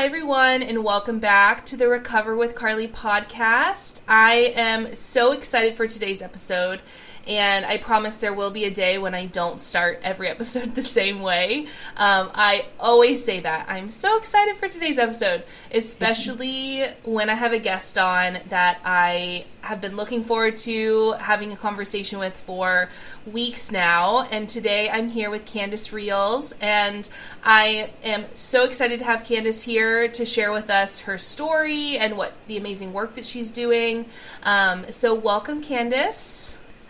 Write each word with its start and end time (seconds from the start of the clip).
Hi, 0.00 0.06
everyone, 0.06 0.62
and 0.62 0.82
welcome 0.82 1.18
back 1.18 1.66
to 1.66 1.76
the 1.76 1.86
Recover 1.86 2.34
with 2.34 2.54
Carly 2.54 2.88
podcast. 2.88 4.00
I 4.08 4.54
am 4.56 4.96
so 4.96 5.32
excited 5.32 5.76
for 5.76 5.86
today's 5.86 6.22
episode. 6.22 6.80
And 7.26 7.64
I 7.64 7.76
promise 7.76 8.16
there 8.16 8.32
will 8.32 8.50
be 8.50 8.64
a 8.64 8.70
day 8.70 8.98
when 8.98 9.14
I 9.14 9.26
don't 9.26 9.60
start 9.60 10.00
every 10.02 10.28
episode 10.28 10.74
the 10.74 10.82
same 10.82 11.20
way. 11.20 11.66
Um, 11.96 12.30
I 12.34 12.66
always 12.78 13.24
say 13.24 13.40
that. 13.40 13.66
I'm 13.68 13.90
so 13.90 14.18
excited 14.18 14.56
for 14.56 14.68
today's 14.68 14.98
episode, 14.98 15.44
especially 15.72 16.84
when 17.04 17.30
I 17.30 17.34
have 17.34 17.52
a 17.52 17.58
guest 17.58 17.98
on 17.98 18.38
that 18.48 18.80
I 18.84 19.44
have 19.62 19.80
been 19.80 19.96
looking 19.96 20.24
forward 20.24 20.56
to 20.56 21.12
having 21.12 21.52
a 21.52 21.56
conversation 21.56 22.18
with 22.18 22.34
for 22.34 22.88
weeks 23.26 23.70
now. 23.70 24.22
And 24.22 24.48
today 24.48 24.88
I'm 24.88 25.10
here 25.10 25.30
with 25.30 25.44
Candace 25.44 25.92
Reels, 25.92 26.52
and 26.60 27.06
I 27.44 27.90
am 28.02 28.24
so 28.34 28.64
excited 28.64 29.00
to 29.00 29.04
have 29.04 29.24
Candace 29.24 29.62
here 29.62 30.08
to 30.08 30.24
share 30.24 30.52
with 30.52 30.70
us 30.70 31.00
her 31.00 31.18
story 31.18 31.98
and 31.98 32.16
what 32.16 32.32
the 32.46 32.56
amazing 32.56 32.92
work 32.92 33.14
that 33.16 33.26
she's 33.26 33.50
doing. 33.50 34.06
Um, 34.42 34.86
so, 34.90 35.14
welcome, 35.14 35.62
Candace. 35.62 36.39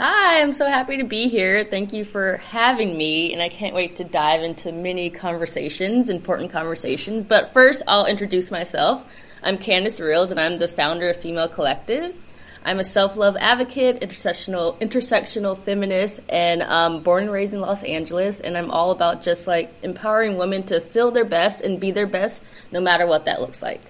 Hi, 0.02 0.40
I'm 0.40 0.54
so 0.54 0.66
happy 0.66 0.96
to 0.96 1.04
be 1.04 1.28
here. 1.28 1.62
Thank 1.62 1.92
you 1.92 2.06
for 2.06 2.38
having 2.38 2.96
me, 2.96 3.34
and 3.34 3.42
I 3.42 3.50
can't 3.50 3.74
wait 3.74 3.96
to 3.96 4.04
dive 4.04 4.42
into 4.42 4.72
many 4.72 5.10
conversations, 5.10 6.08
important 6.08 6.50
conversations. 6.50 7.26
But 7.28 7.52
first, 7.52 7.82
I'll 7.86 8.06
introduce 8.06 8.50
myself. 8.50 9.04
I'm 9.42 9.58
Candace 9.58 10.00
Reels, 10.00 10.30
and 10.30 10.40
I'm 10.40 10.56
the 10.56 10.68
founder 10.68 11.10
of 11.10 11.18
Female 11.18 11.48
Collective. 11.48 12.16
I'm 12.64 12.78
a 12.78 12.84
self-love 12.84 13.36
advocate, 13.38 14.00
intersectional 14.00 14.80
intersectional 14.80 15.58
feminist, 15.58 16.22
and 16.30 16.62
um, 16.62 17.02
born 17.02 17.24
and 17.24 17.32
raised 17.32 17.52
in 17.52 17.60
Los 17.60 17.82
Angeles. 17.82 18.40
And 18.40 18.56
I'm 18.56 18.70
all 18.70 18.92
about 18.92 19.20
just 19.20 19.46
like 19.46 19.70
empowering 19.82 20.38
women 20.38 20.62
to 20.68 20.80
feel 20.80 21.10
their 21.10 21.26
best 21.26 21.60
and 21.60 21.78
be 21.78 21.90
their 21.90 22.06
best, 22.06 22.42
no 22.72 22.80
matter 22.80 23.06
what 23.06 23.26
that 23.26 23.42
looks 23.42 23.62
like. 23.62 23.82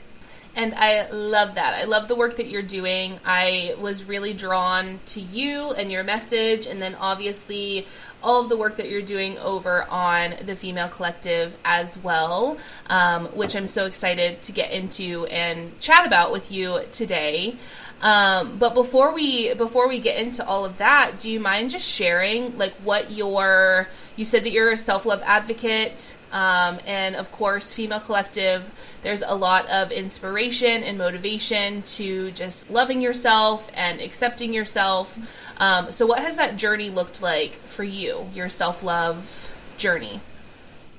And 0.60 0.74
I 0.74 1.08
love 1.10 1.54
that. 1.54 1.72
I 1.72 1.84
love 1.84 2.06
the 2.06 2.14
work 2.14 2.36
that 2.36 2.48
you're 2.48 2.60
doing. 2.60 3.18
I 3.24 3.76
was 3.80 4.04
really 4.04 4.34
drawn 4.34 5.00
to 5.06 5.20
you 5.22 5.70
and 5.70 5.90
your 5.90 6.04
message, 6.04 6.66
and 6.66 6.82
then 6.82 6.96
obviously 6.96 7.86
all 8.22 8.42
of 8.42 8.50
the 8.50 8.58
work 8.58 8.76
that 8.76 8.90
you're 8.90 9.00
doing 9.00 9.38
over 9.38 9.84
on 9.84 10.34
the 10.44 10.54
Female 10.54 10.88
Collective 10.88 11.56
as 11.64 11.96
well, 12.02 12.58
um, 12.88 13.28
which 13.28 13.56
I'm 13.56 13.68
so 13.68 13.86
excited 13.86 14.42
to 14.42 14.52
get 14.52 14.70
into 14.70 15.24
and 15.30 15.80
chat 15.80 16.06
about 16.06 16.30
with 16.30 16.52
you 16.52 16.82
today. 16.92 17.56
Um, 18.02 18.56
but 18.58 18.74
before 18.74 19.12
we 19.12 19.52
before 19.54 19.86
we 19.88 19.98
get 19.98 20.16
into 20.18 20.46
all 20.46 20.64
of 20.64 20.78
that, 20.78 21.18
do 21.18 21.30
you 21.30 21.38
mind 21.38 21.70
just 21.70 21.86
sharing 21.86 22.56
like 22.56 22.72
what 22.76 23.10
your 23.10 23.88
you 24.16 24.24
said 24.24 24.44
that 24.44 24.52
you're 24.52 24.72
a 24.72 24.76
self 24.76 25.06
love 25.06 25.22
advocate, 25.24 26.14
um, 26.32 26.78
and 26.86 27.16
of 27.16 27.30
course, 27.32 27.72
Female 27.72 28.00
Collective. 28.00 28.70
There's 29.02 29.22
a 29.22 29.34
lot 29.34 29.66
of 29.68 29.92
inspiration 29.92 30.82
and 30.82 30.98
motivation 30.98 31.82
to 31.82 32.30
just 32.32 32.70
loving 32.70 33.00
yourself 33.00 33.70
and 33.74 34.00
accepting 34.00 34.52
yourself. 34.52 35.18
Um, 35.58 35.92
so, 35.92 36.06
what 36.06 36.20
has 36.20 36.36
that 36.36 36.56
journey 36.56 36.90
looked 36.90 37.22
like 37.22 37.54
for 37.66 37.84
you? 37.84 38.28
Your 38.34 38.48
self 38.48 38.82
love 38.82 39.52
journey. 39.76 40.20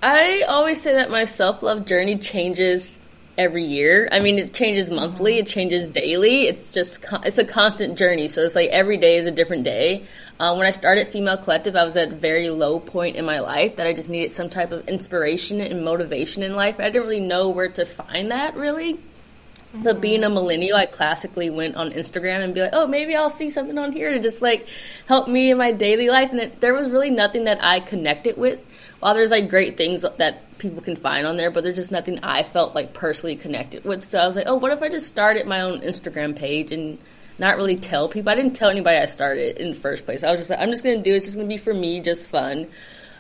I 0.03 0.45
always 0.47 0.81
say 0.81 0.93
that 0.93 1.11
my 1.11 1.25
self 1.25 1.61
love 1.61 1.86
journey 1.86 2.17
changes 2.17 3.00
every 3.37 3.63
year. 3.63 4.07
I 4.11 4.19
mean, 4.19 4.39
it 4.39 4.53
changes 4.53 4.89
monthly, 4.89 5.37
it 5.37 5.47
changes 5.47 5.87
daily. 5.87 6.43
It's 6.43 6.69
just 6.69 7.03
it's 7.23 7.37
a 7.37 7.45
constant 7.45 7.97
journey. 7.97 8.27
So 8.27 8.43
it's 8.43 8.55
like 8.55 8.69
every 8.69 8.97
day 8.97 9.17
is 9.17 9.27
a 9.27 9.31
different 9.31 9.63
day. 9.63 10.05
Um, 10.39 10.57
when 10.57 10.65
I 10.65 10.71
started 10.71 11.09
Female 11.09 11.37
Collective, 11.37 11.75
I 11.75 11.83
was 11.83 11.95
at 11.97 12.11
a 12.11 12.15
very 12.15 12.49
low 12.49 12.79
point 12.79 13.15
in 13.15 13.25
my 13.25 13.39
life 13.39 13.75
that 13.75 13.87
I 13.87 13.93
just 13.93 14.09
needed 14.09 14.31
some 14.31 14.49
type 14.49 14.71
of 14.71 14.87
inspiration 14.87 15.61
and 15.61 15.85
motivation 15.85 16.43
in 16.43 16.55
life. 16.55 16.79
I 16.79 16.89
didn't 16.89 17.03
really 17.03 17.19
know 17.19 17.49
where 17.49 17.69
to 17.69 17.86
find 17.86 18.31
that 18.31 18.55
really. 18.55 18.95
Mm-hmm. 18.95 19.83
But 19.83 20.02
being 20.02 20.23
a 20.23 20.30
millennial, 20.30 20.75
I 20.75 20.86
classically 20.86 21.49
went 21.49 21.75
on 21.75 21.91
Instagram 21.91 22.43
and 22.43 22.53
be 22.53 22.61
like, 22.61 22.73
oh, 22.73 22.87
maybe 22.87 23.15
I'll 23.15 23.30
see 23.30 23.49
something 23.49 23.77
on 23.77 23.93
here 23.93 24.11
to 24.11 24.20
just 24.20 24.41
like 24.41 24.67
help 25.08 25.30
me 25.30 25.52
in 25.52 25.58
my 25.58 25.71
daily 25.71 26.09
life. 26.09 26.31
And 26.31 26.41
it, 26.41 26.59
there 26.59 26.73
was 26.73 26.89
really 26.89 27.09
nothing 27.09 27.45
that 27.45 27.64
I 27.64 27.80
connected 27.80 28.36
with. 28.36 28.59
While 29.02 29.16
there's 29.16 29.32
like 29.32 29.50
great 29.50 29.78
things 29.78 30.06
that 30.17 30.58
people 30.60 30.84
can 30.84 30.95
find 30.95 31.26
on 31.26 31.36
there, 31.36 31.50
but 31.50 31.64
there's 31.64 31.76
just 31.76 31.92
nothing 31.92 32.20
I 32.22 32.44
felt 32.44 32.76
like 32.76 32.94
personally 32.94 33.36
connected 33.36 33.84
with. 33.84 34.04
So 34.04 34.20
I 34.20 34.28
was 34.28 34.36
like, 34.36 34.45
oh, 34.48 34.56
what 34.56 34.72
if 34.72 34.84
I 34.84 34.89
just 34.89 35.08
started 35.08 35.48
my 35.48 35.62
own 35.62 35.82
Instagram 35.82 36.36
page 36.36 36.72
and 36.72 37.00
not 37.39 37.58
really 37.58 37.78
tell 37.78 38.10
people? 38.10 38.32
I 38.32 38.36
didn't 38.36 38.54
tell 38.54 38.70
anybody 38.70 38.98
I 38.98 39.06
started 39.06 39.58
in 39.58 39.72
the 39.72 39.76
first 39.76 40.06
place. 40.06 40.23
I 40.23 40.30
was 40.30 40.39
just 40.39 40.52
like, 40.52 40.60
I'm 40.60 40.70
just 40.70 40.84
to 40.84 40.98
do 40.98 41.14
it. 41.14 41.16
It's 41.16 41.26
just 41.26 41.38
to 41.39 41.44
be 41.44 41.58
for 41.58 41.73
me, 41.73 42.00
just 42.00 42.30
fun. 42.30 42.67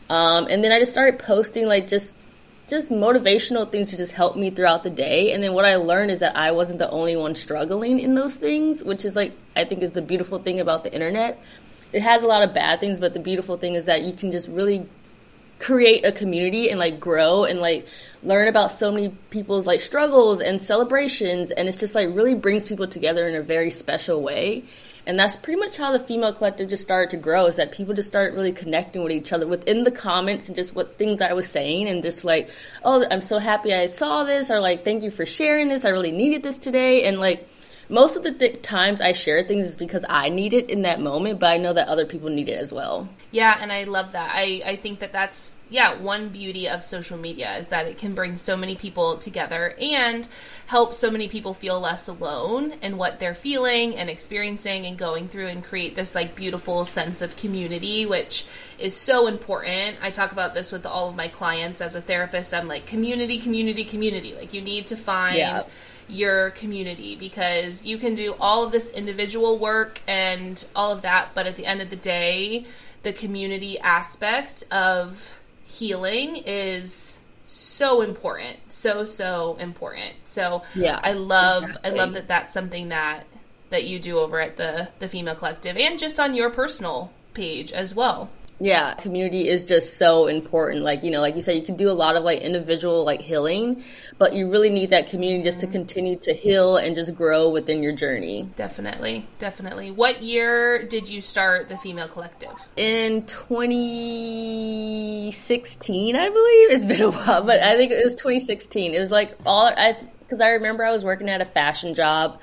Um, 0.07 0.45
and 0.51 0.63
then 0.63 0.71
I 0.71 0.77
just 0.77 0.91
started 0.91 1.17
posting 1.17 1.65
like 1.65 1.87
just 1.87 2.13
just 2.67 2.91
motivational 2.91 3.69
things 3.69 3.89
to 3.89 3.97
just 3.97 4.13
help 4.13 4.37
me 4.37 4.51
throughout 4.51 4.83
the 4.83 4.89
day. 4.91 5.33
And 5.33 5.43
then 5.43 5.53
what 5.53 5.65
I 5.65 5.77
learned 5.77 6.11
is 6.11 6.19
that 6.19 6.37
I 6.37 6.51
wasn't 6.51 6.77
the 6.77 6.89
only 6.91 7.15
one 7.15 7.33
struggling 7.33 7.99
in 7.99 8.13
those 8.13 8.35
things, 8.35 8.83
which 8.83 9.03
is 9.03 9.15
like 9.15 9.33
I 9.55 9.65
think 9.65 9.81
is 9.81 9.93
the 9.93 10.01
beautiful 10.03 10.37
thing 10.37 10.59
about 10.59 10.83
the 10.83 10.93
internet. 10.93 11.41
It 11.91 12.03
has 12.03 12.21
a 12.21 12.27
lot 12.27 12.43
of 12.43 12.53
bad 12.53 12.79
things, 12.79 12.99
but 12.99 13.13
the 13.13 13.19
beautiful 13.19 13.57
thing 13.57 13.73
is 13.73 13.85
that 13.85 14.03
you 14.03 14.13
can 14.13 14.31
just 14.31 14.47
really 14.47 14.87
create 15.61 16.03
a 16.05 16.11
community 16.11 16.69
and 16.69 16.79
like 16.79 16.99
grow 16.99 17.43
and 17.43 17.59
like 17.59 17.87
learn 18.23 18.47
about 18.47 18.71
so 18.71 18.91
many 18.91 19.09
people's 19.29 19.67
like 19.67 19.79
struggles 19.79 20.41
and 20.41 20.61
celebrations 20.61 21.51
and 21.51 21.67
it's 21.67 21.77
just 21.77 21.93
like 21.93 22.09
really 22.13 22.33
brings 22.33 22.65
people 22.65 22.87
together 22.87 23.27
in 23.27 23.35
a 23.35 23.43
very 23.43 23.69
special 23.69 24.21
way. 24.21 24.63
And 25.05 25.19
that's 25.19 25.35
pretty 25.35 25.59
much 25.59 25.77
how 25.77 25.91
the 25.91 25.99
female 25.99 26.33
collective 26.33 26.69
just 26.69 26.83
started 26.83 27.09
to 27.11 27.17
grow 27.17 27.45
is 27.45 27.55
that 27.55 27.71
people 27.71 27.93
just 27.93 28.07
started 28.07 28.35
really 28.35 28.51
connecting 28.51 29.03
with 29.03 29.11
each 29.11 29.33
other 29.33 29.47
within 29.47 29.83
the 29.83 29.91
comments 29.91 30.47
and 30.47 30.55
just 30.55 30.75
what 30.75 30.97
things 30.97 31.21
i 31.21 31.33
was 31.33 31.49
saying 31.49 31.87
and 31.87 32.03
just 32.03 32.23
like 32.23 32.51
oh 32.83 33.03
i'm 33.09 33.21
so 33.21 33.39
happy 33.39 33.73
i 33.73 33.87
saw 33.87 34.23
this 34.23 34.51
or 34.51 34.59
like 34.59 34.83
thank 34.83 35.03
you 35.03 35.09
for 35.09 35.25
sharing 35.25 35.69
this. 35.69 35.85
I 35.85 35.89
really 35.89 36.11
needed 36.11 36.43
this 36.43 36.59
today. 36.59 37.05
And 37.05 37.19
like 37.19 37.47
most 37.91 38.15
of 38.15 38.23
the 38.23 38.31
th- 38.31 38.61
times 38.61 39.01
I 39.01 39.11
share 39.11 39.43
things 39.43 39.67
is 39.67 39.75
because 39.75 40.05
I 40.07 40.29
need 40.29 40.53
it 40.53 40.69
in 40.69 40.83
that 40.83 41.01
moment, 41.01 41.39
but 41.39 41.47
I 41.47 41.57
know 41.57 41.73
that 41.73 41.89
other 41.89 42.05
people 42.05 42.29
need 42.29 42.47
it 42.47 42.57
as 42.57 42.71
well. 42.73 43.09
Yeah, 43.31 43.57
and 43.59 43.71
I 43.71 43.83
love 43.83 44.13
that. 44.13 44.31
I, 44.33 44.61
I 44.65 44.75
think 44.77 44.99
that 44.99 45.11
that's, 45.11 45.57
yeah, 45.69 45.95
one 45.95 46.29
beauty 46.29 46.69
of 46.69 46.85
social 46.85 47.17
media 47.17 47.57
is 47.57 47.67
that 47.67 47.87
it 47.87 47.97
can 47.97 48.15
bring 48.15 48.37
so 48.37 48.55
many 48.55 48.75
people 48.75 49.17
together 49.17 49.75
and 49.79 50.27
help 50.67 50.93
so 50.93 51.11
many 51.11 51.27
people 51.27 51.53
feel 51.53 51.81
less 51.81 52.07
alone 52.07 52.73
in 52.81 52.97
what 52.97 53.19
they're 53.19 53.35
feeling 53.35 53.97
and 53.97 54.09
experiencing 54.09 54.85
and 54.85 54.97
going 54.97 55.27
through 55.27 55.47
and 55.47 55.61
create 55.61 55.93
this 55.93 56.15
like 56.15 56.33
beautiful 56.33 56.85
sense 56.85 57.21
of 57.21 57.35
community, 57.35 58.05
which 58.05 58.45
is 58.79 58.95
so 58.95 59.27
important. 59.27 59.97
I 60.01 60.11
talk 60.11 60.31
about 60.31 60.53
this 60.53 60.71
with 60.71 60.85
all 60.85 61.09
of 61.09 61.15
my 61.15 61.27
clients 61.27 61.81
as 61.81 61.95
a 61.95 62.01
therapist. 62.01 62.53
I'm 62.53 62.69
like, 62.69 62.85
community, 62.85 63.39
community, 63.39 63.83
community. 63.83 64.33
Like, 64.33 64.53
you 64.53 64.61
need 64.61 64.87
to 64.87 64.95
find. 64.95 65.37
Yeah 65.37 65.63
your 66.11 66.51
community 66.51 67.15
because 67.15 67.85
you 67.85 67.97
can 67.97 68.15
do 68.15 68.35
all 68.39 68.63
of 68.63 68.71
this 68.71 68.91
individual 68.91 69.57
work 69.57 70.01
and 70.07 70.65
all 70.75 70.91
of 70.91 71.01
that, 71.03 71.29
but 71.33 71.47
at 71.47 71.55
the 71.55 71.65
end 71.65 71.81
of 71.81 71.89
the 71.89 71.95
day, 71.95 72.65
the 73.03 73.13
community 73.13 73.79
aspect 73.79 74.63
of 74.71 75.33
healing 75.65 76.35
is 76.45 77.21
so 77.45 78.01
important 78.01 78.57
so 78.69 79.05
so 79.05 79.57
important 79.59 80.13
so 80.25 80.61
yeah 80.75 80.99
i 81.03 81.11
love 81.11 81.63
exactly. 81.63 81.91
i 81.91 81.93
love 81.93 82.13
that 82.13 82.27
that's 82.27 82.53
something 82.53 82.89
that 82.89 83.25
that 83.71 83.83
you 83.85 83.99
do 83.99 84.19
over 84.19 84.39
at 84.39 84.55
the 84.57 84.87
the 84.99 85.07
female 85.09 85.35
collective 85.35 85.75
and 85.75 85.99
just 85.99 86.19
on 86.19 86.33
your 86.33 86.49
personal 86.49 87.11
page 87.33 87.71
as 87.71 87.95
well 87.95 88.29
yeah, 88.63 88.93
community 88.93 89.49
is 89.49 89.65
just 89.65 89.97
so 89.97 90.27
important. 90.27 90.83
Like, 90.83 91.03
you 91.03 91.09
know, 91.09 91.19
like 91.19 91.35
you 91.35 91.41
said, 91.41 91.55
you 91.55 91.63
can 91.63 91.75
do 91.75 91.89
a 91.89 91.93
lot 91.93 92.15
of 92.15 92.23
like 92.23 92.41
individual 92.41 93.03
like 93.03 93.19
healing, 93.19 93.83
but 94.19 94.35
you 94.35 94.51
really 94.51 94.69
need 94.69 94.91
that 94.91 95.09
community 95.09 95.43
just 95.43 95.61
to 95.61 95.65
mm-hmm. 95.65 95.73
continue 95.73 96.15
to 96.17 96.31
heal 96.31 96.77
and 96.77 96.95
just 96.95 97.15
grow 97.15 97.49
within 97.49 97.81
your 97.81 97.93
journey. 97.93 98.47
Definitely. 98.57 99.27
Definitely. 99.39 99.89
What 99.89 100.21
year 100.21 100.83
did 100.83 101.09
you 101.09 101.23
start 101.23 101.69
the 101.69 101.77
Female 101.79 102.07
Collective? 102.07 102.53
In 102.77 103.25
2016, 103.25 106.15
I 106.15 106.29
believe. 106.29 106.71
It's 106.71 106.85
been 106.85 107.01
a 107.01 107.09
while, 107.09 107.43
but 107.43 107.61
I 107.61 107.75
think 107.77 107.91
it 107.91 108.03
was 108.03 108.13
2016. 108.13 108.93
It 108.93 108.99
was 108.99 109.09
like 109.09 109.35
all 109.43 109.73
I 109.75 109.97
cuz 110.29 110.39
I 110.39 110.51
remember 110.51 110.85
I 110.85 110.91
was 110.91 111.03
working 111.03 111.29
at 111.29 111.41
a 111.41 111.45
fashion 111.45 111.95
job 111.95 112.39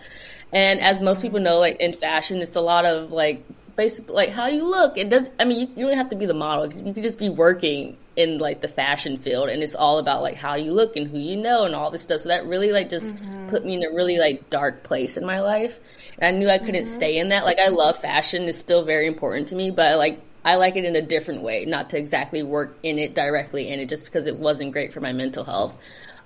and 0.52 0.80
as 0.80 1.00
most 1.00 1.20
people 1.20 1.40
know, 1.40 1.58
like 1.58 1.76
in 1.76 1.92
fashion, 1.92 2.40
it's 2.40 2.56
a 2.56 2.60
lot 2.60 2.84
of 2.84 3.12
like 3.12 3.44
basically 3.76 4.14
like 4.14 4.30
how 4.30 4.46
you 4.46 4.68
look. 4.68 4.96
It 4.96 5.10
does. 5.10 5.28
I 5.38 5.44
mean, 5.44 5.60
you, 5.60 5.66
you 5.76 5.86
don't 5.86 5.96
have 5.96 6.10
to 6.10 6.16
be 6.16 6.26
the 6.26 6.34
model. 6.34 6.72
You 6.72 6.92
could 6.94 7.02
just 7.02 7.18
be 7.18 7.28
working 7.28 7.96
in 8.16 8.38
like 8.38 8.60
the 8.60 8.68
fashion 8.68 9.18
field, 9.18 9.48
and 9.48 9.62
it's 9.62 9.74
all 9.74 9.98
about 9.98 10.22
like 10.22 10.36
how 10.36 10.56
you 10.56 10.72
look 10.72 10.96
and 10.96 11.06
who 11.06 11.18
you 11.18 11.36
know 11.36 11.64
and 11.64 11.74
all 11.74 11.90
this 11.90 12.02
stuff. 12.02 12.20
So 12.20 12.30
that 12.30 12.46
really 12.46 12.72
like 12.72 12.90
just 12.90 13.14
mm-hmm. 13.14 13.50
put 13.50 13.64
me 13.64 13.74
in 13.74 13.84
a 13.84 13.94
really 13.94 14.18
like 14.18 14.50
dark 14.50 14.82
place 14.82 15.16
in 15.16 15.24
my 15.24 15.40
life, 15.40 15.78
and 16.18 16.34
I 16.34 16.38
knew 16.38 16.48
I 16.48 16.58
couldn't 16.58 16.82
mm-hmm. 16.82 16.84
stay 16.84 17.18
in 17.18 17.28
that. 17.28 17.44
Like 17.44 17.58
I 17.58 17.68
love 17.68 17.98
fashion; 17.98 18.44
it's 18.44 18.58
still 18.58 18.84
very 18.84 19.06
important 19.06 19.48
to 19.48 19.54
me, 19.54 19.70
but 19.70 19.98
like 19.98 20.20
I 20.44 20.56
like 20.56 20.76
it 20.76 20.84
in 20.84 20.96
a 20.96 21.02
different 21.02 21.42
way, 21.42 21.66
not 21.66 21.90
to 21.90 21.98
exactly 21.98 22.42
work 22.42 22.78
in 22.82 22.98
it 22.98 23.14
directly 23.14 23.68
in 23.68 23.80
it, 23.80 23.88
just 23.88 24.06
because 24.06 24.26
it 24.26 24.36
wasn't 24.36 24.72
great 24.72 24.92
for 24.92 25.00
my 25.00 25.12
mental 25.12 25.44
health. 25.44 25.76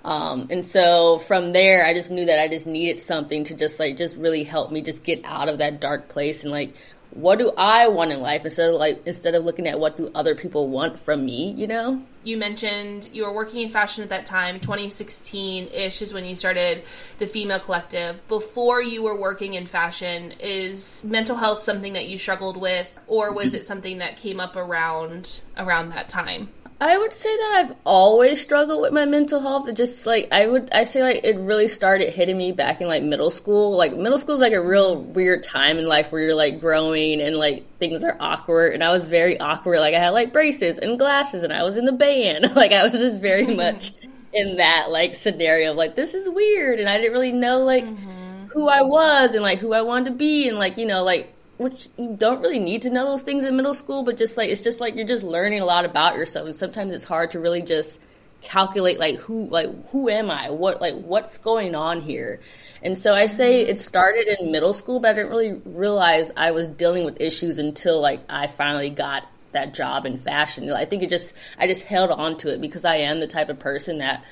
Um, 0.03 0.47
and 0.49 0.65
so 0.65 1.19
from 1.19 1.53
there, 1.53 1.85
I 1.85 1.93
just 1.93 2.11
knew 2.11 2.25
that 2.25 2.39
I 2.39 2.47
just 2.47 2.67
needed 2.67 2.99
something 2.99 3.45
to 3.45 3.55
just 3.55 3.79
like 3.79 3.97
just 3.97 4.17
really 4.17 4.43
help 4.43 4.71
me 4.71 4.81
just 4.81 5.03
get 5.03 5.23
out 5.23 5.47
of 5.47 5.59
that 5.59 5.79
dark 5.79 6.09
place 6.09 6.43
and 6.43 6.51
like 6.51 6.75
what 7.15 7.37
do 7.37 7.51
I 7.55 7.89
want 7.89 8.11
in 8.11 8.21
life 8.21 8.43
instead 8.43 8.69
of 8.69 8.75
like 8.75 9.03
instead 9.05 9.35
of 9.35 9.45
looking 9.45 9.67
at 9.67 9.79
what 9.79 9.97
do 9.97 10.11
other 10.15 10.35
people 10.35 10.69
want 10.69 10.99
from 10.99 11.25
me, 11.25 11.51
you 11.51 11.67
know? 11.67 12.01
You 12.23 12.37
mentioned 12.37 13.09
you 13.13 13.25
were 13.25 13.33
working 13.33 13.61
in 13.61 13.69
fashion 13.69 14.03
at 14.03 14.09
that 14.09 14.25
time, 14.25 14.59
2016 14.59 15.67
ish 15.67 16.01
is 16.01 16.13
when 16.13 16.25
you 16.25 16.35
started 16.35 16.83
the 17.19 17.27
Female 17.27 17.59
Collective. 17.59 18.27
Before 18.27 18.81
you 18.81 19.03
were 19.03 19.19
working 19.19 19.53
in 19.53 19.67
fashion, 19.67 20.33
is 20.39 21.03
mental 21.05 21.35
health 21.35 21.63
something 21.63 21.93
that 21.93 22.07
you 22.07 22.17
struggled 22.17 22.57
with, 22.57 22.99
or 23.07 23.33
was 23.33 23.53
it 23.53 23.67
something 23.67 23.99
that 23.99 24.17
came 24.17 24.39
up 24.39 24.55
around 24.55 25.41
around 25.57 25.89
that 25.89 26.09
time? 26.09 26.49
I 26.81 26.97
would 26.97 27.13
say 27.13 27.29
that 27.29 27.65
I've 27.65 27.75
always 27.85 28.41
struggled 28.41 28.81
with 28.81 28.91
my 28.91 29.05
mental 29.05 29.39
health. 29.39 29.67
It 29.69 29.75
just 29.75 30.05
like 30.05 30.27
I 30.31 30.47
would 30.47 30.69
I 30.71 30.83
say 30.83 31.01
like 31.01 31.23
it 31.23 31.37
really 31.37 31.67
started 31.67 32.11
hitting 32.11 32.37
me 32.37 32.51
back 32.51 32.81
in 32.81 32.87
like 32.87 33.03
middle 33.03 33.31
school. 33.31 33.71
Like 33.77 33.95
middle 33.95 34.17
school 34.17 34.35
is 34.35 34.41
like 34.41 34.53
a 34.53 34.61
real 34.61 34.97
weird 35.01 35.43
time 35.43 35.77
in 35.77 35.85
life 35.85 36.11
where 36.11 36.21
you're 36.21 36.35
like 36.35 36.59
growing 36.59 37.21
and 37.21 37.37
like 37.37 37.65
things 37.77 38.03
are 38.03 38.17
awkward 38.19 38.73
and 38.73 38.83
I 38.83 38.91
was 38.91 39.07
very 39.07 39.39
awkward. 39.39 39.79
Like 39.79 39.93
I 39.93 39.99
had 39.99 40.09
like 40.09 40.33
braces 40.33 40.77
and 40.77 40.97
glasses 40.97 41.43
and 41.43 41.53
I 41.53 41.63
was 41.63 41.77
in 41.77 41.85
the 41.85 41.93
band. 41.93 42.55
like 42.55 42.71
I 42.71 42.83
was 42.83 42.93
just 42.93 43.21
very 43.21 43.47
much 43.55 43.93
in 44.33 44.57
that 44.57 44.87
like 44.89 45.15
scenario 45.15 45.71
of 45.71 45.77
like 45.77 45.95
this 45.95 46.13
is 46.13 46.27
weird 46.27 46.79
and 46.79 46.89
I 46.89 46.97
didn't 46.97 47.13
really 47.13 47.31
know 47.31 47.59
like 47.59 47.85
mm-hmm. 47.85 48.47
who 48.47 48.67
I 48.67 48.81
was 48.81 49.35
and 49.35 49.43
like 49.43 49.59
who 49.59 49.73
I 49.73 49.81
wanted 49.81 50.05
to 50.05 50.15
be 50.15 50.49
and 50.49 50.57
like 50.57 50.77
you 50.77 50.85
know 50.85 51.03
like 51.03 51.33
which 51.57 51.87
you 51.97 52.15
don't 52.17 52.41
really 52.41 52.59
need 52.59 52.83
to 52.83 52.89
know 52.89 53.05
those 53.05 53.23
things 53.23 53.45
in 53.45 53.55
middle 53.55 53.73
school, 53.73 54.03
but 54.03 54.17
just 54.17 54.37
like 54.37 54.49
it's 54.49 54.61
just 54.61 54.81
like 54.81 54.95
you're 54.95 55.07
just 55.07 55.23
learning 55.23 55.61
a 55.61 55.65
lot 55.65 55.85
about 55.85 56.15
yourself, 56.15 56.45
and 56.45 56.55
sometimes 56.55 56.93
it's 56.93 57.03
hard 57.03 57.31
to 57.31 57.39
really 57.39 57.61
just 57.61 57.99
calculate 58.41 58.99
like 58.99 59.17
who 59.19 59.47
like 59.47 59.69
who 59.91 60.09
am 60.09 60.29
I, 60.29 60.49
what 60.49 60.81
like 60.81 60.95
what's 60.95 61.37
going 61.37 61.75
on 61.75 62.01
here, 62.01 62.39
and 62.81 62.97
so 62.97 63.13
I 63.13 63.27
say 63.27 63.61
mm-hmm. 63.61 63.71
it 63.71 63.79
started 63.79 64.27
in 64.39 64.51
middle 64.51 64.73
school, 64.73 64.99
but 64.99 65.11
I 65.11 65.13
didn't 65.13 65.29
really 65.29 65.53
realize 65.65 66.31
I 66.35 66.51
was 66.51 66.67
dealing 66.67 67.05
with 67.05 67.21
issues 67.21 67.59
until 67.59 68.01
like 68.01 68.21
I 68.29 68.47
finally 68.47 68.89
got 68.89 69.27
that 69.51 69.73
job 69.73 70.05
in 70.05 70.17
fashion. 70.17 70.71
I 70.71 70.85
think 70.85 71.03
it 71.03 71.09
just 71.09 71.35
I 71.57 71.67
just 71.67 71.83
held 71.83 72.09
on 72.09 72.37
to 72.37 72.53
it 72.53 72.61
because 72.61 72.85
I 72.85 72.97
am 72.97 73.19
the 73.19 73.27
type 73.27 73.49
of 73.49 73.59
person 73.59 73.99
that 73.99 74.23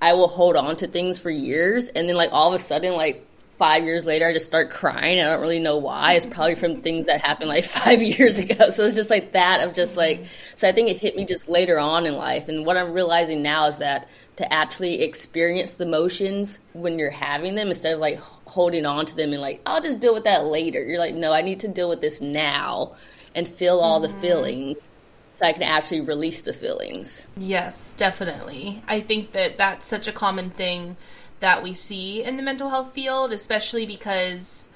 I 0.00 0.12
will 0.12 0.28
hold 0.28 0.54
on 0.54 0.76
to 0.76 0.86
things 0.86 1.18
for 1.18 1.30
years, 1.30 1.88
and 1.88 2.08
then 2.08 2.14
like 2.16 2.30
all 2.32 2.48
of 2.48 2.54
a 2.54 2.62
sudden 2.62 2.92
like 2.92 3.24
five 3.58 3.84
years 3.84 4.06
later, 4.06 4.26
I 4.28 4.32
just 4.32 4.46
start 4.46 4.70
crying. 4.70 5.20
I 5.20 5.24
don't 5.24 5.40
really 5.40 5.58
know 5.58 5.76
why. 5.76 6.14
It's 6.14 6.24
probably 6.24 6.54
from 6.54 6.80
things 6.80 7.06
that 7.06 7.20
happened 7.20 7.48
like 7.48 7.64
five 7.64 8.00
years 8.00 8.38
ago. 8.38 8.70
So 8.70 8.84
it's 8.84 8.94
just 8.94 9.10
like 9.10 9.32
that 9.32 9.60
of 9.60 9.74
just 9.74 9.96
like, 9.96 10.26
so 10.54 10.68
I 10.68 10.72
think 10.72 10.88
it 10.88 10.96
hit 10.96 11.16
me 11.16 11.24
just 11.24 11.48
later 11.48 11.78
on 11.78 12.06
in 12.06 12.14
life. 12.14 12.48
And 12.48 12.64
what 12.64 12.76
I'm 12.76 12.92
realizing 12.92 13.42
now 13.42 13.66
is 13.66 13.78
that 13.78 14.08
to 14.36 14.50
actually 14.52 15.02
experience 15.02 15.72
the 15.72 15.84
emotions 15.84 16.60
when 16.72 16.98
you're 16.98 17.10
having 17.10 17.56
them 17.56 17.68
instead 17.68 17.94
of 17.94 17.98
like 17.98 18.20
holding 18.46 18.86
on 18.86 19.04
to 19.06 19.16
them 19.16 19.32
and 19.32 19.42
like, 19.42 19.60
I'll 19.66 19.82
just 19.82 20.00
deal 20.00 20.14
with 20.14 20.24
that 20.24 20.46
later. 20.46 20.82
You're 20.82 21.00
like, 21.00 21.14
no, 21.14 21.32
I 21.32 21.42
need 21.42 21.60
to 21.60 21.68
deal 21.68 21.88
with 21.88 22.00
this 22.00 22.20
now 22.20 22.94
and 23.34 23.48
feel 23.48 23.80
all 23.80 24.00
mm-hmm. 24.00 24.14
the 24.14 24.20
feelings 24.20 24.88
so 25.32 25.46
I 25.46 25.52
can 25.52 25.62
actually 25.62 26.00
release 26.02 26.42
the 26.42 26.52
feelings. 26.52 27.26
Yes, 27.36 27.94
definitely. 27.96 28.82
I 28.86 29.00
think 29.00 29.32
that 29.32 29.58
that's 29.58 29.86
such 29.86 30.06
a 30.06 30.12
common 30.12 30.50
thing 30.50 30.96
that 31.40 31.62
we 31.62 31.74
see 31.74 32.22
in 32.22 32.36
the 32.36 32.42
mental 32.42 32.70
health 32.70 32.92
field, 32.92 33.32
especially 33.32 33.86
because 33.86 34.67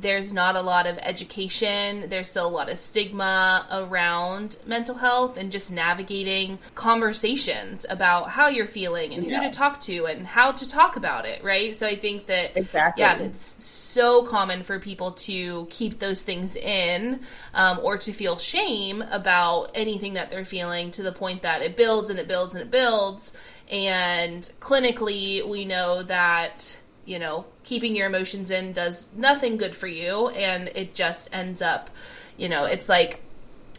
there's 0.00 0.32
not 0.32 0.56
a 0.56 0.60
lot 0.60 0.86
of 0.86 0.98
education. 0.98 2.08
There's 2.08 2.28
still 2.28 2.46
a 2.46 2.48
lot 2.48 2.68
of 2.68 2.78
stigma 2.78 3.66
around 3.70 4.58
mental 4.66 4.96
health 4.96 5.36
and 5.36 5.52
just 5.52 5.70
navigating 5.70 6.58
conversations 6.74 7.86
about 7.88 8.30
how 8.30 8.48
you're 8.48 8.66
feeling 8.66 9.14
and 9.14 9.24
yeah. 9.24 9.38
who 9.38 9.48
to 9.48 9.50
talk 9.50 9.80
to 9.82 10.06
and 10.06 10.26
how 10.26 10.52
to 10.52 10.68
talk 10.68 10.96
about 10.96 11.26
it, 11.26 11.42
right? 11.44 11.76
So 11.76 11.86
I 11.86 11.96
think 11.96 12.26
that 12.26 12.56
exactly, 12.56 13.02
yeah, 13.02 13.18
it's 13.18 13.42
so 13.42 14.22
common 14.24 14.62
for 14.62 14.78
people 14.78 15.12
to 15.12 15.66
keep 15.70 15.98
those 15.98 16.22
things 16.22 16.56
in 16.56 17.20
um, 17.54 17.80
or 17.82 17.98
to 17.98 18.12
feel 18.12 18.38
shame 18.38 19.02
about 19.10 19.72
anything 19.74 20.14
that 20.14 20.30
they're 20.30 20.44
feeling 20.44 20.90
to 20.92 21.02
the 21.02 21.12
point 21.12 21.42
that 21.42 21.62
it 21.62 21.76
builds 21.76 22.10
and 22.10 22.18
it 22.18 22.28
builds 22.28 22.54
and 22.54 22.62
it 22.62 22.70
builds 22.70 23.36
and 23.70 24.42
clinically, 24.58 25.48
we 25.48 25.64
know 25.64 26.02
that, 26.02 26.76
you 27.04 27.18
know, 27.18 27.44
keeping 27.64 27.96
your 27.96 28.06
emotions 28.06 28.50
in 28.50 28.72
does 28.72 29.08
nothing 29.16 29.56
good 29.56 29.74
for 29.74 29.86
you. 29.86 30.28
And 30.28 30.68
it 30.74 30.94
just 30.94 31.28
ends 31.32 31.62
up, 31.62 31.90
you 32.36 32.48
know, 32.48 32.64
it's 32.64 32.88
like, 32.88 33.22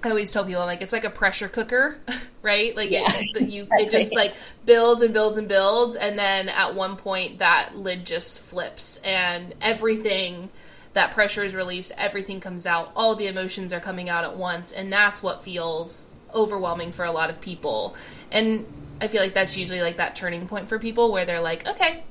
I 0.04 0.10
always 0.10 0.34
tell 0.34 0.44
people, 0.44 0.62
like, 0.62 0.82
it's 0.82 0.94
like 0.94 1.04
a 1.04 1.12
pressure 1.12 1.48
cooker, 1.48 1.98
right? 2.42 2.76
Like, 2.76 2.90
yeah. 2.90 3.04
it, 3.08 3.50
you, 3.50 3.68
it 3.72 3.92
just 3.92 4.14
like 4.14 4.36
builds 4.66 5.04
and 5.04 5.14
builds 5.14 5.38
and 5.38 5.48
builds. 5.48 5.96
And 5.96 6.18
then 6.18 6.50
at 6.50 6.74
one 6.74 6.98
point, 6.98 7.40
that 7.40 7.76
lid 7.76 8.06
just 8.06 8.40
flips 8.40 8.98
and 9.04 9.54
everything 9.62 10.50
that 10.94 11.12
pressure 11.12 11.44
is 11.44 11.56
released, 11.56 11.92
everything 11.98 12.40
comes 12.40 12.66
out, 12.66 12.92
all 12.96 13.16
the 13.16 13.28
emotions 13.28 13.72
are 13.72 13.80
coming 13.80 14.10
out 14.10 14.24
at 14.24 14.36
once, 14.36 14.72
and 14.72 14.92
that's 14.92 15.24
what 15.24 15.44
feels 15.44 16.10
overwhelming 16.34 16.92
for 16.92 17.06
a 17.06 17.12
lot 17.12 17.30
of 17.30 17.40
people. 17.40 17.96
And 18.32 18.66
I 19.00 19.08
feel 19.08 19.22
like 19.22 19.34
that's 19.34 19.58
usually 19.58 19.82
like 19.82 19.98
that 19.98 20.16
turning 20.16 20.48
point 20.48 20.68
for 20.68 20.80
people 20.80 21.12
where 21.12 21.26
they're 21.26 21.42
like, 21.42 21.66
okay, 21.68 22.04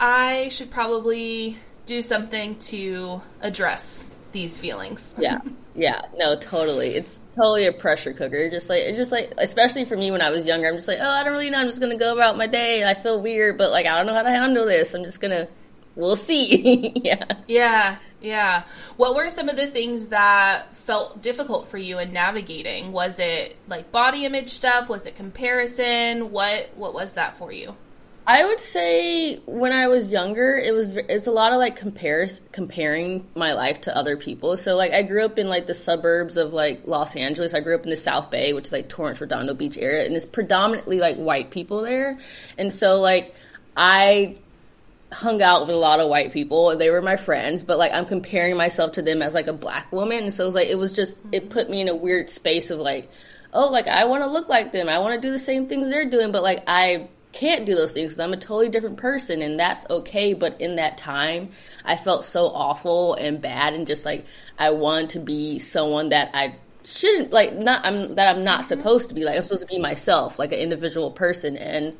I 0.00 0.48
should 0.48 0.70
probably 0.70 1.58
do 1.84 2.00
something 2.00 2.58
to 2.58 3.20
address 3.42 4.10
these 4.32 4.58
feelings. 4.58 5.14
Yeah. 5.18 5.40
Yeah, 5.74 6.00
no, 6.16 6.36
totally. 6.36 6.94
It's 6.96 7.22
totally 7.36 7.66
a 7.66 7.72
pressure 7.72 8.12
cooker. 8.12 8.50
Just 8.50 8.68
like 8.68 8.80
it's 8.80 8.98
just 8.98 9.12
like 9.12 9.32
especially 9.38 9.84
for 9.84 9.96
me 9.96 10.10
when 10.10 10.20
I 10.20 10.30
was 10.30 10.44
younger, 10.46 10.68
I'm 10.68 10.76
just 10.76 10.88
like, 10.88 10.98
oh, 11.00 11.08
I 11.08 11.22
don't 11.22 11.32
really 11.32 11.50
know. 11.50 11.58
I'm 11.58 11.68
just 11.68 11.80
gonna 11.80 11.96
go 11.96 12.12
about 12.12 12.36
my 12.36 12.46
day. 12.46 12.84
I 12.84 12.94
feel 12.94 13.20
weird, 13.20 13.56
but 13.56 13.70
like 13.70 13.86
I 13.86 13.96
don't 13.96 14.06
know 14.06 14.14
how 14.14 14.22
to 14.22 14.30
handle 14.30 14.66
this. 14.66 14.94
I'm 14.94 15.04
just 15.04 15.20
gonna 15.20 15.46
we'll 15.94 16.16
see. 16.16 16.92
yeah. 17.04 17.24
Yeah. 17.46 17.96
Yeah. 18.20 18.64
What 18.96 19.14
were 19.14 19.30
some 19.30 19.48
of 19.48 19.56
the 19.56 19.68
things 19.68 20.08
that 20.08 20.76
felt 20.76 21.22
difficult 21.22 21.68
for 21.68 21.78
you 21.78 21.98
in 21.98 22.12
navigating? 22.12 22.92
Was 22.92 23.18
it 23.18 23.56
like 23.68 23.92
body 23.92 24.24
image 24.24 24.50
stuff? 24.50 24.88
Was 24.88 25.06
it 25.06 25.14
comparison? 25.14 26.30
What 26.32 26.70
what 26.74 26.94
was 26.94 27.12
that 27.12 27.36
for 27.36 27.52
you? 27.52 27.76
I 28.30 28.44
would 28.44 28.60
say 28.60 29.38
when 29.38 29.72
I 29.72 29.88
was 29.88 30.12
younger, 30.12 30.56
it 30.56 30.72
was 30.72 30.94
it's 30.94 31.26
a 31.26 31.32
lot 31.32 31.52
of 31.52 31.58
like 31.58 31.74
compares 31.74 32.40
comparing 32.52 33.26
my 33.34 33.54
life 33.54 33.80
to 33.82 33.96
other 33.96 34.16
people. 34.16 34.56
So 34.56 34.76
like 34.76 34.92
I 34.92 35.02
grew 35.02 35.24
up 35.24 35.36
in 35.40 35.48
like 35.48 35.66
the 35.66 35.74
suburbs 35.74 36.36
of 36.36 36.52
like 36.52 36.82
Los 36.84 37.16
Angeles. 37.16 37.54
I 37.54 37.60
grew 37.60 37.74
up 37.74 37.82
in 37.82 37.90
the 37.90 37.96
South 37.96 38.30
Bay, 38.30 38.52
which 38.52 38.66
is 38.66 38.72
like 38.72 38.88
Torrance 38.88 39.20
Redondo 39.20 39.52
Beach 39.54 39.76
area, 39.76 40.06
and 40.06 40.14
it's 40.14 40.24
predominantly 40.24 41.00
like 41.00 41.16
white 41.16 41.50
people 41.50 41.82
there. 41.82 42.20
And 42.56 42.72
so 42.72 43.00
like 43.00 43.34
I 43.76 44.36
hung 45.10 45.42
out 45.42 45.66
with 45.66 45.74
a 45.74 45.78
lot 45.78 45.98
of 45.98 46.08
white 46.08 46.32
people 46.32 46.76
they 46.76 46.88
were 46.88 47.02
my 47.02 47.16
friends 47.16 47.64
but 47.64 47.78
like 47.78 47.90
i'm 47.92 48.06
comparing 48.06 48.56
myself 48.56 48.92
to 48.92 49.02
them 49.02 49.22
as 49.22 49.34
like 49.34 49.48
a 49.48 49.52
black 49.52 49.90
woman 49.90 50.22
and 50.22 50.32
so 50.32 50.44
it 50.44 50.46
was 50.46 50.54
like 50.54 50.68
it 50.68 50.78
was 50.78 50.92
just 50.92 51.18
it 51.32 51.50
put 51.50 51.68
me 51.68 51.80
in 51.80 51.88
a 51.88 51.96
weird 51.96 52.30
space 52.30 52.70
of 52.70 52.78
like 52.78 53.10
oh 53.52 53.68
like 53.70 53.88
i 53.88 54.04
want 54.04 54.22
to 54.22 54.30
look 54.30 54.48
like 54.48 54.70
them 54.70 54.88
i 54.88 55.00
want 55.00 55.20
to 55.20 55.20
do 55.20 55.32
the 55.32 55.38
same 55.40 55.66
things 55.66 55.88
they're 55.88 56.08
doing 56.08 56.30
but 56.30 56.44
like 56.44 56.62
i 56.68 57.08
can't 57.32 57.64
do 57.64 57.74
those 57.74 57.92
things 57.92 58.10
because 58.10 58.20
i'm 58.20 58.32
a 58.32 58.36
totally 58.36 58.68
different 58.68 58.96
person 58.96 59.42
and 59.42 59.58
that's 59.58 59.88
okay 59.88 60.34
but 60.34 60.60
in 60.60 60.76
that 60.76 60.98
time 60.98 61.48
i 61.84 61.96
felt 61.96 62.24
so 62.24 62.46
awful 62.46 63.14
and 63.14 63.40
bad 63.40 63.72
and 63.74 63.86
just 63.86 64.04
like 64.04 64.24
i 64.58 64.70
wanted 64.70 65.10
to 65.10 65.20
be 65.20 65.58
someone 65.58 66.08
that 66.08 66.30
i 66.34 66.54
shouldn't 66.84 67.32
like 67.32 67.54
not 67.54 67.84
i'm 67.84 68.14
that 68.16 68.34
i'm 68.34 68.42
not 68.42 68.60
mm-hmm. 68.60 68.68
supposed 68.68 69.08
to 69.08 69.14
be 69.14 69.24
like 69.24 69.36
i'm 69.36 69.42
supposed 69.42 69.62
to 69.62 69.68
be 69.68 69.78
myself 69.78 70.38
like 70.38 70.52
an 70.52 70.58
individual 70.58 71.10
person 71.10 71.56
and 71.56 71.96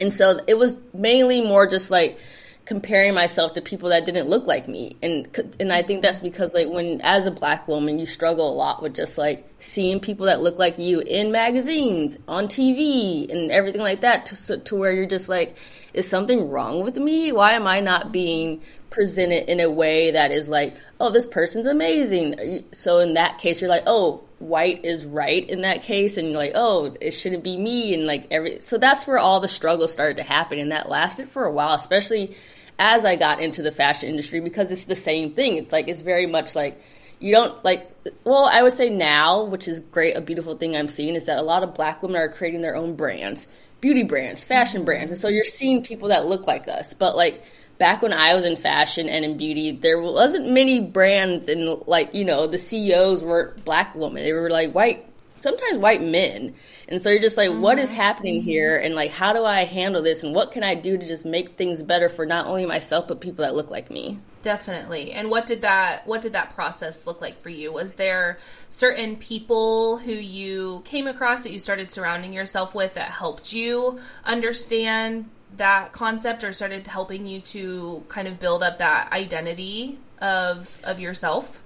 and 0.00 0.12
so 0.12 0.38
it 0.46 0.54
was 0.58 0.76
mainly 0.92 1.40
more 1.40 1.66
just 1.66 1.90
like 1.90 2.18
comparing 2.64 3.12
myself 3.12 3.54
to 3.54 3.60
people 3.60 3.88
that 3.88 4.04
didn't 4.04 4.28
look 4.28 4.46
like 4.46 4.68
me. 4.68 4.96
And 5.02 5.28
and 5.58 5.72
I 5.72 5.82
think 5.82 6.02
that's 6.02 6.20
because 6.20 6.54
like 6.54 6.68
when 6.68 7.00
as 7.00 7.26
a 7.26 7.30
black 7.30 7.66
woman 7.66 7.98
you 7.98 8.06
struggle 8.06 8.50
a 8.50 8.54
lot 8.54 8.82
with 8.82 8.94
just 8.94 9.18
like 9.18 9.48
seeing 9.58 10.00
people 10.00 10.26
that 10.26 10.40
look 10.40 10.58
like 10.58 10.78
you 10.78 11.00
in 11.00 11.32
magazines 11.32 12.18
on 12.28 12.46
TV 12.46 13.30
and 13.30 13.50
everything 13.50 13.80
like 13.80 14.02
that 14.02 14.26
to, 14.26 14.58
to 14.58 14.76
where 14.76 14.92
you're 14.92 15.06
just 15.06 15.28
like 15.28 15.56
is 15.92 16.08
something 16.08 16.48
wrong 16.48 16.82
with 16.82 16.96
me? 16.96 17.32
Why 17.32 17.52
am 17.52 17.66
I 17.66 17.80
not 17.80 18.12
being 18.12 18.62
presented 18.90 19.50
in 19.50 19.58
a 19.58 19.70
way 19.70 20.12
that 20.12 20.30
is 20.30 20.48
like 20.48 20.76
oh 21.00 21.10
this 21.10 21.26
person's 21.26 21.66
amazing? 21.66 22.64
So 22.72 23.00
in 23.00 23.14
that 23.14 23.38
case 23.38 23.60
you're 23.60 23.70
like 23.70 23.84
oh 23.86 24.22
white 24.42 24.84
is 24.84 25.06
right 25.06 25.48
in 25.48 25.60
that 25.62 25.82
case 25.82 26.16
and 26.16 26.32
like 26.32 26.52
oh 26.54 26.94
it 27.00 27.12
shouldn't 27.12 27.44
be 27.44 27.56
me 27.56 27.94
and 27.94 28.04
like 28.04 28.26
every 28.30 28.60
so 28.60 28.76
that's 28.76 29.06
where 29.06 29.18
all 29.18 29.38
the 29.38 29.48
struggle 29.48 29.86
started 29.86 30.16
to 30.16 30.22
happen 30.22 30.58
and 30.58 30.72
that 30.72 30.88
lasted 30.88 31.28
for 31.28 31.44
a 31.44 31.52
while 31.52 31.74
especially 31.74 32.34
as 32.78 33.04
i 33.04 33.14
got 33.14 33.40
into 33.40 33.62
the 33.62 33.70
fashion 33.70 34.08
industry 34.08 34.40
because 34.40 34.70
it's 34.72 34.86
the 34.86 34.96
same 34.96 35.32
thing. 35.32 35.56
It's 35.56 35.70
like 35.70 35.86
it's 35.88 36.02
very 36.02 36.26
much 36.26 36.56
like 36.56 36.82
you 37.20 37.32
don't 37.32 37.64
like 37.64 37.86
well 38.24 38.44
i 38.46 38.62
would 38.62 38.72
say 38.72 38.90
now 38.90 39.44
which 39.44 39.68
is 39.68 39.78
great 39.78 40.16
a 40.16 40.20
beautiful 40.20 40.56
thing 40.56 40.76
i'm 40.76 40.88
seeing 40.88 41.14
is 41.14 41.26
that 41.26 41.38
a 41.38 41.42
lot 41.42 41.62
of 41.62 41.74
black 41.74 42.02
women 42.02 42.20
are 42.20 42.28
creating 42.28 42.60
their 42.60 42.74
own 42.74 42.96
brands 42.96 43.46
beauty 43.80 44.02
brands 44.02 44.42
fashion 44.42 44.84
brands 44.84 45.12
and 45.12 45.20
so 45.20 45.28
you're 45.28 45.44
seeing 45.44 45.84
people 45.84 46.08
that 46.08 46.26
look 46.26 46.48
like 46.48 46.66
us 46.66 46.94
but 46.94 47.14
like 47.14 47.44
back 47.82 48.00
when 48.00 48.12
I 48.12 48.32
was 48.36 48.44
in 48.44 48.54
fashion 48.54 49.08
and 49.08 49.24
in 49.24 49.36
beauty, 49.36 49.72
there 49.72 50.00
wasn't 50.00 50.48
many 50.48 50.78
brands 50.78 51.48
and 51.48 51.82
like, 51.88 52.14
you 52.14 52.24
know, 52.24 52.46
the 52.46 52.56
CEOs 52.56 53.24
weren't 53.24 53.64
black 53.64 53.96
women. 53.96 54.22
They 54.22 54.32
were 54.32 54.50
like 54.50 54.70
white, 54.70 55.04
sometimes 55.40 55.78
white 55.78 56.00
men. 56.00 56.54
And 56.86 57.02
so 57.02 57.10
you're 57.10 57.20
just 57.20 57.36
like, 57.36 57.50
mm-hmm. 57.50 57.60
what 57.60 57.80
is 57.80 57.88
mm-hmm. 57.88 57.98
happening 57.98 58.34
mm-hmm. 58.36 58.48
here? 58.48 58.76
And 58.78 58.94
like, 58.94 59.10
how 59.10 59.32
do 59.32 59.44
I 59.44 59.64
handle 59.64 60.00
this? 60.00 60.22
And 60.22 60.32
what 60.32 60.52
can 60.52 60.62
I 60.62 60.76
do 60.76 60.96
to 60.96 61.04
just 61.04 61.26
make 61.26 61.54
things 61.54 61.82
better 61.82 62.08
for 62.08 62.24
not 62.24 62.46
only 62.46 62.66
myself, 62.66 63.08
but 63.08 63.20
people 63.20 63.44
that 63.44 63.56
look 63.56 63.68
like 63.68 63.90
me? 63.90 64.20
Definitely. 64.44 65.10
And 65.10 65.28
what 65.28 65.46
did 65.46 65.62
that 65.62 66.06
what 66.06 66.22
did 66.22 66.34
that 66.34 66.54
process 66.54 67.04
look 67.04 67.20
like 67.20 67.40
for 67.40 67.48
you? 67.48 67.72
Was 67.72 67.94
there 67.94 68.38
certain 68.70 69.16
people 69.16 69.98
who 69.98 70.12
you 70.12 70.82
came 70.84 71.08
across 71.08 71.42
that 71.42 71.52
you 71.52 71.58
started 71.58 71.90
surrounding 71.90 72.32
yourself 72.32 72.76
with 72.76 72.94
that 72.94 73.10
helped 73.10 73.52
you 73.52 73.98
understand 74.24 75.28
that 75.56 75.92
concept 75.92 76.44
or 76.44 76.52
started 76.52 76.86
helping 76.86 77.26
you 77.26 77.40
to 77.40 78.04
kind 78.08 78.28
of 78.28 78.40
build 78.40 78.62
up 78.62 78.78
that 78.78 79.12
identity 79.12 79.98
of 80.20 80.80
of 80.84 81.00
yourself? 81.00 81.60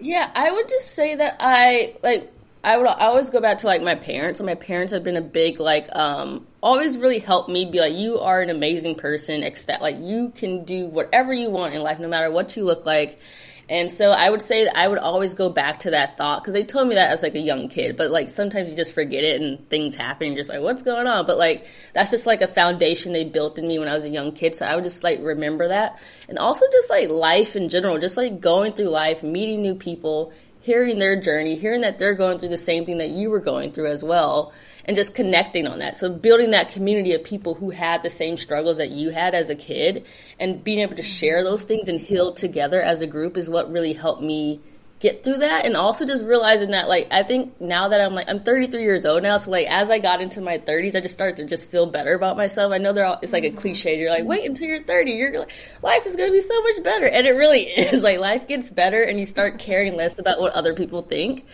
Yeah, 0.00 0.30
I 0.34 0.50
would 0.50 0.68
just 0.68 0.94
say 0.94 1.14
that 1.16 1.36
I 1.40 1.94
like 2.02 2.32
I 2.64 2.76
would 2.76 2.86
I 2.86 3.06
always 3.06 3.30
go 3.30 3.40
back 3.40 3.58
to 3.58 3.66
like 3.66 3.82
my 3.82 3.94
parents. 3.94 4.40
My 4.40 4.54
parents 4.54 4.92
have 4.92 5.04
been 5.04 5.16
a 5.16 5.22
big 5.22 5.60
like 5.60 5.88
um 5.92 6.46
always 6.62 6.96
really 6.96 7.18
helped 7.18 7.48
me 7.48 7.64
be 7.64 7.80
like 7.80 7.94
you 7.94 8.18
are 8.18 8.40
an 8.40 8.50
amazing 8.50 8.96
person. 8.96 9.42
Except 9.42 9.82
like 9.82 9.96
you 9.98 10.32
can 10.34 10.64
do 10.64 10.86
whatever 10.86 11.32
you 11.32 11.50
want 11.50 11.74
in 11.74 11.82
life, 11.82 11.98
no 11.98 12.08
matter 12.08 12.30
what 12.30 12.56
you 12.56 12.64
look 12.64 12.86
like. 12.86 13.18
And 13.72 13.90
so 13.90 14.10
I 14.10 14.28
would 14.28 14.42
say 14.42 14.64
that 14.64 14.76
I 14.76 14.86
would 14.86 14.98
always 14.98 15.32
go 15.32 15.48
back 15.48 15.78
to 15.80 15.92
that 15.92 16.18
thought 16.18 16.42
because 16.42 16.52
they 16.52 16.62
told 16.62 16.88
me 16.88 16.96
that 16.96 17.10
as 17.10 17.22
like 17.22 17.34
a 17.34 17.40
young 17.40 17.70
kid, 17.70 17.96
but 17.96 18.10
like 18.10 18.28
sometimes 18.28 18.68
you 18.68 18.76
just 18.76 18.92
forget 18.92 19.24
it 19.24 19.40
and 19.40 19.66
things 19.70 19.96
happen 19.96 20.26
and 20.26 20.36
you're 20.36 20.42
just 20.42 20.50
like, 20.50 20.60
what's 20.60 20.82
going 20.82 21.06
on? 21.06 21.24
But 21.24 21.38
like 21.38 21.64
that's 21.94 22.10
just 22.10 22.26
like 22.26 22.42
a 22.42 22.46
foundation 22.46 23.14
they 23.14 23.24
built 23.24 23.58
in 23.58 23.66
me 23.66 23.78
when 23.78 23.88
I 23.88 23.94
was 23.94 24.04
a 24.04 24.10
young 24.10 24.32
kid. 24.32 24.54
So 24.54 24.66
I 24.66 24.74
would 24.74 24.84
just 24.84 25.02
like 25.02 25.20
remember 25.22 25.68
that. 25.68 25.98
And 26.28 26.38
also 26.38 26.66
just 26.70 26.90
like 26.90 27.08
life 27.08 27.56
in 27.56 27.70
general, 27.70 27.98
just 27.98 28.18
like 28.18 28.42
going 28.42 28.74
through 28.74 28.90
life, 28.90 29.22
meeting 29.22 29.62
new 29.62 29.74
people, 29.74 30.34
hearing 30.60 30.98
their 30.98 31.18
journey, 31.18 31.56
hearing 31.56 31.80
that 31.80 31.98
they're 31.98 32.12
going 32.12 32.38
through 32.38 32.50
the 32.50 32.58
same 32.58 32.84
thing 32.84 32.98
that 32.98 33.08
you 33.08 33.30
were 33.30 33.40
going 33.40 33.72
through 33.72 33.90
as 33.90 34.04
well, 34.04 34.52
and 34.84 34.96
just 34.96 35.14
connecting 35.14 35.66
on 35.66 35.78
that. 35.78 35.96
So 35.96 36.10
building 36.10 36.50
that 36.52 36.70
community 36.70 37.14
of 37.14 37.24
people 37.24 37.54
who 37.54 37.70
had 37.70 38.02
the 38.02 38.10
same 38.10 38.36
struggles 38.36 38.78
that 38.78 38.90
you 38.90 39.10
had 39.10 39.34
as 39.34 39.50
a 39.50 39.54
kid 39.54 40.06
and 40.40 40.62
being 40.62 40.80
able 40.80 40.96
to 40.96 41.02
share 41.02 41.38
mm-hmm. 41.38 41.46
those 41.46 41.64
things 41.64 41.88
and 41.88 42.00
heal 42.00 42.32
together 42.32 42.80
as 42.80 43.02
a 43.02 43.06
group 43.06 43.36
is 43.36 43.48
what 43.48 43.70
really 43.70 43.92
helped 43.92 44.22
me 44.22 44.60
get 45.00 45.24
through 45.24 45.38
that. 45.38 45.66
And 45.66 45.76
also 45.76 46.06
just 46.06 46.24
realizing 46.24 46.70
that 46.70 46.88
like 46.88 47.08
I 47.10 47.24
think 47.24 47.60
now 47.60 47.88
that 47.88 48.00
I'm 48.00 48.14
like 48.14 48.28
I'm 48.28 48.38
33 48.38 48.82
years 48.82 49.04
old 49.04 49.24
now 49.24 49.36
so 49.36 49.50
like 49.50 49.66
as 49.66 49.90
I 49.90 49.98
got 49.98 50.22
into 50.22 50.40
my 50.40 50.58
30s 50.58 50.94
I 50.94 51.00
just 51.00 51.12
started 51.12 51.36
to 51.38 51.44
just 51.44 51.72
feel 51.72 51.86
better 51.86 52.14
about 52.14 52.36
myself. 52.36 52.72
I 52.72 52.78
know 52.78 52.92
they're 52.92 53.04
all 53.04 53.18
it's 53.20 53.32
like 53.32 53.42
a 53.42 53.48
mm-hmm. 53.48 53.58
cliche 53.58 53.98
you're 53.98 54.10
like 54.10 54.24
wait 54.24 54.46
until 54.46 54.68
you're 54.68 54.84
30 54.84 55.10
you're 55.10 55.40
like 55.40 55.52
life 55.82 56.06
is 56.06 56.14
going 56.14 56.28
to 56.28 56.32
be 56.32 56.40
so 56.40 56.62
much 56.62 56.84
better. 56.84 57.06
And 57.06 57.26
it 57.26 57.32
really 57.32 57.62
is. 57.64 58.02
Like 58.02 58.20
life 58.20 58.46
gets 58.46 58.70
better 58.70 59.02
and 59.02 59.18
you 59.18 59.26
start 59.26 59.58
caring 59.58 59.96
less 59.96 60.20
about 60.20 60.40
what 60.40 60.52
other 60.52 60.72
people 60.72 61.02
think 61.02 61.46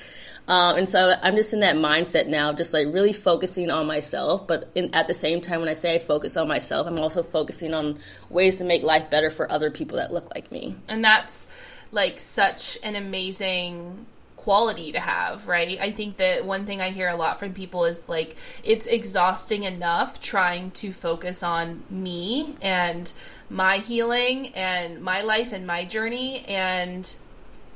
um, 0.49 0.79
and 0.79 0.89
so 0.89 1.15
I'm 1.23 1.37
just 1.37 1.53
in 1.53 1.61
that 1.61 1.77
mindset 1.77 2.27
now, 2.27 2.55
just 2.55 2.73
like 2.73 2.87
really 2.87 3.13
focusing 3.13 3.71
on 3.71 3.87
myself. 3.87 4.47
But 4.47 4.71
in, 4.75 4.95
at 4.95 5.07
the 5.07 5.15
same 5.15 5.43
time, 5.43 5.61
when 5.61 5.69
I 5.69 5.75
say 5.75 5.95
I 5.95 5.99
focus 5.99 6.39
on 6.39 6.49
myself, 6.49 6.87
I'm 6.87 6.99
also 6.99 7.23
focusing 7.23 7.75
on 7.75 7.99
ways 8.31 8.57
to 8.57 8.65
make 8.65 8.83
life 8.83 9.11
better 9.11 9.29
for 9.29 9.51
other 9.53 9.71
people 9.71 9.99
that 9.99 10.11
look 10.11 10.35
like 10.35 10.51
me. 10.51 10.75
And 10.89 11.05
that's 11.05 11.49
like 11.93 12.19
such 12.19 12.79
an 12.83 12.97
amazing 12.97 14.07
quality 14.37 14.93
to 14.93 15.01
have, 15.01 15.47
right? 15.47 15.79
I 15.79 15.91
think 15.91 16.17
that 16.17 16.47
one 16.47 16.65
thing 16.65 16.81
I 16.81 16.91
hear 16.91 17.11
a 17.11 17.17
lot 17.17 17.39
from 17.39 17.53
people 17.53 17.85
is 17.85 18.09
like 18.09 18.35
it's 18.65 18.87
exhausting 18.87 19.65
enough 19.65 20.19
trying 20.19 20.71
to 20.73 20.95
focus 20.95 21.43
on 21.43 21.83
me 21.91 22.57
and 22.63 23.13
my 23.51 23.79
healing 23.79 24.55
and 24.55 25.03
my 25.03 25.21
life 25.21 25.53
and 25.53 25.67
my 25.67 25.85
journey 25.85 26.47
and 26.47 27.15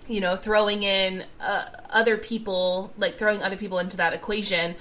you 0.08 0.20
know 0.20 0.36
throwing 0.36 0.82
in 0.82 1.24
uh, 1.40 1.64
other 1.90 2.16
people 2.16 2.92
like 2.96 3.18
throwing 3.18 3.42
other 3.42 3.56
people 3.56 3.78
into 3.78 3.96
that 3.96 4.12
equation 4.12 4.74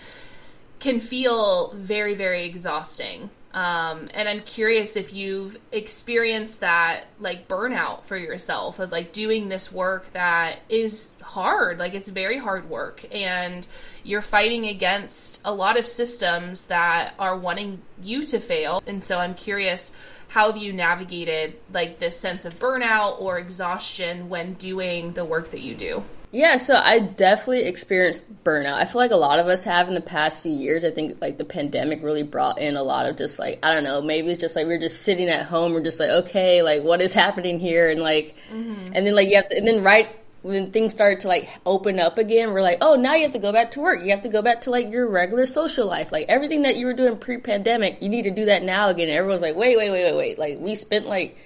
can 0.79 0.99
feel 0.99 1.73
very 1.73 2.15
very 2.15 2.45
exhausting 2.45 3.29
um, 3.53 4.09
and 4.13 4.29
I'm 4.29 4.41
curious 4.41 4.95
if 4.95 5.13
you've 5.13 5.57
experienced 5.71 6.61
that 6.61 7.07
like 7.19 7.49
burnout 7.49 8.03
for 8.03 8.15
yourself 8.15 8.79
of 8.79 8.91
like 8.91 9.11
doing 9.11 9.49
this 9.49 9.71
work 9.71 10.11
that 10.13 10.59
is 10.69 11.11
hard, 11.21 11.77
like 11.77 11.93
it's 11.93 12.07
very 12.07 12.37
hard 12.37 12.69
work, 12.69 13.03
and 13.11 13.67
you're 14.03 14.21
fighting 14.21 14.67
against 14.67 15.41
a 15.43 15.53
lot 15.53 15.77
of 15.77 15.85
systems 15.85 16.63
that 16.63 17.13
are 17.19 17.35
wanting 17.35 17.81
you 18.01 18.25
to 18.27 18.39
fail. 18.39 18.81
And 18.87 19.03
so 19.03 19.19
I'm 19.19 19.33
curious 19.33 19.91
how 20.31 20.49
have 20.49 20.55
you 20.55 20.71
navigated 20.71 21.57
like 21.73 21.99
this 21.99 22.17
sense 22.17 22.45
of 22.45 22.57
burnout 22.57 23.19
or 23.19 23.37
exhaustion 23.37 24.29
when 24.29 24.53
doing 24.53 25.11
the 25.11 25.25
work 25.25 25.51
that 25.51 25.59
you 25.59 25.75
do? 25.75 26.01
Yeah, 26.31 26.55
so 26.55 26.75
I 26.75 26.99
definitely 26.99 27.65
experienced 27.65 28.25
burnout. 28.45 28.75
I 28.75 28.85
feel 28.85 29.01
like 29.01 29.11
a 29.11 29.17
lot 29.17 29.39
of 29.39 29.47
us 29.47 29.65
have 29.65 29.89
in 29.89 29.93
the 29.93 29.99
past 29.99 30.41
few 30.41 30.53
years. 30.53 30.85
I 30.85 30.91
think 30.91 31.19
like 31.19 31.37
the 31.37 31.43
pandemic 31.43 32.01
really 32.01 32.23
brought 32.23 32.59
in 32.59 32.77
a 32.77 32.83
lot 32.83 33.07
of 33.07 33.17
just 33.17 33.39
like 33.39 33.59
I 33.61 33.73
don't 33.73 33.83
know, 33.83 34.01
maybe 34.01 34.29
it's 34.29 34.39
just 34.39 34.55
like 34.55 34.67
we're 34.67 34.79
just 34.79 35.01
sitting 35.01 35.27
at 35.27 35.45
home, 35.45 35.73
we're 35.73 35.83
just 35.83 35.99
like 35.99 36.09
okay, 36.09 36.61
like 36.61 36.81
what 36.81 37.01
is 37.01 37.13
happening 37.13 37.59
here, 37.59 37.89
and 37.89 37.99
like, 37.99 38.37
mm-hmm. 38.53 38.93
and 38.93 39.05
then 39.05 39.13
like 39.13 39.27
you 39.27 39.35
have 39.35 39.49
to, 39.49 39.57
and 39.57 39.67
then 39.67 39.83
right 39.83 40.07
when 40.41 40.71
things 40.71 40.91
started 40.91 41.19
to 41.21 41.27
like 41.27 41.49
open 41.65 41.99
up 41.99 42.17
again, 42.17 42.51
we're 42.51 42.61
like, 42.61 42.79
oh, 42.81 42.95
now 42.95 43.13
you 43.13 43.23
have 43.23 43.33
to 43.33 43.39
go 43.39 43.51
back 43.51 43.71
to 43.71 43.79
work. 43.79 44.03
You 44.03 44.11
have 44.11 44.23
to 44.23 44.29
go 44.29 44.41
back 44.41 44.61
to 44.61 44.71
like 44.71 44.89
your 44.89 45.07
regular 45.07 45.45
social 45.45 45.87
life, 45.87 46.11
like 46.11 46.25
everything 46.29 46.63
that 46.63 46.77
you 46.77 46.87
were 46.87 46.93
doing 46.93 47.17
pre-pandemic. 47.17 48.01
You 48.01 48.09
need 48.09 48.23
to 48.23 48.31
do 48.31 48.45
that 48.45 48.63
now 48.63 48.89
again. 48.89 49.07
And 49.07 49.17
everyone's 49.17 49.41
like, 49.41 49.55
wait, 49.55 49.77
wait, 49.77 49.91
wait, 49.91 50.03
wait, 50.05 50.15
wait. 50.15 50.39
Like 50.39 50.57
we 50.59 50.75
spent 50.75 51.05
like 51.05 51.37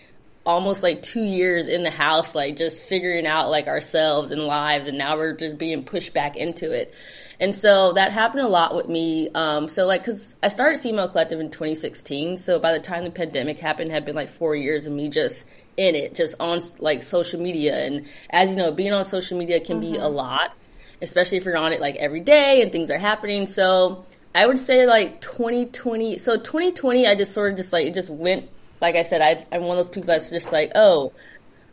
almost 0.46 0.84
like 0.84 1.02
two 1.02 1.24
years 1.24 1.68
in 1.68 1.84
the 1.84 1.90
house, 1.90 2.36
like 2.36 2.56
just 2.56 2.84
figuring 2.84 3.26
out 3.26 3.50
like 3.50 3.68
ourselves 3.68 4.32
and 4.32 4.42
lives, 4.42 4.88
and 4.88 4.98
now 4.98 5.18
we're 5.18 5.34
just 5.34 5.58
being 5.58 5.84
pushed 5.84 6.14
back 6.14 6.38
into 6.38 6.72
it. 6.72 6.94
And 7.40 7.54
so 7.54 7.94
that 7.94 8.14
happened 8.14 8.44
a 8.44 8.48
lot 8.48 8.76
with 8.76 8.88
me. 8.88 9.30
Um, 9.34 9.68
so 9.68 9.86
like, 9.86 10.06
cause 10.06 10.38
I 10.42 10.48
started 10.48 10.80
Female 10.80 11.10
Collective 11.10 11.40
in 11.40 11.50
2016. 11.50 12.38
So 12.38 12.60
by 12.60 12.72
the 12.72 12.80
time 12.80 13.04
the 13.04 13.12
pandemic 13.12 13.60
happened, 13.60 13.92
had 13.92 14.06
been 14.06 14.16
like 14.16 14.30
four 14.30 14.56
years 14.56 14.86
of 14.86 14.94
me 14.94 15.10
just 15.10 15.44
in 15.78 15.96
it, 15.96 16.16
just 16.16 16.36
on 16.40 16.62
like 16.80 17.04
social 17.04 17.42
media. 17.42 17.78
And 17.86 18.08
as 18.30 18.52
you 18.52 18.56
know, 18.56 18.72
being 18.72 18.94
on 18.94 19.06
social 19.06 19.38
media 19.38 19.60
can 19.60 19.82
mm-hmm. 19.82 19.94
be 19.94 19.98
a 19.98 20.02
mm-hmm. 20.02 20.16
lot, 20.16 20.54
especially 21.02 21.38
if 21.38 21.46
you're 21.46 21.58
on 21.58 21.74
it 21.74 21.82
like 21.82 21.96
every 21.96 22.22
day 22.22 22.62
and 22.62 22.72
things 22.72 22.92
are 22.92 22.98
happening. 22.98 23.48
So 23.48 24.06
I 24.34 24.46
would 24.46 24.60
say 24.60 24.86
like 24.86 25.22
2020. 25.22 26.18
So 26.18 26.38
2020, 26.38 27.08
I 27.08 27.16
just 27.16 27.34
sort 27.34 27.52
of 27.52 27.58
just 27.58 27.74
like, 27.74 27.88
it 27.88 27.94
just 27.94 28.10
went 28.10 28.50
like 28.82 28.96
I 28.96 29.04
said, 29.04 29.22
I, 29.22 29.46
I'm 29.52 29.64
one 29.64 29.78
of 29.78 29.86
those 29.86 29.90
people 29.90 30.08
that's 30.08 30.30
just 30.30 30.52
like, 30.52 30.72
oh, 30.76 31.14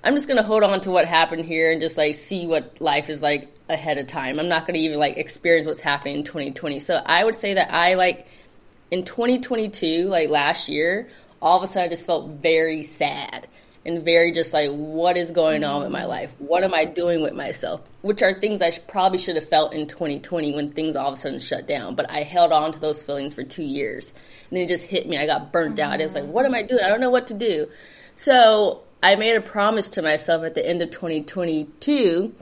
I'm 0.04 0.14
just 0.14 0.28
gonna 0.28 0.42
hold 0.42 0.62
on 0.62 0.80
to 0.82 0.90
what 0.90 1.06
happened 1.06 1.44
here 1.44 1.70
and 1.70 1.80
just 1.80 1.96
like 1.96 2.14
see 2.14 2.46
what 2.46 2.80
life 2.80 3.08
is 3.08 3.22
like 3.22 3.54
ahead 3.68 3.98
of 3.98 4.06
time. 4.06 4.40
I'm 4.40 4.48
not 4.48 4.66
gonna 4.66 4.78
even 4.78 4.98
like 4.98 5.16
experience 5.16 5.66
what's 5.66 5.80
happening 5.80 6.16
in 6.16 6.24
2020. 6.24 6.80
So 6.80 7.00
I 7.04 7.24
would 7.24 7.34
say 7.34 7.54
that 7.54 7.72
I 7.72 7.94
like 7.94 8.26
in 8.90 9.04
2022, 9.04 10.08
like 10.08 10.28
last 10.28 10.68
year, 10.68 11.08
all 11.40 11.56
of 11.56 11.62
a 11.62 11.66
sudden 11.66 11.86
I 11.86 11.88
just 11.88 12.06
felt 12.06 12.30
very 12.30 12.82
sad 12.82 13.46
and 13.84 14.04
very 14.04 14.32
just 14.32 14.52
like, 14.52 14.70
what 14.70 15.16
is 15.16 15.30
going 15.30 15.64
on 15.64 15.82
with 15.82 15.90
my 15.90 16.04
life? 16.04 16.34
What 16.38 16.62
am 16.62 16.72
I 16.72 16.84
doing 16.84 17.20
with 17.20 17.34
myself? 17.34 17.80
Which 18.02 18.22
are 18.22 18.38
things 18.38 18.62
I 18.62 18.70
probably 18.70 19.18
should 19.18 19.36
have 19.36 19.48
felt 19.48 19.72
in 19.72 19.88
2020 19.88 20.54
when 20.54 20.70
things 20.70 20.94
all 20.94 21.08
of 21.08 21.14
a 21.14 21.16
sudden 21.16 21.40
shut 21.40 21.66
down. 21.66 21.94
But 21.96 22.10
I 22.10 22.22
held 22.22 22.52
on 22.52 22.72
to 22.72 22.80
those 22.80 23.02
feelings 23.02 23.34
for 23.34 23.42
two 23.42 23.64
years. 23.64 24.12
And 24.50 24.56
then 24.56 24.64
it 24.64 24.68
just 24.68 24.84
hit 24.84 25.08
me. 25.08 25.18
I 25.18 25.26
got 25.26 25.52
burnt 25.52 25.78
out. 25.80 26.00
It 26.00 26.04
was 26.04 26.14
like, 26.14 26.26
what 26.26 26.46
am 26.46 26.54
I 26.54 26.62
doing? 26.62 26.82
I 26.84 26.88
don't 26.88 27.00
know 27.00 27.10
what 27.10 27.28
to 27.28 27.34
do. 27.34 27.68
So 28.14 28.82
I 29.02 29.16
made 29.16 29.34
a 29.34 29.40
promise 29.40 29.90
to 29.90 30.02
myself 30.02 30.44
at 30.44 30.54
the 30.54 30.66
end 30.66 30.80
of 30.82 30.90
2022 30.90 32.34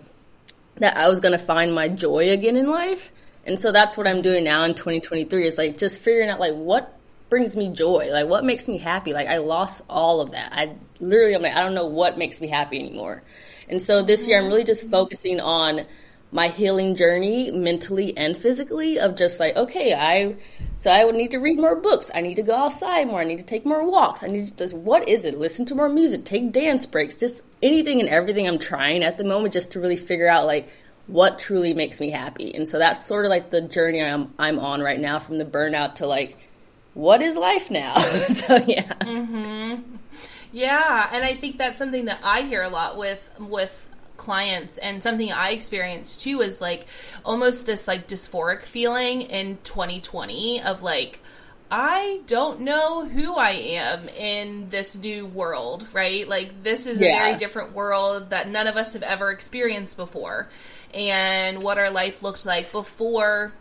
that 0.76 0.97
I 0.97 1.09
was 1.09 1.20
going 1.20 1.38
to 1.38 1.44
find 1.44 1.75
my 1.75 1.88
joy 1.88 2.30
again 2.30 2.56
in 2.56 2.66
life. 2.66 3.11
And 3.47 3.59
so 3.59 3.73
that's 3.73 3.97
what 3.97 4.06
I'm 4.06 4.20
doing 4.20 4.44
now 4.44 4.64
in 4.64 4.75
2023 4.75 5.47
is 5.47 5.56
like 5.56 5.78
just 5.78 6.00
figuring 6.00 6.28
out 6.28 6.38
like 6.38 6.54
what 6.54 7.00
brings 7.30 7.56
me 7.56 7.72
joy? 7.72 8.10
Like 8.12 8.26
what 8.26 8.44
makes 8.44 8.68
me 8.68 8.78
happy? 8.78 9.12
Like 9.12 9.28
I 9.28 9.38
lost 9.38 9.82
all 9.88 10.20
of 10.20 10.32
that. 10.32 10.52
I 10.52 10.75
literally 10.99 11.34
I'm 11.34 11.42
like 11.42 11.54
I 11.54 11.60
don't 11.60 11.75
know 11.75 11.87
what 11.87 12.18
makes 12.18 12.40
me 12.40 12.49
happy 12.49 12.78
anymore. 12.78 13.22
And 13.68 13.80
so 13.80 14.02
this 14.02 14.28
year 14.28 14.38
I'm 14.38 14.49
really 14.49 14.64
just 14.64 14.90
focusing 14.90 15.40
on 15.40 15.87
my 16.32 16.49
healing 16.49 16.94
journey 16.94 17.50
mentally 17.50 18.16
and 18.16 18.37
physically 18.37 18.99
of 18.99 19.16
just 19.16 19.40
like 19.40 19.56
okay, 19.56 19.94
I 19.94 20.37
so 20.78 20.90
I 20.90 21.04
would 21.04 21.14
need 21.14 21.32
to 21.32 21.38
read 21.38 21.58
more 21.58 21.76
books. 21.76 22.10
I 22.14 22.22
need 22.22 22.37
to 22.37 22.42
go 22.42 22.54
outside 22.54 23.06
more. 23.06 23.20
I 23.20 23.25
need 23.25 23.38
to 23.38 23.44
take 23.44 23.66
more 23.66 23.88
walks. 23.88 24.22
I 24.22 24.28
need 24.28 24.46
to 24.46 24.56
just, 24.56 24.75
what 24.75 25.08
is 25.08 25.26
it? 25.26 25.38
Listen 25.38 25.66
to 25.66 25.75
more 25.75 25.90
music, 25.90 26.25
take 26.25 26.52
dance 26.52 26.87
breaks, 26.87 27.16
just 27.16 27.44
anything 27.62 28.00
and 28.00 28.08
everything 28.08 28.49
I'm 28.49 28.58
trying 28.58 29.04
at 29.04 29.18
the 29.18 29.25
moment 29.25 29.52
just 29.52 29.72
to 29.72 29.80
really 29.80 29.96
figure 29.96 30.28
out 30.28 30.46
like 30.46 30.70
what 31.06 31.38
truly 31.38 31.75
makes 31.75 32.00
me 32.00 32.08
happy. 32.10 32.54
And 32.54 32.66
so 32.68 32.78
that's 32.78 33.04
sort 33.04 33.26
of 33.26 33.30
like 33.30 33.50
the 33.50 33.60
journey 33.60 34.02
I'm 34.02 34.32
I'm 34.38 34.58
on 34.58 34.80
right 34.80 34.99
now 34.99 35.18
from 35.18 35.38
the 35.38 35.44
burnout 35.44 35.96
to 35.96 36.06
like 36.06 36.38
what 37.00 37.23
is 37.23 37.35
life 37.35 37.71
now? 37.71 37.97
so 37.99 38.57
yeah. 38.57 38.92
Mm-hmm. 39.00 39.97
Yeah, 40.52 41.09
and 41.12 41.25
I 41.25 41.35
think 41.35 41.57
that's 41.57 41.78
something 41.78 42.04
that 42.07 42.21
I 42.23 42.42
hear 42.42 42.62
a 42.62 42.69
lot 42.69 42.99
with 42.99 43.28
with 43.38 43.87
clients 44.16 44.76
and 44.76 45.02
something 45.02 45.33
I 45.33 45.52
experienced 45.52 46.23
too 46.23 46.42
is 46.42 46.61
like 46.61 46.87
almost 47.25 47.64
this 47.64 47.88
like 47.88 48.07
dysphoric 48.07 48.61
feeling 48.64 49.23
in 49.23 49.57
2020 49.64 50.61
of 50.61 50.83
like 50.83 51.21
I 51.71 52.21
don't 52.26 52.61
know 52.61 53.07
who 53.07 53.35
I 53.35 53.52
am 53.52 54.11
in 54.11 54.69
this 54.69 54.95
new 54.95 55.25
world, 55.25 55.87
right? 55.95 56.28
Like 56.28 56.62
this 56.62 56.87
is 56.87 57.00
yeah. 57.00 57.16
a 57.16 57.21
very 57.21 57.38
different 57.38 57.73
world 57.73 58.30
that 58.30 58.49
none 58.49 58.66
of 58.66 58.76
us 58.76 58.92
have 58.92 59.02
ever 59.02 59.30
experienced 59.30 59.97
before. 59.97 60.49
And 60.92 61.62
what 61.62 61.78
our 61.78 61.90
life 61.90 62.23
looked 62.23 62.45
like 62.45 62.73
before 62.73 63.52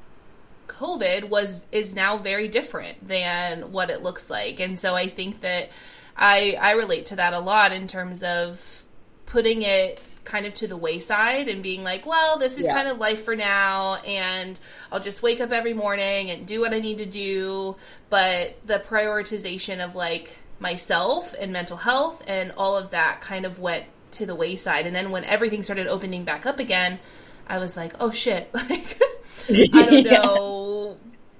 COVID 0.69 1.29
was 1.29 1.55
is 1.71 1.93
now 1.95 2.17
very 2.17 2.47
different 2.47 3.05
than 3.07 3.71
what 3.71 3.89
it 3.89 4.01
looks 4.03 4.29
like. 4.29 4.59
And 4.59 4.79
so 4.79 4.95
I 4.95 5.09
think 5.09 5.41
that 5.41 5.69
I 6.15 6.57
I 6.59 6.71
relate 6.71 7.07
to 7.07 7.17
that 7.17 7.33
a 7.33 7.39
lot 7.39 7.71
in 7.73 7.88
terms 7.88 8.23
of 8.23 8.83
putting 9.25 9.61
it 9.63 10.01
kind 10.25 10.45
of 10.45 10.53
to 10.53 10.67
the 10.67 10.77
wayside 10.77 11.47
and 11.47 11.63
being 11.63 11.83
like, 11.83 12.05
well, 12.05 12.38
this 12.38 12.59
is 12.59 12.65
Yeah. 12.67 12.73
kind 12.73 12.88
of 12.88 12.99
life 12.99 13.23
for 13.23 13.35
now 13.35 13.95
and 13.95 14.59
I'll 14.91 14.99
just 14.99 15.23
wake 15.23 15.41
up 15.41 15.51
every 15.51 15.73
morning 15.73 16.29
and 16.29 16.45
do 16.45 16.61
what 16.61 16.71
I 16.73 16.79
need 16.79 16.99
to 16.99 17.05
do, 17.05 17.75
but 18.11 18.55
the 18.65 18.77
prioritization 18.79 19.83
of 19.83 19.95
like 19.95 20.31
myself 20.59 21.33
and 21.39 21.51
mental 21.51 21.77
health 21.77 22.21
and 22.27 22.51
all 22.57 22.77
of 22.77 22.91
that 22.91 23.21
kind 23.21 23.45
of 23.45 23.57
went 23.59 23.85
to 24.11 24.25
the 24.25 24.35
wayside. 24.35 24.85
And 24.85 24.95
then 24.95 25.09
when 25.09 25.23
everything 25.23 25.63
started 25.63 25.88
opening 25.88 26.25
back 26.25 26.45
up 26.45 26.59
again, 26.59 26.99
I 27.47 27.57
was 27.57 27.75
like, 27.77 27.93
oh 27.99 28.11
shit, 28.11 28.49
like 28.53 29.01
I 29.74 29.86
don't 29.86 30.05
Yeah. 30.05 30.22
know 30.24 30.98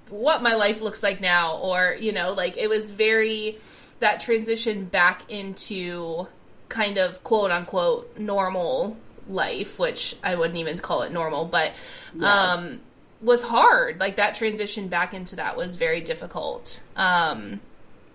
what 0.10 0.42
my 0.42 0.56
life 0.56 0.82
looks 0.82 1.04
like 1.04 1.22
now 1.22 1.58
or 1.58 1.96
you 2.00 2.12
know 2.12 2.34
like 2.34 2.58
it 2.58 2.68
was 2.68 2.90
very 2.90 3.58
that 4.00 4.22
transition 4.22 4.86
back 4.86 5.22
into 5.30 6.28
kind 6.68 6.98
of 6.98 7.24
quote 7.24 7.52
unquote 7.52 8.18
normal 8.18 8.98
life 9.28 9.78
which 9.78 10.16
i 10.24 10.34
wouldn't 10.34 10.58
even 10.58 10.80
call 10.80 11.04
it 11.04 11.12
normal 11.12 11.46
but 11.46 11.74
Yeah. 12.16 12.54
um 12.54 12.80
was 13.22 13.44
hard 13.44 14.00
like 14.00 14.16
that 14.16 14.34
transition 14.34 14.88
back 14.88 15.14
into 15.14 15.36
that 15.36 15.56
was 15.56 15.76
very 15.76 16.02
difficult 16.02 16.80
um 16.96 17.60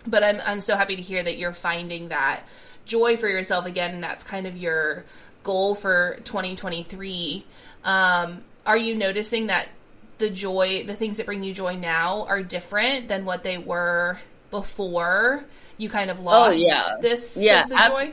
but 0.07 0.25
i'm 0.25 0.41
i'm 0.45 0.61
so 0.61 0.76
happy 0.76 0.97
to 0.97 1.03
hear 1.03 1.23
that 1.23 1.38
you're 1.38 1.53
finding 1.53 2.09
that 2.09 2.43
joy 2.87 3.17
for 3.17 3.29
yourself 3.29 3.67
again 3.67 3.95
and 3.95 4.03
that's 4.03 4.25
kind 4.25 4.49
of 4.49 4.57
your 4.57 5.05
goal 5.45 5.76
for 5.76 6.19
2023 6.25 7.45
um 7.85 8.43
are 8.66 8.76
you 8.76 8.94
noticing 8.94 9.49
that 9.49 9.68
the 10.18 10.30
joy, 10.30 10.85
the 10.87 10.94
things 10.94 11.16
that 11.18 11.26
bring 11.26 11.42
you 11.44 11.52
joy 11.54 11.76
now 11.76 12.25
are 12.26 12.42
different 12.42 13.09
than 13.09 13.25
what 13.25 13.42
they 13.42 13.59
were 13.59 14.21
before 14.50 15.44
you 15.76 15.88
kind 15.88 16.11
of 16.11 16.21
oh, 16.21 16.23
lost 16.23 16.56
Oh, 16.61 16.66
yeah. 16.66 16.97
this 17.00 17.37
Yeah, 17.37 17.66
sense 17.66 17.71
of 17.71 17.78
ab- 17.78 17.92
joy? 17.92 18.12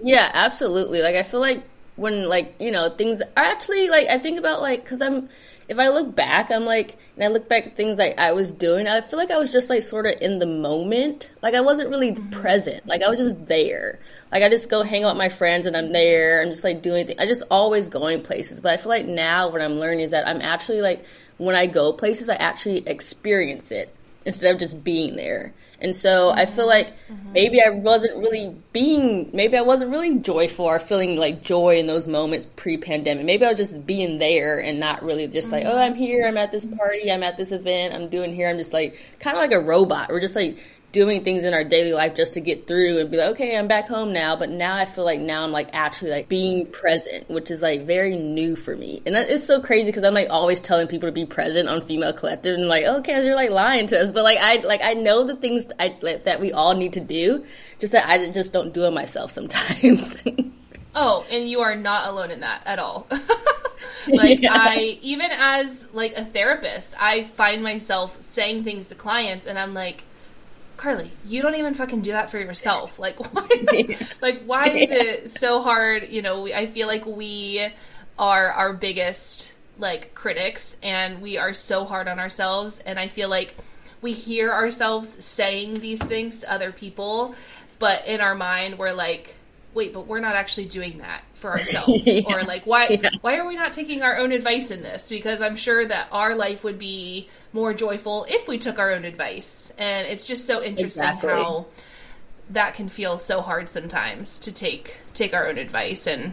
Yeah, 0.00 0.30
absolutely. 0.32 1.02
Like 1.02 1.16
I 1.16 1.22
feel 1.22 1.40
like 1.40 1.64
when 1.96 2.28
like 2.28 2.54
you 2.60 2.70
know 2.70 2.90
things 2.90 3.20
are 3.20 3.26
actually 3.36 3.88
like 3.88 4.06
I 4.08 4.18
think 4.18 4.38
about 4.38 4.60
like 4.60 4.84
because 4.84 5.02
I'm 5.02 5.28
if 5.68 5.78
I 5.78 5.88
look 5.88 6.14
back 6.14 6.50
I'm 6.50 6.64
like 6.64 6.96
and 7.14 7.24
I 7.24 7.28
look 7.28 7.48
back 7.48 7.66
at 7.66 7.76
things 7.76 7.98
like 7.98 8.18
I 8.18 8.32
was 8.32 8.50
doing 8.50 8.88
I 8.88 9.00
feel 9.00 9.18
like 9.18 9.30
I 9.30 9.38
was 9.38 9.52
just 9.52 9.68
like 9.68 9.82
sort 9.82 10.06
of 10.06 10.14
in 10.20 10.38
the 10.38 10.46
moment. 10.46 11.32
Like 11.42 11.54
I 11.54 11.60
wasn't 11.60 11.90
really 11.90 12.12
mm-hmm. 12.12 12.30
present. 12.30 12.86
Like 12.86 13.02
I 13.02 13.08
was 13.08 13.20
just 13.20 13.46
there. 13.46 14.00
Like 14.32 14.42
I 14.42 14.48
just 14.48 14.70
go 14.70 14.82
hang 14.82 15.04
out 15.04 15.14
with 15.14 15.18
my 15.18 15.28
friends 15.28 15.66
and 15.66 15.76
I'm 15.76 15.92
there. 15.92 16.42
I'm 16.42 16.50
just 16.50 16.64
like 16.64 16.82
doing 16.82 17.06
things 17.06 17.20
I 17.20 17.26
just 17.26 17.42
always 17.50 17.88
going 17.88 18.22
places. 18.22 18.60
But 18.60 18.72
I 18.72 18.76
feel 18.78 18.90
like 18.90 19.06
now 19.06 19.48
what 19.50 19.60
I'm 19.60 19.78
learning 19.78 20.00
is 20.00 20.10
that 20.12 20.26
I'm 20.26 20.40
actually 20.40 20.80
like 20.80 21.04
when 21.36 21.54
I 21.54 21.66
go 21.66 21.92
places 21.92 22.28
I 22.28 22.36
actually 22.36 22.86
experience 22.88 23.70
it 23.70 23.94
instead 24.28 24.52
of 24.52 24.60
just 24.60 24.84
being 24.84 25.16
there. 25.16 25.54
And 25.80 25.96
so 25.96 26.28
I 26.28 26.44
feel 26.44 26.68
mm-hmm. 26.68 26.68
like 26.68 26.88
mm-hmm. 27.10 27.32
maybe 27.32 27.62
I 27.62 27.70
wasn't 27.70 28.18
really 28.18 28.54
being, 28.74 29.30
maybe 29.32 29.56
I 29.56 29.62
wasn't 29.62 29.90
really 29.90 30.18
joyful 30.18 30.66
or 30.66 30.78
feeling 30.78 31.16
like 31.16 31.40
joy 31.40 31.78
in 31.78 31.86
those 31.86 32.06
moments 32.06 32.46
pre 32.54 32.76
pandemic. 32.76 33.24
Maybe 33.24 33.46
I 33.46 33.48
was 33.48 33.56
just 33.56 33.86
being 33.86 34.18
there 34.18 34.58
and 34.58 34.78
not 34.78 35.02
really 35.02 35.26
just 35.28 35.50
like, 35.50 35.64
mm-hmm. 35.64 35.74
oh, 35.74 35.80
I'm 35.80 35.94
here, 35.94 36.28
I'm 36.28 36.36
at 36.36 36.52
this 36.52 36.66
party, 36.66 37.10
I'm 37.10 37.22
at 37.22 37.38
this 37.38 37.52
event, 37.52 37.94
I'm 37.94 38.10
doing 38.10 38.34
here. 38.34 38.50
I'm 38.50 38.58
just 38.58 38.74
like, 38.74 38.98
kind 39.18 39.34
of 39.34 39.40
like 39.40 39.52
a 39.52 39.60
robot. 39.60 40.10
We're 40.10 40.20
just 40.20 40.36
like 40.36 40.58
doing 40.90 41.22
things 41.22 41.44
in 41.44 41.52
our 41.52 41.64
daily 41.64 41.92
life 41.92 42.14
just 42.14 42.34
to 42.34 42.40
get 42.40 42.66
through 42.66 42.98
and 42.98 43.10
be 43.10 43.16
like, 43.18 43.30
okay, 43.30 43.56
I'm 43.56 43.68
back 43.68 43.86
home 43.88 44.12
now. 44.12 44.36
But 44.36 44.50
now 44.50 44.76
I 44.76 44.86
feel 44.86 45.04
like 45.04 45.20
now 45.20 45.44
I'm 45.44 45.52
like 45.52 45.68
actually 45.72 46.10
like 46.10 46.28
being 46.28 46.66
present, 46.66 47.28
which 47.28 47.50
is 47.50 47.60
like 47.62 47.84
very 47.84 48.16
new 48.16 48.56
for 48.56 48.74
me. 48.74 49.02
And 49.04 49.14
that- 49.14 49.28
it's 49.30 49.44
so 49.44 49.60
crazy 49.60 49.90
because 49.90 50.04
I'm 50.04 50.14
like 50.14 50.28
always 50.30 50.60
telling 50.60 50.86
people 50.88 51.08
to 51.08 51.12
be 51.12 51.26
present 51.26 51.68
on 51.68 51.80
Female 51.82 52.12
Collective 52.12 52.54
and 52.54 52.68
like, 52.68 52.84
oh, 52.86 52.98
okay, 52.98 53.24
you're 53.24 53.34
like 53.36 53.50
lying 53.50 53.86
to 53.88 54.00
us. 54.00 54.12
But 54.12 54.24
like 54.24 54.38
I 54.40 54.56
like 54.66 54.80
I 54.82 54.94
know 54.94 55.24
the 55.24 55.36
things 55.36 55.68
I, 55.78 55.96
like, 56.00 56.24
that 56.24 56.40
we 56.40 56.52
all 56.52 56.74
need 56.74 56.94
to 56.94 57.00
do, 57.00 57.44
just 57.78 57.92
that 57.92 58.08
I 58.08 58.30
just 58.30 58.52
don't 58.52 58.72
do 58.72 58.84
it 58.86 58.90
myself 58.92 59.30
sometimes. 59.30 60.22
Oh, 61.00 61.24
and 61.30 61.48
you 61.48 61.60
are 61.60 61.76
not 61.76 62.08
alone 62.08 62.32
in 62.32 62.40
that 62.40 62.62
at 62.66 62.80
all. 62.80 63.06
like 64.08 64.40
Yeah. 64.40 64.50
I 64.52 64.98
even 65.02 65.30
as 65.30 65.88
like 65.92 66.14
a 66.16 66.24
therapist, 66.24 67.00
I 67.00 67.24
find 67.24 67.62
myself 67.62 68.16
saying 68.32 68.64
things 68.64 68.88
to 68.88 68.94
clients 68.94 69.46
and 69.46 69.58
I'm 69.58 69.74
like, 69.74 70.02
Carly, 70.78 71.10
you 71.26 71.42
don't 71.42 71.56
even 71.56 71.74
fucking 71.74 72.02
do 72.02 72.12
that 72.12 72.30
for 72.30 72.38
yourself. 72.38 72.98
Like 73.08 73.18
why 73.34 73.96
like 74.22 74.42
why 74.44 74.68
is 74.68 74.90
it 74.90 75.38
so 75.38 75.62
hard, 75.62 76.08
you 76.08 76.22
know, 76.22 76.42
we, 76.42 76.54
I 76.54 76.66
feel 76.66 76.86
like 76.86 77.04
we 77.04 77.68
are 78.18 78.50
our 78.50 78.72
biggest 78.72 79.52
like 79.78 80.14
critics 80.14 80.76
and 80.82 81.20
we 81.20 81.36
are 81.36 81.54
so 81.54 81.84
hard 81.84 82.08
on 82.08 82.18
ourselves 82.18 82.80
and 82.80 82.98
I 82.98 83.08
feel 83.08 83.28
like 83.28 83.54
we 84.00 84.12
hear 84.12 84.52
ourselves 84.52 85.24
saying 85.24 85.80
these 85.80 86.02
things 86.02 86.40
to 86.40 86.52
other 86.52 86.72
people, 86.72 87.34
but 87.78 88.06
in 88.06 88.20
our 88.20 88.34
mind 88.34 88.78
we're 88.78 88.92
like 88.92 89.34
wait, 89.78 89.94
but 89.94 90.06
we're 90.06 90.20
not 90.20 90.34
actually 90.36 90.66
doing 90.66 90.98
that 90.98 91.22
for 91.34 91.50
ourselves. 91.56 92.02
Yeah. 92.04 92.22
Or 92.26 92.42
like 92.42 92.66
why 92.66 92.88
Yeah. 92.88 93.10
why 93.22 93.38
are 93.38 93.46
we 93.46 93.56
not 93.56 93.72
taking 93.72 94.02
our 94.02 94.18
own 94.18 94.32
advice 94.32 94.70
in 94.70 94.82
this? 94.82 95.08
Because 95.08 95.40
I'm 95.40 95.56
sure 95.56 95.86
that 95.86 96.08
our 96.12 96.34
life 96.34 96.64
would 96.64 96.78
be 96.78 97.28
more 97.54 97.72
joyful 97.72 98.26
if 98.28 98.46
we 98.46 98.58
took 98.58 98.78
our 98.78 98.92
own 98.92 99.04
advice. 99.06 99.72
And 99.78 100.06
it's 100.06 100.26
just 100.26 100.46
so 100.46 100.62
interesting 100.62 101.02
Exactly. 101.04 101.30
how 101.30 101.66
that 102.50 102.74
can 102.74 102.88
feel 102.88 103.18
so 103.18 103.40
hard 103.40 103.68
sometimes 103.68 104.38
to 104.40 104.52
take 104.52 104.96
take 105.14 105.32
our 105.34 105.48
own 105.48 105.56
advice 105.58 106.06
and 106.06 106.32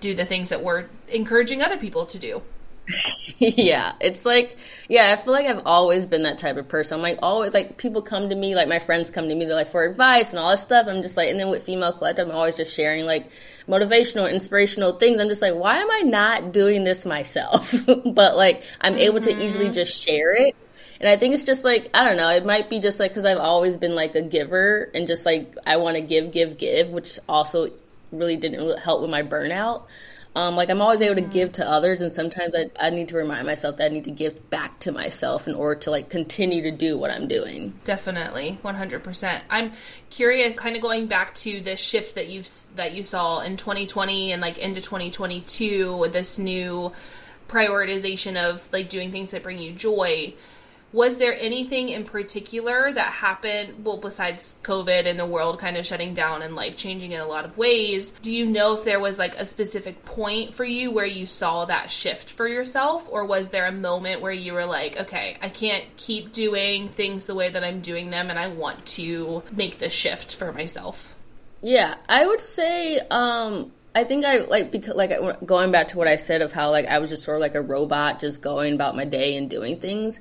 do 0.00 0.14
the 0.14 0.24
things 0.24 0.48
that 0.48 0.62
we're 0.62 0.86
encouraging 1.08 1.62
other 1.62 1.76
people 1.76 2.06
to 2.06 2.18
do. 2.18 2.42
yeah, 3.38 3.92
it's 4.00 4.24
like, 4.24 4.56
yeah, 4.88 5.12
I 5.12 5.22
feel 5.22 5.32
like 5.32 5.46
I've 5.46 5.66
always 5.66 6.06
been 6.06 6.22
that 6.22 6.38
type 6.38 6.56
of 6.56 6.68
person. 6.68 6.96
I'm 6.96 7.02
like, 7.02 7.18
always, 7.22 7.54
like, 7.54 7.78
people 7.78 8.02
come 8.02 8.28
to 8.28 8.34
me, 8.34 8.54
like, 8.54 8.68
my 8.68 8.78
friends 8.78 9.10
come 9.10 9.28
to 9.28 9.34
me, 9.34 9.44
they're 9.44 9.54
like, 9.54 9.68
for 9.68 9.84
advice 9.84 10.30
and 10.30 10.38
all 10.38 10.50
this 10.50 10.62
stuff. 10.62 10.86
I'm 10.88 11.02
just 11.02 11.16
like, 11.16 11.30
and 11.30 11.40
then 11.40 11.48
with 11.48 11.64
Female 11.64 11.92
Collective, 11.92 12.28
I'm 12.28 12.34
always 12.34 12.56
just 12.56 12.74
sharing, 12.74 13.06
like, 13.06 13.30
motivational, 13.68 14.30
inspirational 14.30 14.92
things. 14.98 15.20
I'm 15.20 15.28
just 15.28 15.42
like, 15.42 15.54
why 15.54 15.78
am 15.78 15.90
I 15.90 16.00
not 16.00 16.52
doing 16.52 16.84
this 16.84 17.06
myself? 17.06 17.74
but, 17.86 18.36
like, 18.36 18.62
I'm 18.80 18.96
able 18.96 19.20
to 19.22 19.42
easily 19.42 19.66
mm-hmm. 19.66 19.74
just 19.74 20.02
share 20.02 20.34
it. 20.34 20.54
And 21.00 21.08
I 21.08 21.16
think 21.16 21.34
it's 21.34 21.44
just 21.44 21.64
like, 21.64 21.90
I 21.92 22.04
don't 22.04 22.16
know, 22.16 22.28
it 22.30 22.46
might 22.46 22.70
be 22.70 22.80
just 22.80 23.00
like, 23.00 23.10
because 23.10 23.24
I've 23.24 23.38
always 23.38 23.76
been, 23.76 23.94
like, 23.94 24.14
a 24.14 24.22
giver 24.22 24.90
and 24.94 25.06
just, 25.06 25.24
like, 25.24 25.56
I 25.66 25.76
want 25.76 25.96
to 25.96 26.02
give, 26.02 26.32
give, 26.32 26.58
give, 26.58 26.90
which 26.90 27.18
also 27.28 27.70
really 28.12 28.36
didn't 28.36 28.78
help 28.78 29.00
with 29.00 29.10
my 29.10 29.22
burnout. 29.22 29.86
Um, 30.36 30.56
like 30.56 30.68
I'm 30.68 30.80
always 30.80 31.00
able 31.00 31.14
to 31.14 31.20
give 31.20 31.52
to 31.52 31.68
others, 31.68 32.00
and 32.00 32.12
sometimes 32.12 32.54
I, 32.56 32.66
I 32.78 32.90
need 32.90 33.08
to 33.10 33.16
remind 33.16 33.46
myself 33.46 33.76
that 33.76 33.90
I 33.90 33.94
need 33.94 34.04
to 34.04 34.10
give 34.10 34.50
back 34.50 34.80
to 34.80 34.90
myself 34.90 35.46
in 35.46 35.54
order 35.54 35.80
to 35.82 35.92
like 35.92 36.10
continue 36.10 36.62
to 36.62 36.72
do 36.72 36.98
what 36.98 37.12
I'm 37.12 37.28
doing. 37.28 37.78
Definitely, 37.84 38.58
one 38.62 38.74
hundred 38.74 39.04
percent. 39.04 39.44
I'm 39.48 39.72
curious, 40.10 40.58
kind 40.58 40.74
of 40.74 40.82
going 40.82 41.06
back 41.06 41.34
to 41.36 41.60
this 41.60 41.78
shift 41.78 42.16
that 42.16 42.28
you've 42.28 42.50
that 42.74 42.94
you 42.94 43.04
saw 43.04 43.40
in 43.40 43.56
2020 43.56 44.32
and 44.32 44.42
like 44.42 44.58
into 44.58 44.80
2022 44.80 45.96
with 45.96 46.12
this 46.12 46.36
new 46.36 46.90
prioritization 47.48 48.36
of 48.36 48.68
like 48.72 48.88
doing 48.88 49.12
things 49.12 49.30
that 49.30 49.44
bring 49.44 49.58
you 49.58 49.72
joy. 49.72 50.34
Was 50.94 51.16
there 51.16 51.36
anything 51.36 51.88
in 51.88 52.04
particular 52.04 52.92
that 52.92 53.12
happened? 53.12 53.84
Well, 53.84 53.96
besides 53.96 54.54
COVID 54.62 55.06
and 55.06 55.18
the 55.18 55.26
world 55.26 55.58
kind 55.58 55.76
of 55.76 55.84
shutting 55.84 56.14
down 56.14 56.40
and 56.40 56.54
life 56.54 56.76
changing 56.76 57.10
in 57.10 57.18
a 57.20 57.26
lot 57.26 57.44
of 57.44 57.58
ways, 57.58 58.12
do 58.22 58.32
you 58.32 58.46
know 58.46 58.74
if 58.74 58.84
there 58.84 59.00
was 59.00 59.18
like 59.18 59.34
a 59.36 59.44
specific 59.44 60.04
point 60.04 60.54
for 60.54 60.64
you 60.64 60.92
where 60.92 61.04
you 61.04 61.26
saw 61.26 61.64
that 61.64 61.90
shift 61.90 62.30
for 62.30 62.46
yourself? 62.46 63.08
Or 63.10 63.26
was 63.26 63.48
there 63.48 63.66
a 63.66 63.72
moment 63.72 64.20
where 64.20 64.30
you 64.30 64.52
were 64.52 64.66
like, 64.66 64.96
okay, 64.96 65.36
I 65.42 65.48
can't 65.48 65.84
keep 65.96 66.32
doing 66.32 66.88
things 66.90 67.26
the 67.26 67.34
way 67.34 67.50
that 67.50 67.64
I'm 67.64 67.80
doing 67.80 68.10
them 68.10 68.30
and 68.30 68.38
I 68.38 68.46
want 68.46 68.86
to 68.86 69.42
make 69.50 69.78
this 69.78 69.92
shift 69.92 70.36
for 70.36 70.52
myself? 70.52 71.16
Yeah, 71.60 71.96
I 72.08 72.24
would 72.24 72.40
say 72.40 73.00
um 73.10 73.72
I 73.96 74.04
think 74.04 74.24
I 74.24 74.38
like 74.42 74.70
because 74.70 74.94
like 74.94 75.10
going 75.44 75.72
back 75.72 75.88
to 75.88 75.98
what 75.98 76.06
I 76.06 76.14
said 76.14 76.40
of 76.40 76.52
how 76.52 76.70
like 76.70 76.86
I 76.86 77.00
was 77.00 77.10
just 77.10 77.24
sort 77.24 77.36
of 77.36 77.40
like 77.40 77.56
a 77.56 77.62
robot 77.62 78.20
just 78.20 78.42
going 78.42 78.74
about 78.74 78.94
my 78.94 79.04
day 79.04 79.36
and 79.36 79.50
doing 79.50 79.80
things. 79.80 80.20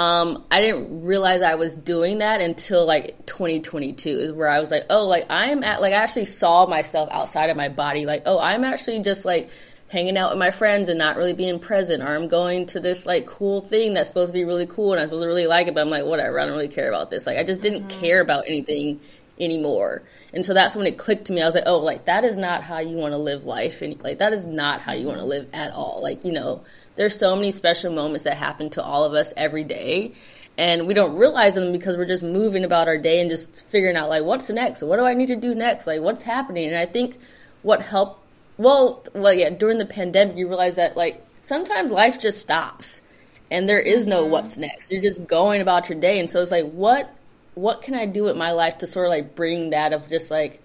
Um 0.00 0.44
I 0.50 0.62
didn't 0.62 1.04
realize 1.04 1.42
I 1.42 1.56
was 1.56 1.76
doing 1.76 2.18
that 2.18 2.40
until 2.40 2.86
like 2.86 3.26
2022 3.26 4.08
is 4.08 4.32
where 4.32 4.48
I 4.48 4.58
was 4.58 4.70
like, 4.70 4.86
"Oh, 4.88 5.04
like 5.06 5.26
I'm 5.28 5.62
at 5.62 5.82
like 5.82 5.92
I 5.92 5.96
actually 5.96 6.24
saw 6.24 6.66
myself 6.66 7.10
outside 7.12 7.50
of 7.50 7.56
my 7.58 7.68
body 7.68 8.06
like, 8.06 8.22
"Oh, 8.24 8.38
I'm 8.38 8.64
actually 8.64 9.02
just 9.02 9.26
like 9.26 9.50
hanging 9.88 10.16
out 10.16 10.30
with 10.30 10.38
my 10.38 10.50
friends 10.52 10.88
and 10.88 10.98
not 10.98 11.18
really 11.18 11.34
being 11.34 11.58
present 11.58 12.02
or 12.02 12.14
I'm 12.14 12.28
going 12.28 12.64
to 12.66 12.80
this 12.80 13.04
like 13.04 13.26
cool 13.26 13.60
thing 13.60 13.92
that's 13.92 14.08
supposed 14.08 14.30
to 14.30 14.32
be 14.32 14.44
really 14.44 14.66
cool 14.66 14.92
and 14.92 15.02
I'm 15.02 15.08
supposed 15.08 15.24
to 15.24 15.26
really 15.26 15.46
like 15.46 15.66
it 15.66 15.74
but 15.74 15.80
I'm 15.82 15.90
like 15.90 16.06
whatever 16.06 16.40
I 16.40 16.46
don't 16.46 16.54
really 16.54 16.68
care 16.68 16.88
about 16.88 17.10
this. 17.10 17.26
Like 17.26 17.36
I 17.36 17.44
just 17.44 17.60
didn't 17.60 17.88
care 17.88 18.22
about 18.22 18.44
anything 18.46 19.00
anymore. 19.38 20.02
And 20.32 20.46
so 20.46 20.54
that's 20.54 20.76
when 20.76 20.86
it 20.86 20.96
clicked 20.96 21.26
to 21.26 21.34
me. 21.34 21.42
I 21.42 21.46
was 21.46 21.56
like 21.56 21.64
oh 21.66 21.78
like 21.78 22.06
that 22.06 22.24
is 22.24 22.38
not 22.38 22.62
how 22.62 22.78
you 22.78 22.96
want 22.96 23.12
to 23.12 23.18
live 23.18 23.44
life 23.44 23.82
and 23.82 24.00
like 24.00 24.20
that 24.20 24.32
is 24.32 24.46
not 24.46 24.80
how 24.80 24.94
you 24.94 25.08
want 25.08 25.18
to 25.18 25.26
live 25.26 25.46
at 25.52 25.72
all. 25.72 26.00
Like 26.02 26.24
you 26.24 26.32
know 26.32 26.64
there's 26.96 27.18
so 27.18 27.34
many 27.36 27.50
special 27.50 27.92
moments 27.92 28.24
that 28.24 28.36
happen 28.36 28.70
to 28.70 28.82
all 28.82 29.04
of 29.04 29.14
us 29.14 29.32
every 29.36 29.64
day 29.64 30.12
and 30.58 30.86
we 30.86 30.94
don't 30.94 31.16
realize 31.16 31.54
them 31.54 31.72
because 31.72 31.96
we're 31.96 32.04
just 32.04 32.22
moving 32.22 32.64
about 32.64 32.88
our 32.88 32.98
day 32.98 33.20
and 33.20 33.30
just 33.30 33.66
figuring 33.68 33.96
out 33.96 34.08
like 34.08 34.24
what's 34.24 34.50
next 34.50 34.82
what 34.82 34.96
do 34.96 35.04
I 35.04 35.14
need 35.14 35.28
to 35.28 35.36
do 35.36 35.54
next 35.54 35.86
like 35.86 36.00
what's 36.00 36.22
happening 36.22 36.66
and 36.66 36.76
I 36.76 36.86
think 36.86 37.18
what 37.62 37.82
helped 37.82 38.20
well, 38.60 39.02
well, 39.14 39.32
yeah. 39.32 39.48
During 39.48 39.78
the 39.78 39.86
pandemic, 39.86 40.36
you 40.36 40.46
realize 40.46 40.74
that 40.74 40.94
like 40.94 41.24
sometimes 41.40 41.90
life 41.90 42.20
just 42.20 42.42
stops, 42.42 43.00
and 43.50 43.66
there 43.66 43.80
is 43.80 44.06
no 44.06 44.22
mm-hmm. 44.22 44.32
what's 44.32 44.58
next. 44.58 44.92
You're 44.92 45.00
just 45.00 45.26
going 45.26 45.62
about 45.62 45.88
your 45.88 45.98
day, 45.98 46.20
and 46.20 46.28
so 46.28 46.42
it's 46.42 46.50
like, 46.50 46.70
what, 46.70 47.10
what 47.54 47.80
can 47.80 47.94
I 47.94 48.04
do 48.04 48.22
with 48.24 48.36
my 48.36 48.52
life 48.52 48.76
to 48.78 48.86
sort 48.86 49.06
of 49.06 49.10
like 49.10 49.34
bring 49.34 49.70
that 49.70 49.94
of 49.94 50.10
just 50.10 50.30
like 50.30 50.62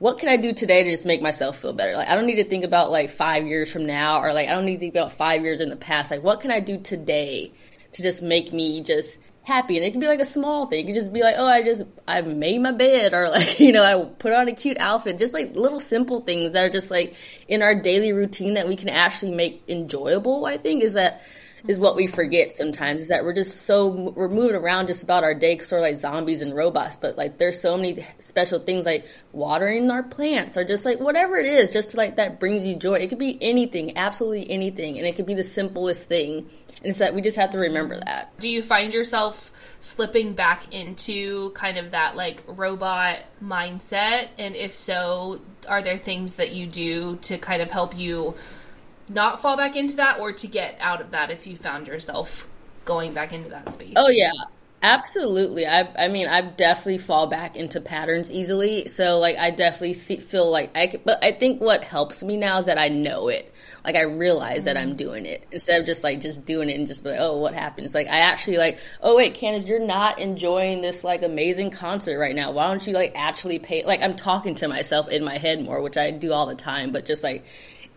what 0.00 0.16
can 0.16 0.30
I 0.30 0.38
do 0.38 0.54
today 0.54 0.82
to 0.82 0.90
just 0.90 1.04
make 1.04 1.20
myself 1.20 1.58
feel 1.58 1.74
better? 1.74 1.94
Like 1.94 2.08
I 2.08 2.14
don't 2.14 2.26
need 2.26 2.36
to 2.36 2.44
think 2.44 2.64
about 2.64 2.90
like 2.90 3.10
5 3.10 3.46
years 3.46 3.70
from 3.70 3.84
now 3.84 4.22
or 4.22 4.32
like 4.32 4.48
I 4.48 4.52
don't 4.52 4.64
need 4.64 4.76
to 4.76 4.80
think 4.80 4.94
about 4.94 5.12
5 5.12 5.42
years 5.42 5.60
in 5.60 5.68
the 5.68 5.76
past. 5.76 6.10
Like 6.10 6.22
what 6.22 6.40
can 6.40 6.50
I 6.50 6.58
do 6.58 6.80
today 6.80 7.52
to 7.92 8.02
just 8.02 8.22
make 8.22 8.50
me 8.50 8.82
just 8.82 9.18
happy 9.42 9.76
and 9.76 9.84
it 9.84 9.90
can 9.90 10.00
be 10.00 10.06
like 10.06 10.20
a 10.20 10.24
small 10.24 10.66
thing. 10.66 10.80
It 10.80 10.84
can 10.86 10.94
just 10.94 11.12
be 11.12 11.20
like, 11.20 11.34
oh, 11.36 11.46
I 11.46 11.62
just 11.62 11.82
I 12.08 12.22
made 12.22 12.62
my 12.62 12.72
bed 12.72 13.12
or 13.12 13.28
like, 13.30 13.60
you 13.60 13.72
know, 13.72 13.84
I 13.84 14.02
put 14.08 14.32
on 14.32 14.48
a 14.48 14.54
cute 14.54 14.78
outfit. 14.78 15.18
Just 15.18 15.34
like 15.34 15.54
little 15.54 15.80
simple 15.80 16.22
things 16.22 16.54
that 16.54 16.64
are 16.64 16.70
just 16.70 16.90
like 16.90 17.14
in 17.46 17.60
our 17.60 17.74
daily 17.74 18.14
routine 18.14 18.54
that 18.54 18.68
we 18.68 18.76
can 18.76 18.88
actually 18.88 19.32
make 19.32 19.62
enjoyable, 19.68 20.46
I 20.46 20.56
think 20.56 20.82
is 20.82 20.94
that 20.94 21.20
is 21.68 21.78
what 21.78 21.96
we 21.96 22.06
forget 22.06 22.52
sometimes 22.52 23.02
is 23.02 23.08
that 23.08 23.24
we're 23.24 23.32
just 23.32 23.66
so 23.66 23.86
we're 23.86 24.28
moving 24.28 24.56
around 24.56 24.86
just 24.86 25.02
about 25.02 25.24
our 25.24 25.34
day 25.34 25.58
sort 25.58 25.80
of 25.80 25.88
like 25.88 25.96
zombies 25.96 26.42
and 26.42 26.54
robots 26.54 26.96
but 26.96 27.16
like 27.16 27.38
there's 27.38 27.60
so 27.60 27.76
many 27.76 28.06
special 28.18 28.58
things 28.58 28.86
like 28.86 29.06
watering 29.32 29.90
our 29.90 30.02
plants 30.02 30.56
or 30.56 30.64
just 30.64 30.84
like 30.84 31.00
whatever 31.00 31.36
it 31.36 31.46
is 31.46 31.70
just 31.70 31.90
to 31.90 31.96
like 31.96 32.16
that 32.16 32.40
brings 32.40 32.66
you 32.66 32.76
joy. 32.76 32.94
It 32.94 33.08
could 33.08 33.18
be 33.18 33.38
anything 33.40 33.96
absolutely 33.96 34.50
anything 34.50 34.98
and 34.98 35.06
it 35.06 35.16
could 35.16 35.26
be 35.26 35.34
the 35.34 35.44
simplest 35.44 36.08
thing 36.08 36.48
and 36.82 36.88
it's 36.88 36.98
that 36.98 37.14
we 37.14 37.20
just 37.20 37.36
have 37.36 37.50
to 37.50 37.58
remember 37.58 37.98
that. 38.00 38.38
Do 38.38 38.48
you 38.48 38.62
find 38.62 38.92
yourself 38.92 39.52
slipping 39.80 40.32
back 40.32 40.72
into 40.72 41.50
kind 41.50 41.76
of 41.76 41.90
that 41.90 42.16
like 42.16 42.42
robot 42.46 43.18
mindset? 43.42 44.28
And 44.38 44.56
if 44.56 44.76
so 44.76 45.40
are 45.68 45.82
there 45.82 45.98
things 45.98 46.36
that 46.36 46.52
you 46.52 46.66
do 46.66 47.16
to 47.16 47.36
kind 47.36 47.60
of 47.60 47.70
help 47.70 47.98
you 47.98 48.34
not 49.10 49.42
fall 49.42 49.56
back 49.56 49.76
into 49.76 49.96
that 49.96 50.18
or 50.20 50.32
to 50.32 50.46
get 50.46 50.76
out 50.80 51.00
of 51.00 51.10
that 51.10 51.30
if 51.30 51.46
you 51.46 51.56
found 51.56 51.86
yourself 51.86 52.48
going 52.84 53.12
back 53.12 53.32
into 53.32 53.50
that 53.50 53.72
space. 53.72 53.94
Oh 53.96 54.08
yeah. 54.08 54.32
Absolutely. 54.82 55.66
I 55.66 55.88
I 55.98 56.08
mean, 56.08 56.26
I 56.26 56.40
definitely 56.40 56.98
fall 56.98 57.26
back 57.26 57.54
into 57.54 57.82
patterns 57.82 58.32
easily. 58.32 58.88
So 58.88 59.18
like 59.18 59.36
I 59.36 59.50
definitely 59.50 59.92
see, 59.92 60.16
feel 60.16 60.50
like 60.50 60.70
I 60.74 60.98
but 61.04 61.22
I 61.22 61.32
think 61.32 61.60
what 61.60 61.84
helps 61.84 62.22
me 62.22 62.38
now 62.38 62.58
is 62.58 62.64
that 62.64 62.78
I 62.78 62.88
know 62.88 63.28
it. 63.28 63.52
Like 63.84 63.94
I 63.94 64.02
realize 64.02 64.58
mm-hmm. 64.58 64.64
that 64.64 64.76
I'm 64.78 64.88
mm-hmm. 64.88 64.96
doing 64.96 65.26
it 65.26 65.46
instead 65.52 65.80
of 65.80 65.86
just 65.86 66.02
like 66.02 66.22
just 66.22 66.46
doing 66.46 66.70
it 66.70 66.78
and 66.78 66.86
just 66.86 67.04
be 67.04 67.10
like, 67.10 67.20
"Oh, 67.20 67.36
what 67.36 67.52
happens?" 67.52 67.94
Like 67.94 68.06
I 68.06 68.20
actually 68.20 68.56
like, 68.56 68.78
"Oh, 69.02 69.16
wait, 69.16 69.34
Candace, 69.34 69.66
you're 69.66 69.84
not 69.84 70.18
enjoying 70.18 70.80
this 70.80 71.04
like 71.04 71.22
amazing 71.22 71.72
concert 71.72 72.18
right 72.18 72.34
now. 72.34 72.52
Why 72.52 72.68
don't 72.68 72.86
you 72.86 72.94
like 72.94 73.12
actually 73.14 73.58
pay 73.58 73.84
like 73.84 74.00
I'm 74.00 74.16
talking 74.16 74.54
to 74.56 74.68
myself 74.68 75.08
in 75.08 75.22
my 75.22 75.36
head 75.36 75.62
more, 75.62 75.82
which 75.82 75.98
I 75.98 76.10
do 76.10 76.32
all 76.32 76.46
the 76.46 76.54
time, 76.54 76.90
but 76.90 77.04
just 77.04 77.22
like 77.22 77.44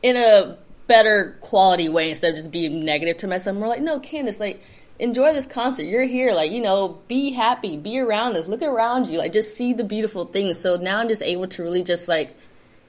in 0.01 0.17
a 0.17 0.57
better 0.87 1.37
quality 1.41 1.89
way 1.89 2.09
instead 2.09 2.31
of 2.31 2.35
just 2.35 2.51
being 2.51 2.83
negative 2.85 3.17
to 3.17 3.27
myself. 3.27 3.57
We're 3.57 3.67
like, 3.67 3.81
no, 3.81 3.99
Candace, 3.99 4.39
like, 4.39 4.63
enjoy 4.99 5.33
this 5.33 5.45
concert. 5.45 5.83
You're 5.83 6.03
here. 6.03 6.33
Like, 6.33 6.51
you 6.51 6.61
know, 6.61 6.99
be 7.07 7.31
happy, 7.31 7.77
be 7.77 7.99
around 7.99 8.35
us, 8.35 8.47
look 8.47 8.61
around 8.61 9.07
you, 9.07 9.17
like, 9.17 9.33
just 9.33 9.55
see 9.55 9.73
the 9.73 9.83
beautiful 9.83 10.25
things. 10.25 10.59
So 10.59 10.75
now 10.75 10.99
I'm 10.99 11.07
just 11.07 11.21
able 11.21 11.47
to 11.47 11.63
really 11.63 11.83
just, 11.83 12.07
like, 12.07 12.35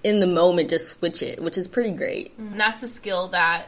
in 0.03 0.21
the 0.21 0.27
moment, 0.27 0.71
just 0.71 0.99
switch 0.99 1.23
it, 1.23 1.43
which 1.43 1.57
is 1.57 1.69
pretty 1.69 1.91
great. 1.91 2.33
Mm-hmm. 2.33 2.53
And 2.53 2.61
that's 2.61 2.83
a 2.83 2.89
skill 2.89 3.29
that 3.29 3.67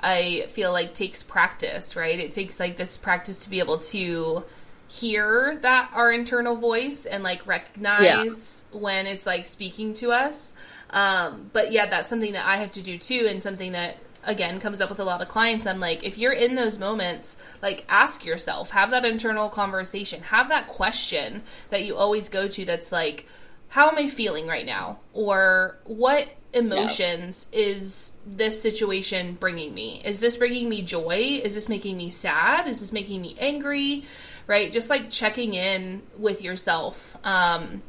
I 0.00 0.48
feel 0.52 0.72
like 0.72 0.94
takes 0.94 1.22
practice, 1.22 1.96
right? 1.96 2.18
It 2.18 2.32
takes, 2.32 2.60
like, 2.60 2.76
this 2.76 2.98
practice 2.98 3.44
to 3.44 3.50
be 3.50 3.58
able 3.60 3.78
to 3.78 4.44
hear 4.90 5.58
that 5.60 5.90
our 5.92 6.10
internal 6.10 6.56
voice 6.56 7.04
and 7.04 7.22
like 7.22 7.46
recognize 7.46 8.64
yeah. 8.72 8.78
when 8.78 9.06
it's 9.06 9.26
like 9.26 9.46
speaking 9.46 9.92
to 9.92 10.10
us 10.10 10.54
um, 10.90 11.50
but 11.52 11.72
yeah, 11.72 11.86
that's 11.86 12.08
something 12.08 12.32
that 12.32 12.46
I 12.46 12.56
have 12.56 12.72
to 12.72 12.82
do 12.82 12.98
too, 12.98 13.26
and 13.28 13.42
something 13.42 13.72
that 13.72 13.98
again 14.24 14.60
comes 14.60 14.80
up 14.80 14.90
with 14.90 15.00
a 15.00 15.04
lot 15.04 15.22
of 15.22 15.28
clients. 15.28 15.66
I'm 15.66 15.80
like, 15.80 16.04
if 16.04 16.18
you're 16.18 16.32
in 16.32 16.54
those 16.54 16.78
moments, 16.78 17.36
like 17.62 17.84
ask 17.88 18.24
yourself, 18.24 18.70
have 18.70 18.90
that 18.90 19.04
internal 19.04 19.48
conversation, 19.48 20.22
have 20.24 20.48
that 20.48 20.68
question 20.68 21.42
that 21.70 21.84
you 21.84 21.96
always 21.96 22.28
go 22.28 22.48
to 22.48 22.64
that's 22.64 22.92
like, 22.92 23.26
how 23.68 23.88
am 23.88 23.96
I 23.96 24.08
feeling 24.08 24.46
right 24.46 24.66
now? 24.66 24.98
Or 25.12 25.78
what 25.84 26.28
emotions 26.52 27.46
is 27.52 28.12
this 28.26 28.60
situation 28.62 29.36
bringing 29.38 29.74
me? 29.74 30.00
Is 30.04 30.20
this 30.20 30.36
bringing 30.36 30.68
me 30.68 30.82
joy? 30.82 31.40
Is 31.42 31.54
this 31.54 31.68
making 31.68 31.96
me 31.96 32.10
sad? 32.10 32.66
Is 32.66 32.80
this 32.80 32.92
making 32.92 33.20
me 33.20 33.36
angry? 33.38 34.04
Right? 34.46 34.72
Just 34.72 34.88
like 34.88 35.10
checking 35.10 35.52
in 35.52 36.02
with 36.16 36.42
yourself. 36.42 37.16
Um, 37.24 37.82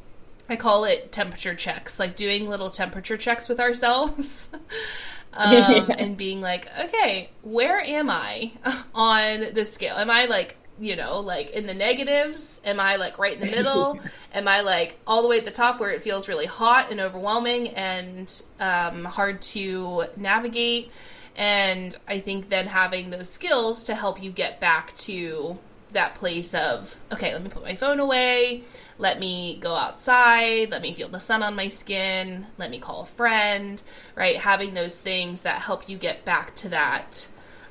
I 0.49 0.55
call 0.55 0.85
it 0.85 1.11
temperature 1.11 1.53
checks, 1.53 1.99
like 1.99 2.15
doing 2.15 2.49
little 2.49 2.71
temperature 2.71 3.17
checks 3.17 3.47
with 3.47 3.59
ourselves. 3.59 4.49
um, 5.33 5.53
yeah. 5.53 5.85
and 5.97 6.17
being 6.17 6.41
like, 6.41 6.67
okay, 6.85 7.29
where 7.43 7.79
am 7.79 8.09
I 8.09 8.51
on 8.95 9.53
the 9.53 9.63
scale? 9.63 9.95
Am 9.95 10.09
I 10.09 10.25
like, 10.25 10.57
you 10.79 10.95
know, 10.95 11.19
like 11.19 11.51
in 11.51 11.67
the 11.67 11.73
negatives? 11.73 12.61
Am 12.65 12.79
I 12.79 12.95
like 12.95 13.19
right 13.19 13.33
in 13.33 13.41
the 13.41 13.55
middle? 13.55 13.99
am 14.33 14.47
I 14.47 14.61
like 14.61 14.99
all 15.05 15.21
the 15.21 15.27
way 15.27 15.37
at 15.37 15.45
the 15.45 15.51
top 15.51 15.79
where 15.79 15.91
it 15.91 16.01
feels 16.01 16.27
really 16.27 16.47
hot 16.47 16.91
and 16.91 16.99
overwhelming 16.99 17.69
and 17.69 18.41
um, 18.59 19.05
hard 19.05 19.41
to 19.43 20.05
navigate? 20.17 20.91
And 21.35 21.95
I 22.07 22.19
think 22.19 22.49
then 22.49 22.67
having 22.67 23.11
those 23.11 23.29
skills 23.29 23.85
to 23.85 23.95
help 23.95 24.21
you 24.21 24.31
get 24.31 24.59
back 24.59 24.95
to 24.97 25.57
that 25.91 26.15
place 26.15 26.53
of, 26.53 26.97
okay, 27.11 27.33
let 27.33 27.43
me 27.43 27.49
put 27.49 27.63
my 27.63 27.75
phone 27.75 27.99
away 27.99 28.63
let 28.99 29.17
me 29.17 29.57
go 29.59 29.73
outside, 29.73 30.69
let 30.69 30.81
me 30.81 30.93
feel 30.93 31.07
the 31.07 31.19
sun 31.19 31.41
on 31.41 31.55
my 31.55 31.69
skin, 31.69 32.45
let 32.57 32.69
me 32.69 32.79
call 32.79 33.01
a 33.01 33.05
friend, 33.05 33.81
right? 34.15 34.37
Having 34.37 34.75
those 34.75 34.99
things 34.99 35.41
that 35.41 35.61
help 35.61 35.89
you 35.89 35.97
get 35.97 36.25
back 36.25 36.53
to 36.57 36.69
that 36.69 37.25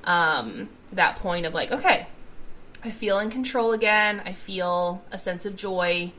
um, 0.04 0.70
that 0.92 1.16
point 1.16 1.46
of 1.46 1.54
like, 1.54 1.70
okay, 1.70 2.06
I 2.82 2.90
feel 2.90 3.18
in 3.18 3.30
control 3.30 3.72
again. 3.72 4.22
I 4.24 4.32
feel 4.32 5.04
a 5.12 5.18
sense 5.18 5.44
of 5.46 5.54
joy 5.54 6.12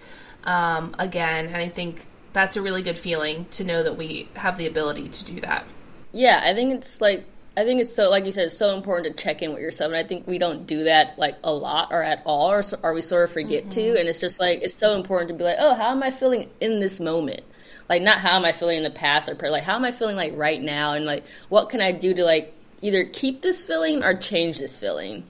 um, 0.44 0.96
again, 1.00 1.48
and 1.48 1.58
I 1.58 1.70
think 1.70 2.06
that's 2.32 2.56
a 2.56 2.62
really 2.62 2.84
good 2.84 2.98
feeling 2.98 3.46
to 3.52 3.64
know 3.64 3.82
that 3.82 3.98
we 3.98 4.30
have 4.36 4.58
the 4.58 4.68
ability 4.68 5.10
to 5.10 5.26
do 5.26 5.42
that. 5.42 5.66
Yeah, 6.12 6.42
I 6.44 6.54
think 6.54 6.76
it's 6.76 7.02
like 7.02 7.26
I 7.58 7.66
think 7.66 7.82
it's 7.82 7.94
so, 7.94 8.10
like 8.10 8.26
you 8.26 8.32
said, 8.32 8.46
it's 8.46 8.58
so 8.58 8.76
important 8.76 9.18
to 9.18 9.24
check 9.24 9.42
in 9.42 9.52
with 9.52 9.62
yourself, 9.62 9.90
and 9.90 9.98
I 9.98 10.04
think 10.04 10.28
we 10.28 10.38
don't 10.38 10.66
do 10.66 10.86
that 10.86 11.18
like 11.18 11.38
a 11.44 11.52
lot 11.52 11.90
or 11.92 12.02
at 12.02 12.22
all, 12.26 12.52
or, 12.52 12.64
or 12.84 12.94
we 12.94 13.02
sort 13.02 13.26
of 13.26 13.32
forget 13.32 13.64
mm-hmm. 13.64 13.72
to. 13.72 14.00
And 14.00 14.08
it's 14.08 14.20
just 14.20 14.40
like 14.40 14.60
it's 14.62 14.76
so 14.76 14.96
important 14.96 15.30
to 15.30 15.36
be 15.36 15.44
like, 15.44 15.58
oh, 15.60 15.74
how 15.74 15.92
am 15.92 16.04
I 16.04 16.12
feeling 16.12 16.50
in 16.62 16.80
this 16.80 17.00
moment? 17.00 17.42
Like, 17.90 18.02
not 18.02 18.20
how 18.20 18.36
am 18.36 18.46
I 18.46 18.52
feeling 18.52 18.78
in 18.78 18.84
the 18.84 18.92
past, 18.92 19.30
or 19.30 19.50
like 19.50 19.64
how 19.64 19.76
am 19.76 19.84
I 19.84 19.92
feeling 19.92 20.16
like 20.16 20.34
right 20.36 20.62
now, 20.62 20.94
and 20.94 21.06
like 21.06 21.26
what 21.50 21.70
can 21.70 21.82
I 21.82 21.92
do 21.92 22.14
to 22.14 22.24
like 22.24 22.54
either 22.82 23.06
keep 23.06 23.42
this 23.42 23.64
feeling 23.64 24.04
or 24.04 24.16
change 24.16 24.60
this 24.60 24.80
feeling. 24.80 25.24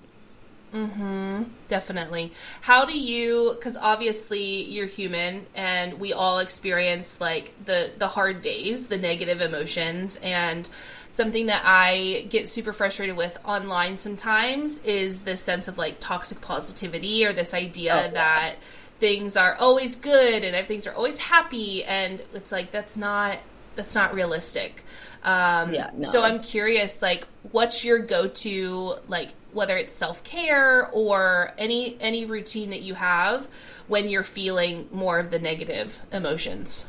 Mm-hmm. 0.74 1.44
Definitely. 1.68 2.32
How 2.62 2.86
do 2.86 2.98
you? 2.98 3.54
Because 3.56 3.76
obviously 3.78 4.64
you're 4.64 4.88
human, 4.88 5.46
and 5.56 6.00
we 6.00 6.14
all 6.14 6.40
experience 6.40 7.20
like 7.20 7.54
the 7.66 7.92
the 7.98 8.08
hard 8.08 8.42
days, 8.42 8.88
the 8.88 8.98
negative 8.98 9.42
emotions, 9.42 10.20
and 10.22 10.70
something 11.12 11.48
that 11.48 11.64
I 11.66 12.28
get 12.30 12.50
super 12.50 12.72
frustrated 12.72 13.18
with 13.18 13.38
online 13.44 13.98
sometimes 13.98 14.84
is 14.84 15.22
this 15.22 15.42
sense 15.42 15.68
of 15.68 15.78
like 15.78 16.00
toxic 16.00 16.40
positivity 16.40 17.26
or 17.26 17.34
this 17.34 17.54
idea 17.54 18.08
oh, 18.08 18.14
that 18.14 18.56
things 19.00 19.36
are 19.36 19.56
always 19.56 19.96
good 19.96 20.44
and 20.44 20.68
things 20.68 20.86
are 20.86 20.94
always 20.94 21.18
happy 21.18 21.84
and 21.84 22.22
it's 22.34 22.52
like 22.52 22.72
that's 22.72 22.96
not 22.96 23.40
that's 23.76 23.96
not 23.96 24.14
realistic. 24.14 24.84
Um, 25.24 25.74
yeah, 25.74 25.90
no. 25.96 26.08
So 26.08 26.24
I'm 26.24 26.42
curious, 26.42 27.02
like, 27.02 27.26
what's 27.52 27.84
your 27.84 28.00
go-to, 28.00 28.96
like, 29.08 29.30
whether 29.54 29.78
it's 29.78 29.96
self-care 29.96 30.90
or 30.90 31.54
any 31.58 31.98
any 32.00 32.26
routine 32.26 32.70
that 32.70 32.82
you 32.82 32.94
have 32.94 33.48
when 33.88 34.10
you're 34.10 34.24
feeling 34.24 34.88
more 34.92 35.20
of 35.20 35.32
the 35.32 35.40
negative 35.40 36.02
emotions? 36.12 36.88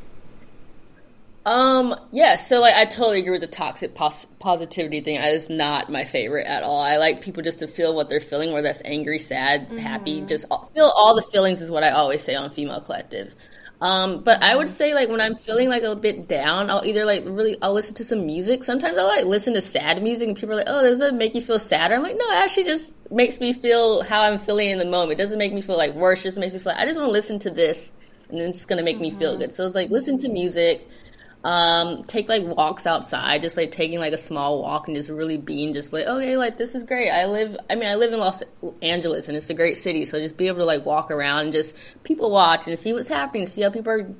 Um, 1.47 1.99
yeah, 2.13 2.37
so 2.37 2.61
like 2.61 2.75
I 2.75 2.85
totally 2.85 3.21
agree 3.21 3.33
with 3.33 3.41
the 3.41 3.47
toxic 3.47 3.95
pos- 3.95 4.27
positivity 4.39 5.01
thing. 5.01 5.17
That 5.17 5.33
is 5.33 5.49
not 5.49 5.91
my 5.91 6.05
favorite 6.05 6.47
at 6.47 6.63
all. 6.63 6.81
I 6.81 6.99
like 6.99 7.23
people 7.23 7.43
just 7.43 7.61
to 7.61 7.67
feel 7.67 7.95
what 7.95 8.11
they're 8.11 8.21
feeling, 8.21 8.53
whether 8.53 8.69
that's 8.69 8.83
angry, 8.85 9.19
sad, 9.19 9.63
mm-hmm. 9.63 9.79
happy, 9.79 10.21
just 10.21 10.47
feel 10.73 10.93
all 10.95 11.17
the 11.17 11.23
feelings 11.23 11.63
is 11.63 11.71
what 11.71 11.83
I 11.83 11.91
always 11.91 12.23
say 12.23 12.35
on 12.35 12.51
Female 12.51 12.83
Collective. 12.83 13.35
Um, 13.81 14.23
but 14.23 14.43
I 14.43 14.55
would 14.55 14.69
say 14.69 14.93
like 14.95 15.09
when 15.09 15.23
I'm 15.23 15.35
feeling 15.35 15.71
like 15.71 15.83
a 15.83 15.97
bit 15.97 16.29
down, 16.29 16.69
I'll 16.69 16.85
either 16.85 17.07
like 17.07 17.25
really 17.27 17.57
I'll 17.63 17.73
listen 17.73 17.95
to 17.95 18.05
some 18.05 18.27
music. 18.27 18.63
Sometimes 18.63 18.99
I'll 18.99 19.07
like 19.07 19.25
listen 19.25 19.55
to 19.55 19.63
sad 19.63 20.03
music 20.03 20.29
and 20.29 20.37
people 20.37 20.53
are 20.53 20.59
like, 20.59 20.67
Oh, 20.69 20.83
does 20.83 20.99
that 20.99 21.15
make 21.15 21.35
you 21.35 21.41
feel 21.41 21.59
sadder? 21.59 21.95
I'm 21.95 22.03
like, 22.03 22.17
No, 22.19 22.31
it 22.31 22.37
actually 22.37 22.65
just 22.65 22.93
makes 23.11 23.41
me 23.41 23.55
feel 23.55 24.03
how 24.03 24.23
I'm 24.23 24.39
feeling 24.39 24.71
in 24.71 24.79
the 24.79 24.85
moment. 24.85 25.19
It 25.19 25.23
doesn't 25.23 25.39
make 25.39 25.55
me 25.55 25.63
feel 25.63 25.79
like 25.79 25.95
worse, 25.95 26.21
it 26.21 26.25
just 26.25 26.39
makes 26.39 26.53
me 26.53 26.61
feel 26.61 26.73
like 26.73 26.83
I 26.83 26.87
just 26.87 26.99
want 26.99 27.09
to 27.09 27.13
listen 27.13 27.39
to 27.41 27.51
this 27.51 27.91
and 28.29 28.39
then 28.39 28.51
it's 28.51 28.67
gonna 28.67 28.83
make 28.83 28.97
mm-hmm. 28.97 29.03
me 29.03 29.11
feel 29.13 29.33
mm-hmm. 29.33 29.41
good. 29.41 29.55
So 29.55 29.65
it's 29.65 29.75
like 29.75 29.89
listen 29.91 30.19
to 30.19 30.29
music, 30.29 30.87
um, 31.43 32.05
take 32.05 32.29
like 32.29 32.45
walks 32.45 32.87
outside, 32.87 33.41
just 33.41 33.57
like 33.57 33.71
taking 33.71 33.99
like 33.99 34.13
a 34.13 34.19
small 34.19 34.61
walk 34.61 34.89
and 34.89 34.97
just 34.97 35.09
really 35.09 35.39
being 35.39 35.73
just 35.73 35.93
like, 35.93 36.07
okay, 36.07 36.37
like 36.37 36.59
this 36.59 36.75
is 36.75 36.83
great. 36.83 37.11
I 37.11 37.27
live, 37.27 37.57
I 37.71 37.77
mean, 37.77 37.89
I 37.89 37.95
live 37.95 38.13
in 38.13 38.19
Los 38.19 38.43
Angeles 38.83 39.29
and 39.29 39.37
it's 39.37 39.49
a 39.49 39.55
great 39.55 39.79
city. 39.79 40.05
So 40.05 40.19
just 40.19 40.37
be 40.37 40.49
able 40.49 40.59
to 40.59 40.65
like 40.65 40.85
walk 40.85 41.11
around 41.11 41.45
and 41.45 41.53
just 41.53 42.03
people 42.05 42.31
watch 42.31 42.67
and 42.67 42.79
see 42.79 42.93
what's 42.93 43.09
happening, 43.09 43.47
see 43.47 43.63
how 43.63 43.71
people 43.71 43.93
are 43.93 44.15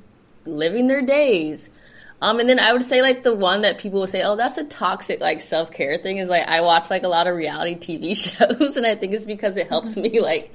living 0.47 0.87
their 0.87 1.03
days. 1.03 1.69
Um, 2.23 2.39
and 2.39 2.49
then 2.49 2.59
I 2.59 2.73
would 2.73 2.83
say 2.83 3.03
like 3.03 3.23
the 3.23 3.35
one 3.35 3.63
that 3.63 3.79
people 3.79 4.01
would 4.01 4.11
say, 4.11 4.23
oh, 4.23 4.37
that's 4.37 4.57
a 4.57 4.65
toxic 4.65 5.21
like 5.21 5.43
self 5.43 5.71
care 5.73 5.99
thing 5.99 6.19
is 6.19 6.29
like 6.29 6.47
I 6.47 6.63
watch 6.63 6.89
like 6.89 7.03
a 7.03 7.09
lot 7.09 7.27
of 7.27 7.37
reality 7.37 7.77
TV 7.77 8.17
shows 8.39 8.77
and 8.77 8.87
I 8.87 8.95
think 8.95 9.13
it's 9.13 9.27
because 9.27 9.59
it 9.59 9.69
helps 9.69 9.97
me 9.97 10.21
like 10.21 10.55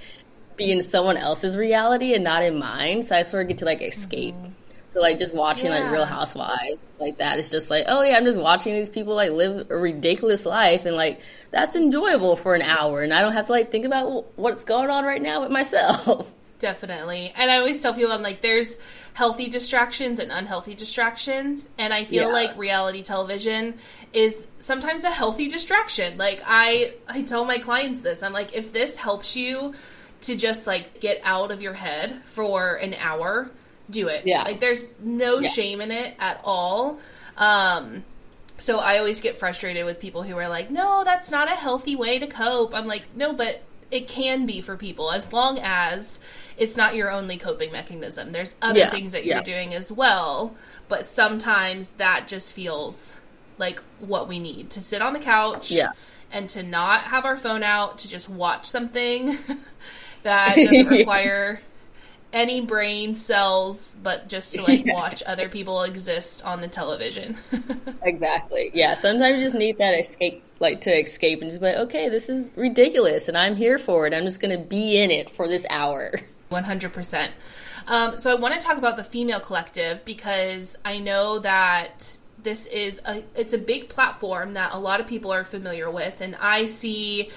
be 0.58 0.72
in 0.72 0.82
someone 0.82 1.18
else's 1.18 1.58
reality 1.58 2.16
and 2.16 2.24
not 2.24 2.44
in 2.44 2.58
mine. 2.58 3.04
So 3.04 3.16
I 3.16 3.22
sort 3.22 3.44
of 3.44 3.50
get 3.50 3.60
to 3.60 3.66
like 3.66 3.84
escape. 3.84 4.34
Mm-hmm. 4.34 4.65
So 4.96 5.02
like 5.02 5.20
just 5.20 5.34
watching 5.34 5.72
yeah. 5.72 5.82
like 5.82 5.92
Real 5.92 6.06
Housewives 6.06 6.96
like 7.02 7.18
that 7.18 7.38
is 7.38 7.52
just 7.52 7.70
like 7.70 7.84
oh 7.90 8.02
yeah 8.02 8.16
I'm 8.16 8.24
just 8.24 8.40
watching 8.40 8.74
these 8.76 8.90
people 8.90 9.14
like 9.14 9.32
live 9.32 9.70
a 9.70 9.76
ridiculous 9.76 10.46
life 10.46 10.86
and 10.86 10.96
like 10.96 11.20
that's 11.52 11.76
enjoyable 11.76 12.38
for 12.38 12.56
an 12.56 12.62
hour 12.62 13.04
and 13.04 13.14
I 13.14 13.22
don't 13.22 13.34
have 13.34 13.48
to 13.48 13.52
like 13.52 13.72
think 13.72 13.84
about 13.84 14.38
what's 14.38 14.64
going 14.64 14.90
on 14.90 15.04
right 15.04 15.22
now 15.22 15.42
with 15.42 15.52
myself. 15.52 16.34
Definitely, 16.60 17.34
and 17.36 17.52
I 17.52 17.58
always 17.58 17.82
tell 17.82 17.94
people 17.94 18.14
I'm 18.14 18.22
like 18.22 18.42
there's 18.42 18.78
healthy 19.16 19.50
distractions 19.50 20.20
and 20.20 20.32
unhealthy 20.32 20.76
distractions. 20.76 21.70
And 21.78 21.94
I 21.94 22.06
feel 22.06 22.28
yeah. 22.28 22.34
like 22.34 22.58
reality 22.58 23.04
television 23.04 23.76
is 24.14 24.48
sometimes 24.60 25.04
a 25.04 25.12
healthy 25.12 25.50
distraction. 25.50 26.18
Like 26.18 26.42
I 26.46 26.94
I 27.08 27.24
tell 27.24 27.44
my 27.44 27.58
clients 27.58 28.00
this. 28.00 28.24
I'm 28.24 28.32
like 28.32 28.54
if 28.54 28.72
this 28.72 28.96
helps 28.96 29.36
you 29.36 29.74
to 30.22 30.38
just 30.38 30.66
like 30.66 31.02
get 31.02 31.20
out 31.26 31.52
of 31.52 31.62
your 31.62 31.74
head 31.74 32.22
for 32.26 32.76
an 32.76 32.94
hour, 32.94 33.52
do 33.90 34.08
it. 34.08 34.26
Yeah. 34.26 34.44
Like 34.44 34.60
there's 34.60 34.90
no 35.00 35.40
yeah. 35.40 35.50
shame 35.50 35.82
in 35.82 35.92
it 35.92 36.16
at 36.20 36.42
all. 36.44 37.00
Um 37.38 38.04
so 38.58 38.80
I 38.80 39.00
always 39.00 39.20
get 39.20 39.38
frustrated 39.38 39.86
with 39.86 40.00
people 40.00 40.24
who 40.24 40.38
are 40.38 40.48
like, 40.48 40.72
"No, 40.72 41.04
that's 41.04 41.30
not 41.30 41.50
a 41.50 41.56
healthy 41.56 41.98
way 41.98 42.20
to 42.20 42.28
cope." 42.28 42.74
I'm 42.74 42.88
like, 42.88 43.04
"No, 43.14 43.34
but 43.34 43.62
it 43.92 44.08
can 44.08 44.46
be 44.46 44.62
for 44.62 44.78
people 44.78 45.12
as 45.12 45.32
long 45.34 45.60
as 45.60 46.20
it's 46.58 46.78
not 46.78 46.96
your 46.96 47.12
only 47.12 47.38
coping 47.38 47.72
mechanism. 47.72 48.32
There's 48.32 48.56
other 48.62 48.80
yeah, 48.80 48.90
things 48.90 49.12
that 49.12 49.26
you're 49.26 49.38
yeah. 49.38 49.44
doing 49.44 49.74
as 49.74 49.92
well, 49.92 50.56
but 50.88 51.06
sometimes 51.06 51.90
that 51.92 52.28
just 52.28 52.54
feels 52.54 53.20
like 53.58 53.82
what 54.00 54.28
we 54.28 54.40
need 54.40 54.70
to 54.72 54.82
sit 54.82 55.02
on 55.02 55.14
the 55.14 55.20
couch 55.20 55.72
yeah. 55.72 55.92
and 56.32 56.50
to 56.50 56.64
not 56.64 57.04
have 57.04 57.26
our 57.26 57.38
phone 57.38 57.64
out, 57.64 58.00
to 58.00 58.08
just 58.08 58.30
watch 58.30 58.68
something 58.68 59.38
that 60.24 60.56
doesn't 60.56 60.88
require 60.90 61.62
any 62.36 62.60
brain 62.60 63.16
cells, 63.16 63.96
but 64.04 64.28
just 64.28 64.54
to 64.54 64.62
like 64.62 64.86
watch 64.94 65.24
other 65.26 65.48
people 65.50 65.82
exist 65.84 66.46
on 66.46 66.62
the 66.62 66.68
television. 66.68 67.38
exactly. 68.04 68.70
Yeah. 68.74 68.94
Sometimes 68.94 69.38
you 69.38 69.42
just 69.42 69.56
need 69.56 69.78
that 69.78 69.98
escape, 69.98 70.44
like 70.60 70.82
to 70.82 70.92
escape 70.92 71.42
and 71.42 71.50
just 71.50 71.62
be 71.62 71.68
like, 71.68 71.78
okay, 71.78 72.10
this 72.10 72.30
is 72.30 72.52
ridiculous 72.56 73.30
and 73.30 73.38
I'm 73.38 73.56
here 73.56 73.80
for 73.80 74.06
it. 74.06 74.14
I'm 74.14 74.26
just 74.26 74.42
going 74.42 74.56
to 74.56 74.64
be 74.64 74.98
in 74.98 75.10
it 75.10 75.30
for 75.30 75.48
this 75.48 75.66
hour. 75.70 76.14
100%. 76.52 77.30
Um, 77.88 78.18
so 78.20 78.32
I 78.32 78.36
want 78.36 78.60
to 78.60 78.64
talk 78.64 78.78
about 78.78 78.98
the 78.98 79.04
female 79.04 79.40
collective 79.40 80.04
because 80.06 80.78
I 80.84 81.00
know 81.00 81.40
that 81.40 82.18
this 82.44 82.68
is 82.68 83.02
a 83.06 83.24
it's 83.34 83.54
a 83.54 83.58
big 83.58 83.90
platform 83.90 84.54
that 84.54 84.72
a 84.72 84.78
lot 84.78 85.00
of 85.00 85.08
people 85.08 85.34
are 85.34 85.44
familiar 85.44 85.90
with 85.90 86.22
and 86.22 86.36
I 86.36 86.68
see 86.68 87.32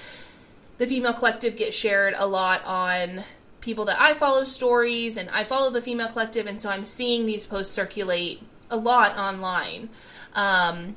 the 0.77 0.85
female 0.85 1.13
collective 1.13 1.55
get 1.55 1.73
shared 1.73 2.13
a 2.15 2.27
lot 2.27 2.63
on 2.63 3.23
people 3.61 3.85
that 3.85 3.99
I 3.99 4.13
follow 4.13 4.43
stories 4.43 5.17
and 5.17 5.29
I 5.29 5.43
follow 5.43 5.69
the 5.69 5.81
female 5.81 6.07
collective 6.07 6.47
and 6.47 6.61
so 6.61 6.69
I'm 6.69 6.85
seeing 6.85 7.25
these 7.25 7.45
posts 7.45 7.73
circulate 7.73 8.41
a 8.69 8.77
lot 8.77 9.17
online. 9.17 9.89
Um, 10.33 10.95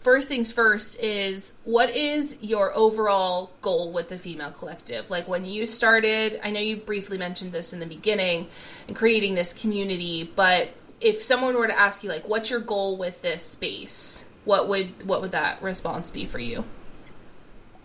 first 0.00 0.28
things 0.28 0.50
first 0.50 1.00
is 1.02 1.58
what 1.64 1.90
is 1.90 2.38
your 2.40 2.74
overall 2.74 3.50
goal 3.60 3.92
with 3.92 4.08
the 4.08 4.18
female 4.18 4.50
collective? 4.50 5.10
Like 5.10 5.28
when 5.28 5.44
you 5.44 5.66
started 5.66 6.40
i 6.42 6.50
know 6.50 6.60
you 6.60 6.76
briefly 6.76 7.18
mentioned 7.18 7.52
this 7.52 7.72
in 7.72 7.80
the 7.80 7.86
beginning 7.86 8.48
and 8.88 8.96
creating 8.96 9.34
this 9.34 9.52
community 9.52 10.30
but 10.34 10.70
if 11.00 11.22
someone 11.22 11.54
were 11.54 11.66
to 11.66 11.78
ask 11.78 12.02
you 12.02 12.08
like 12.10 12.28
what's 12.28 12.50
your 12.50 12.60
goal 12.60 12.96
with 12.96 13.22
this 13.22 13.44
space? 13.44 14.24
What 14.44 14.68
would 14.68 15.06
what 15.06 15.20
would 15.20 15.32
that 15.32 15.62
response 15.62 16.10
be 16.10 16.24
for 16.24 16.38
you? 16.38 16.64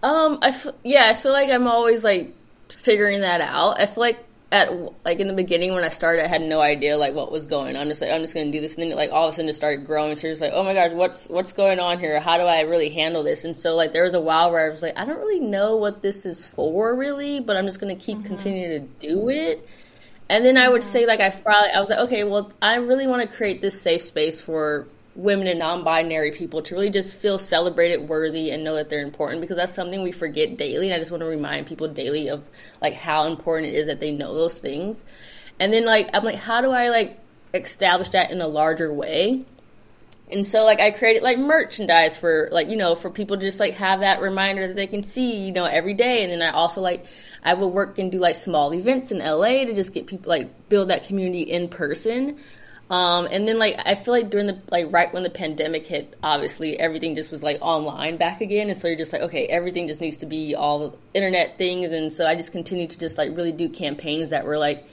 Um 0.02 0.40
i 0.42 0.50
f- 0.50 0.74
yeah 0.84 1.08
i 1.08 1.14
feel 1.14 1.32
like 1.32 1.50
i'm 1.50 1.68
always 1.68 2.04
like 2.04 2.34
figuring 2.70 3.22
that 3.22 3.42
out 3.42 3.80
i 3.80 3.86
feel 3.86 4.02
like 4.02 4.26
at 4.52 4.72
like 5.04 5.20
in 5.20 5.28
the 5.28 5.34
beginning 5.34 5.74
when 5.74 5.84
I 5.84 5.90
started, 5.90 6.24
I 6.24 6.28
had 6.28 6.42
no 6.42 6.62
idea 6.62 6.98
like 6.98 7.14
what 7.14 7.32
was 7.32 7.46
going 7.46 7.76
on. 7.76 7.88
Just 7.88 8.02
like 8.02 8.12
I'm 8.12 8.22
just 8.22 8.34
gonna 8.34 8.52
do 8.52 8.62
this, 8.62 8.76
and 8.76 8.84
then 8.90 8.98
like 8.98 9.12
all 9.12 9.28
of 9.28 9.34
a 9.34 9.36
sudden 9.36 9.50
it 9.50 9.54
started 9.54 9.86
growing. 9.86 10.16
So 10.16 10.28
it's 10.28 10.40
like, 10.40 10.54
oh 10.54 10.64
my 10.64 10.74
gosh, 10.74 10.92
what's 10.92 11.28
what's 11.28 11.54
going 11.54 11.80
on 11.80 12.00
here? 12.00 12.20
How 12.20 12.38
do 12.38 12.44
I 12.44 12.62
really 12.62 12.90
handle 12.90 13.24
this? 13.24 13.44
And 13.44 13.56
so 13.56 13.76
like 13.76 13.92
there 13.92 14.04
was 14.04 14.14
a 14.14 14.22
while 14.22 14.52
where 14.52 14.66
I 14.66 14.70
was 14.70 14.82
like, 14.82 14.98
I 14.98 15.06
don't 15.06 15.20
really 15.20 15.40
know 15.40 15.78
what 15.78 16.02
this 16.02 16.26
is 16.26 16.46
for, 16.46 16.96
really, 16.96 17.40
but 17.40 17.58
I'm 17.58 17.66
just 17.66 17.80
gonna 17.80 17.96
keep 17.96 18.20
mm-hmm. 18.20 18.28
continuing 18.28 18.82
to 18.82 19.08
do 19.08 19.30
it. 19.30 19.68
And 20.30 20.46
then 20.46 20.58
I 20.58 20.70
would 20.70 20.82
mm-hmm. 20.82 20.92
say 20.92 21.06
like 21.06 21.20
I 21.20 21.32
finally 21.32 21.72
I 21.72 21.80
was 21.80 21.90
like, 21.90 22.00
okay, 22.00 22.24
well 22.24 22.52
I 22.62 22.76
really 22.76 23.08
want 23.08 23.30
to 23.30 23.36
create 23.36 23.62
this 23.62 23.82
safe 23.82 24.04
space 24.04 24.40
for 24.40 24.88
women 25.16 25.48
and 25.48 25.60
non-binary 25.60 26.32
people 26.32 26.62
to 26.62 26.76
really 26.76 26.90
just 26.90 27.16
feel 27.18 27.38
celebrated 27.38 28.10
worthy 28.10 28.52
and 28.52 28.64
know 28.64 28.76
that 28.76 28.90
they're 28.90 29.02
important 29.02 29.40
because 29.40 29.56
that's 29.56 29.74
something 29.74 30.04
we 30.04 30.12
forget 30.12 30.58
daily 30.58 30.88
and 30.88 30.96
i 30.96 31.00
just 31.00 31.10
want 31.10 31.22
to 31.22 31.28
remind 31.28 31.66
people 31.66 31.88
daily 31.88 32.30
of 32.30 32.44
like 32.82 32.94
how 32.94 33.26
important 33.26 33.74
it 33.74 33.78
is 33.78 33.88
that 33.88 34.00
they 34.02 34.12
know 34.12 34.36
those 34.36 34.60
things. 34.60 35.04
And 35.58 35.72
then 35.72 35.86
like 35.86 36.10
i'm 36.14 36.24
like 36.24 36.36
how 36.36 36.62
do 36.62 36.72
i 36.72 36.90
like 36.90 37.18
establish 37.54 38.10
that 38.10 38.32
in 38.32 38.42
a 38.42 38.48
larger 38.48 38.94
way? 38.94 39.46
And 40.30 40.46
so 40.46 40.66
like 40.66 40.82
i 40.82 40.92
created 40.92 41.24
like 41.24 41.38
merchandise 41.38 42.18
for 42.18 42.50
like 42.52 42.68
you 42.68 42.76
know 42.76 42.94
for 42.96 43.10
people 43.10 43.38
to 43.38 43.42
just 43.42 43.60
like 43.60 43.76
have 43.76 44.02
that 44.02 44.22
reminder 44.22 44.68
that 44.68 44.76
they 44.76 44.88
can 44.88 45.02
see 45.02 45.38
you 45.38 45.54
know 45.54 45.64
every 45.64 45.94
day. 45.94 46.24
And 46.24 46.32
then 46.34 46.42
i 46.42 46.52
also 46.52 46.82
like 46.82 47.06
i 47.42 47.54
would 47.54 47.68
work 47.68 48.00
and 48.00 48.12
do 48.12 48.20
like 48.20 48.36
small 48.36 48.74
events 48.74 49.14
in 49.14 49.20
la 49.20 49.46
to 49.46 49.74
just 49.74 49.94
get 49.94 50.08
people 50.08 50.30
like 50.30 50.68
build 50.68 50.90
that 50.90 51.06
community 51.06 51.44
in 51.44 51.70
person 51.70 52.38
um, 52.90 53.28
and 53.32 53.48
then 53.48 53.58
like 53.58 53.80
I 53.84 53.96
feel 53.96 54.14
like 54.14 54.30
during 54.30 54.46
the 54.46 54.62
like 54.70 54.92
right 54.92 55.12
when 55.14 55.24
the 55.24 55.30
pandemic 55.30 55.88
hit, 55.88 56.16
obviously 56.22 56.80
everything 56.80 57.16
just 57.16 57.32
was 57.32 57.42
like 57.42 57.58
online 57.62 58.18
back 58.18 58.42
again, 58.42 58.70
and 58.70 58.78
so 58.78 58.88
you're 58.88 58.98
just 58.98 59.12
like 59.12 59.24
okay, 59.24 59.48
everything 59.48 59.88
just 59.88 60.02
needs 60.02 60.18
to 60.18 60.28
be 60.28 60.54
all 60.56 60.98
internet 61.14 61.58
things, 61.58 61.92
and 61.92 62.14
so 62.14 62.28
I 62.28 62.36
just 62.36 62.52
continued 62.52 62.92
to 62.92 63.00
just 63.00 63.18
like 63.18 63.36
really 63.36 63.52
do 63.52 63.70
campaigns 63.70 64.30
that 64.30 64.46
were 64.46 64.58
like 64.58 64.88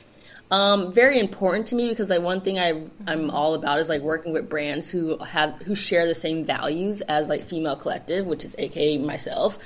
um, 0.51 0.93
very 0.93 1.19
important 1.19 1.67
to 1.69 1.75
me 1.75 1.89
because 1.89 2.11
like 2.11 2.23
one 2.23 2.41
thing 2.41 2.59
I 2.59 2.83
I'm 3.07 3.31
all 3.31 3.55
about 3.55 3.79
is 3.79 3.89
like 3.89 4.03
working 4.03 4.33
with 4.33 4.49
brands 4.49 4.91
who 4.91 5.19
have 5.19 5.59
who 5.59 5.75
share 5.75 6.07
the 6.07 6.15
same 6.15 6.45
values 6.45 7.03
as 7.03 7.29
like 7.29 7.43
female 7.43 7.77
collective, 7.77 8.27
which 8.27 8.45
is 8.45 8.55
AKA 8.59 8.99
myself, 8.99 9.59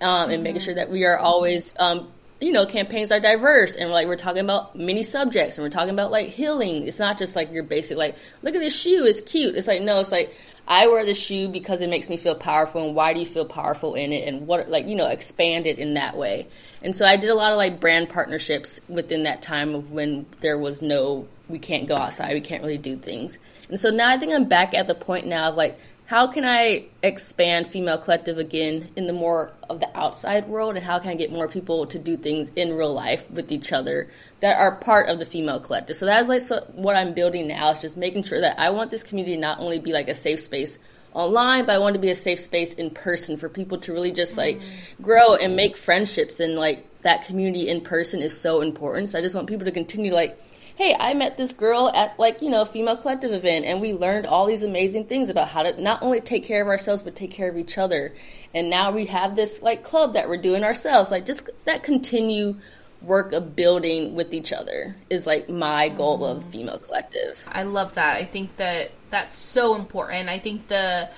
um, 0.00 0.30
and 0.30 0.42
making 0.42 0.58
mm-hmm. 0.58 0.64
sure 0.64 0.74
that 0.74 0.90
we 0.90 1.04
are 1.04 1.18
always 1.18 1.74
um, 1.78 2.08
you 2.40 2.52
know, 2.52 2.66
campaigns 2.66 3.10
are 3.10 3.18
diverse 3.18 3.74
and 3.74 3.90
like 3.90 4.06
we're 4.06 4.16
talking 4.16 4.40
about 4.42 4.76
many 4.76 5.02
subjects 5.02 5.58
and 5.58 5.64
we're 5.64 5.70
talking 5.70 5.92
about 5.92 6.12
like 6.12 6.28
healing. 6.28 6.86
It's 6.86 6.98
not 6.98 7.18
just 7.18 7.34
like 7.34 7.52
your 7.52 7.64
basic 7.64 7.96
like, 7.96 8.16
look 8.42 8.54
at 8.54 8.60
this 8.60 8.78
shoe, 8.78 9.04
it's 9.06 9.20
cute. 9.20 9.56
It's 9.56 9.66
like 9.66 9.82
no, 9.82 10.00
it's 10.00 10.12
like 10.12 10.36
I 10.68 10.86
wear 10.86 11.04
the 11.04 11.14
shoe 11.14 11.48
because 11.48 11.80
it 11.80 11.90
makes 11.90 12.08
me 12.08 12.16
feel 12.16 12.36
powerful 12.36 12.86
and 12.86 12.94
why 12.94 13.12
do 13.12 13.20
you 13.20 13.26
feel 13.26 13.46
powerful 13.46 13.94
in 13.94 14.12
it 14.12 14.28
and 14.28 14.46
what 14.46 14.70
like, 14.70 14.86
you 14.86 14.94
know, 14.94 15.08
expand 15.08 15.66
it 15.66 15.78
in 15.78 15.94
that 15.94 16.16
way. 16.16 16.46
And 16.82 16.94
so 16.94 17.06
I 17.06 17.16
did 17.16 17.30
a 17.30 17.34
lot 17.34 17.52
of 17.52 17.56
like 17.56 17.80
brand 17.80 18.08
partnerships 18.08 18.80
within 18.88 19.24
that 19.24 19.42
time 19.42 19.74
of 19.74 19.90
when 19.90 20.26
there 20.40 20.58
was 20.58 20.80
no 20.80 21.26
we 21.48 21.58
can't 21.58 21.88
go 21.88 21.96
outside, 21.96 22.34
we 22.34 22.40
can't 22.40 22.62
really 22.62 22.78
do 22.78 22.96
things. 22.96 23.38
And 23.68 23.80
so 23.80 23.90
now 23.90 24.08
I 24.08 24.18
think 24.18 24.32
I'm 24.32 24.44
back 24.44 24.74
at 24.74 24.86
the 24.86 24.94
point 24.94 25.26
now 25.26 25.48
of 25.48 25.56
like 25.56 25.78
how 26.08 26.26
can 26.26 26.42
I 26.42 26.86
expand 27.02 27.66
female 27.66 27.98
collective 27.98 28.38
again 28.38 28.88
in 28.96 29.06
the 29.06 29.12
more 29.12 29.52
of 29.68 29.78
the 29.78 29.94
outside 29.94 30.48
world 30.48 30.74
and 30.74 30.82
how 30.82 30.98
can 30.98 31.10
I 31.10 31.14
get 31.14 31.30
more 31.30 31.48
people 31.48 31.84
to 31.84 31.98
do 31.98 32.16
things 32.16 32.50
in 32.56 32.72
real 32.72 32.94
life 32.94 33.30
with 33.30 33.52
each 33.52 33.74
other 33.74 34.08
that 34.40 34.56
are 34.56 34.76
part 34.76 35.10
of 35.10 35.18
the 35.18 35.26
female 35.26 35.60
collective. 35.60 35.96
So 35.96 36.06
that's 36.06 36.26
like 36.26 36.40
so 36.40 36.60
what 36.72 36.96
I'm 36.96 37.12
building 37.12 37.46
now 37.46 37.72
is 37.72 37.82
just 37.82 37.98
making 37.98 38.22
sure 38.22 38.40
that 38.40 38.58
I 38.58 38.70
want 38.70 38.90
this 38.90 39.02
community 39.02 39.36
not 39.36 39.60
only 39.60 39.80
be 39.80 39.92
like 39.92 40.08
a 40.08 40.14
safe 40.14 40.40
space 40.40 40.78
online, 41.12 41.66
but 41.66 41.74
I 41.74 41.78
want 41.78 41.92
to 41.92 42.00
be 42.00 42.10
a 42.10 42.14
safe 42.14 42.40
space 42.40 42.72
in 42.72 42.88
person 42.88 43.36
for 43.36 43.50
people 43.50 43.76
to 43.80 43.92
really 43.92 44.10
just 44.10 44.38
like 44.38 44.60
mm. 44.60 45.02
grow 45.02 45.34
and 45.34 45.56
make 45.56 45.76
friendships 45.76 46.40
and 46.40 46.54
like 46.54 46.86
that 47.02 47.26
community 47.26 47.68
in 47.68 47.82
person 47.82 48.22
is 48.22 48.34
so 48.34 48.62
important. 48.62 49.10
So 49.10 49.18
I 49.18 49.22
just 49.22 49.34
want 49.34 49.46
people 49.46 49.66
to 49.66 49.72
continue 49.72 50.14
like 50.14 50.42
hey, 50.78 50.94
I 50.98 51.12
met 51.12 51.36
this 51.36 51.52
girl 51.52 51.90
at 51.92 52.16
like, 52.20 52.40
you 52.40 52.50
know, 52.50 52.64
female 52.64 52.96
collective 52.96 53.32
event 53.32 53.64
and 53.64 53.80
we 53.80 53.94
learned 53.94 54.28
all 54.28 54.46
these 54.46 54.62
amazing 54.62 55.06
things 55.06 55.28
about 55.28 55.48
how 55.48 55.64
to 55.64 55.82
not 55.82 56.04
only 56.04 56.20
take 56.20 56.44
care 56.44 56.62
of 56.62 56.68
ourselves 56.68 57.02
but 57.02 57.16
take 57.16 57.32
care 57.32 57.48
of 57.48 57.58
each 57.58 57.78
other. 57.78 58.14
And 58.54 58.70
now 58.70 58.92
we 58.92 59.06
have 59.06 59.34
this 59.34 59.60
like 59.60 59.82
club 59.82 60.12
that 60.12 60.28
we're 60.28 60.40
doing 60.40 60.62
ourselves. 60.62 61.10
Like 61.10 61.26
just 61.26 61.50
that 61.64 61.82
continue 61.82 62.60
work 63.02 63.32
of 63.32 63.56
building 63.56 64.14
with 64.14 64.32
each 64.32 64.52
other 64.52 64.94
is 65.10 65.26
like 65.26 65.48
my 65.48 65.88
goal 65.88 66.24
of 66.24 66.44
female 66.44 66.78
collective. 66.78 67.44
I 67.50 67.64
love 67.64 67.96
that. 67.96 68.16
I 68.16 68.22
think 68.22 68.56
that 68.58 68.92
that's 69.10 69.36
so 69.36 69.74
important. 69.74 70.28
I 70.28 70.38
think 70.38 70.68
the 70.68 71.10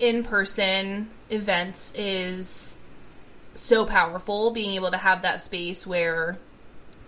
in-person 0.00 1.10
events 1.28 1.92
is 1.96 2.80
so 3.52 3.84
powerful 3.84 4.52
being 4.52 4.72
able 4.72 4.90
to 4.90 4.96
have 4.96 5.20
that 5.20 5.42
space 5.42 5.86
where 5.86 6.38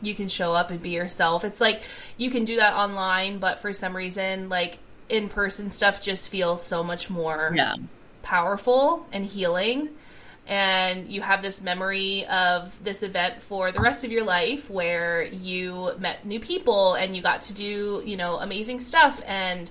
you 0.07 0.15
can 0.15 0.29
show 0.29 0.55
up 0.55 0.71
and 0.71 0.83
be 0.83 0.91
yourself. 0.91 1.45
It's 1.45 1.61
like 1.61 1.83
you 2.17 2.31
can 2.31 2.45
do 2.45 2.57
that 2.57 2.75
online, 2.75 3.39
but 3.39 3.61
for 3.61 3.73
some 3.73 3.97
reason, 3.97 4.49
like 4.49 4.79
in 5.09 5.29
person 5.29 5.71
stuff 5.71 6.03
just 6.03 6.29
feels 6.29 6.65
so 6.65 6.83
much 6.83 7.11
more 7.11 7.53
yeah. 7.55 7.75
powerful 8.23 9.07
and 9.13 9.25
healing. 9.25 9.91
And 10.47 11.09
you 11.09 11.23
have 11.23 11.41
this 11.41 11.63
memory 11.63 12.27
of 12.27 12.73
this 12.85 13.03
event 13.03 13.41
for 13.41 13.73
the 13.73 13.81
rest 13.81 14.05
of 14.05 14.13
your 14.13 14.25
life 14.25 14.69
where 14.69 15.23
you 15.23 15.93
met 15.99 16.27
new 16.27 16.39
people 16.39 16.95
and 16.95 17.17
you 17.17 17.23
got 17.23 17.43
to 17.43 17.55
do, 17.55 18.03
you 18.05 18.17
know, 18.19 18.37
amazing 18.37 18.81
stuff 18.81 19.23
and 19.27 19.71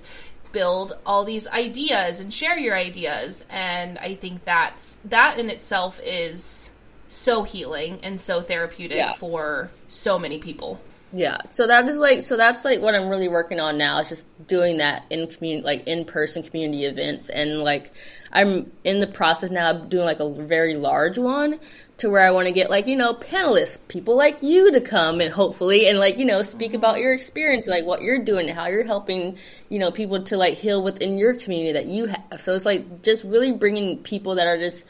build 0.50 0.96
all 1.06 1.24
these 1.24 1.46
ideas 1.48 2.18
and 2.18 2.32
share 2.32 2.58
your 2.58 2.74
ideas. 2.74 3.44
And 3.50 3.98
I 3.98 4.14
think 4.14 4.44
that's 4.44 4.96
that 5.04 5.38
in 5.38 5.48
itself 5.48 6.00
is 6.02 6.70
so 7.14 7.44
healing 7.44 8.00
and 8.02 8.20
so 8.20 8.42
therapeutic 8.42 8.98
Yeah. 8.98 9.12
for 9.12 9.70
so 9.88 10.18
many 10.18 10.38
people. 10.38 10.80
Yeah. 11.12 11.38
So 11.52 11.68
that 11.68 11.88
is 11.88 11.96
like 11.96 12.22
so 12.22 12.36
that's 12.36 12.64
like 12.64 12.80
what 12.80 12.96
I'm 12.96 13.08
really 13.08 13.28
working 13.28 13.60
on 13.60 13.78
now 13.78 14.00
is 14.00 14.08
just 14.08 14.26
doing 14.48 14.78
that 14.78 15.04
in 15.10 15.28
community 15.28 15.64
like 15.64 15.86
in 15.86 16.04
person 16.06 16.42
community 16.42 16.86
events 16.86 17.28
and 17.28 17.60
like 17.60 17.92
I'm 18.32 18.72
in 18.82 18.98
the 18.98 19.06
process 19.06 19.50
now 19.52 19.70
of 19.70 19.88
doing 19.90 20.04
like 20.06 20.18
a 20.18 20.28
very 20.28 20.74
large 20.74 21.16
one 21.16 21.60
to 21.98 22.10
where 22.10 22.20
I 22.22 22.32
want 22.32 22.48
to 22.48 22.52
get 22.52 22.68
like, 22.68 22.88
you 22.88 22.96
know, 22.96 23.14
panelists, 23.14 23.78
people 23.86 24.16
like 24.16 24.42
you 24.42 24.72
to 24.72 24.80
come 24.80 25.20
and 25.20 25.32
hopefully 25.32 25.86
and 25.86 26.00
like, 26.00 26.18
you 26.18 26.24
know, 26.24 26.42
speak 26.42 26.74
about 26.74 26.98
your 26.98 27.12
experience, 27.12 27.68
like 27.68 27.84
what 27.84 28.02
you're 28.02 28.24
doing 28.24 28.48
and 28.48 28.58
how 28.58 28.66
you're 28.66 28.82
helping, 28.82 29.38
you 29.68 29.78
know, 29.78 29.92
people 29.92 30.20
to 30.24 30.36
like 30.36 30.54
heal 30.58 30.82
within 30.82 31.16
your 31.16 31.34
community 31.36 31.74
that 31.74 31.86
you 31.86 32.06
have. 32.06 32.40
So 32.40 32.56
it's 32.56 32.64
like 32.64 33.02
just 33.02 33.22
really 33.22 33.52
bringing 33.52 33.98
people 33.98 34.34
that 34.34 34.48
are 34.48 34.58
just 34.58 34.84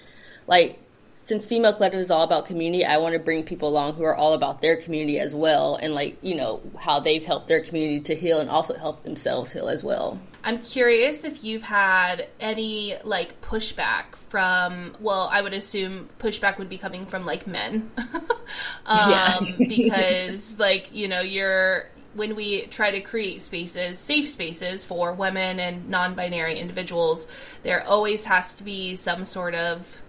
like 0.47 0.79
since 1.25 1.47
female 1.47 1.73
collective 1.73 2.01
is 2.01 2.11
all 2.11 2.23
about 2.23 2.47
community 2.47 2.85
i 2.85 2.97
want 2.97 3.13
to 3.15 3.19
bring 3.19 3.43
people 3.43 3.69
along 3.69 3.95
who 3.95 4.05
are 4.05 4.15
all 4.15 4.35
about 4.35 4.61
their 4.61 4.77
community 4.77 5.19
as 5.19 5.35
well 5.35 5.77
and 5.77 5.95
like 5.95 6.17
you 6.23 6.35
know 6.35 6.61
how 6.79 7.01
they've 7.01 7.25
helped 7.25 7.47
their 7.49 7.63
community 7.63 8.01
to 8.01 8.15
heal 8.15 8.41
and 8.41 8.51
also 8.51 8.75
help 8.75 9.03
themselves 9.03 9.53
heal 9.53 9.69
as 9.69 9.83
well 9.83 10.21
I'm 10.47 10.61
curious 10.61 11.25
if 11.25 11.43
you've 11.43 11.63
had 11.63 12.29
any 12.39 12.97
like 13.03 13.41
pushback 13.41 14.15
from 14.29 14.95
well, 15.01 15.29
I 15.33 15.41
would 15.41 15.55
assume 15.55 16.11
pushback 16.19 16.59
would 16.59 16.69
be 16.69 16.77
coming 16.77 17.07
from 17.07 17.25
like 17.25 17.47
men. 17.47 17.91
um 18.87 19.47
because 19.59 20.59
like, 20.59 20.93
you 20.93 21.09
know, 21.09 21.23
you're 21.23 21.89
when 22.13 22.37
we 22.37 22.67
try 22.67 22.91
to 22.91 23.01
create 23.01 23.41
spaces, 23.41 23.99
safe 23.99 24.29
spaces 24.29 24.85
for 24.85 25.15
women 25.15 25.59
and 25.59 25.89
non-binary 25.89 26.59
individuals, 26.61 27.27
there 27.63 27.83
always 27.83 28.25
has 28.25 28.53
to 28.55 28.65
be 28.65 28.97
some 28.97 29.25
sort 29.25 29.55
of 29.55 30.03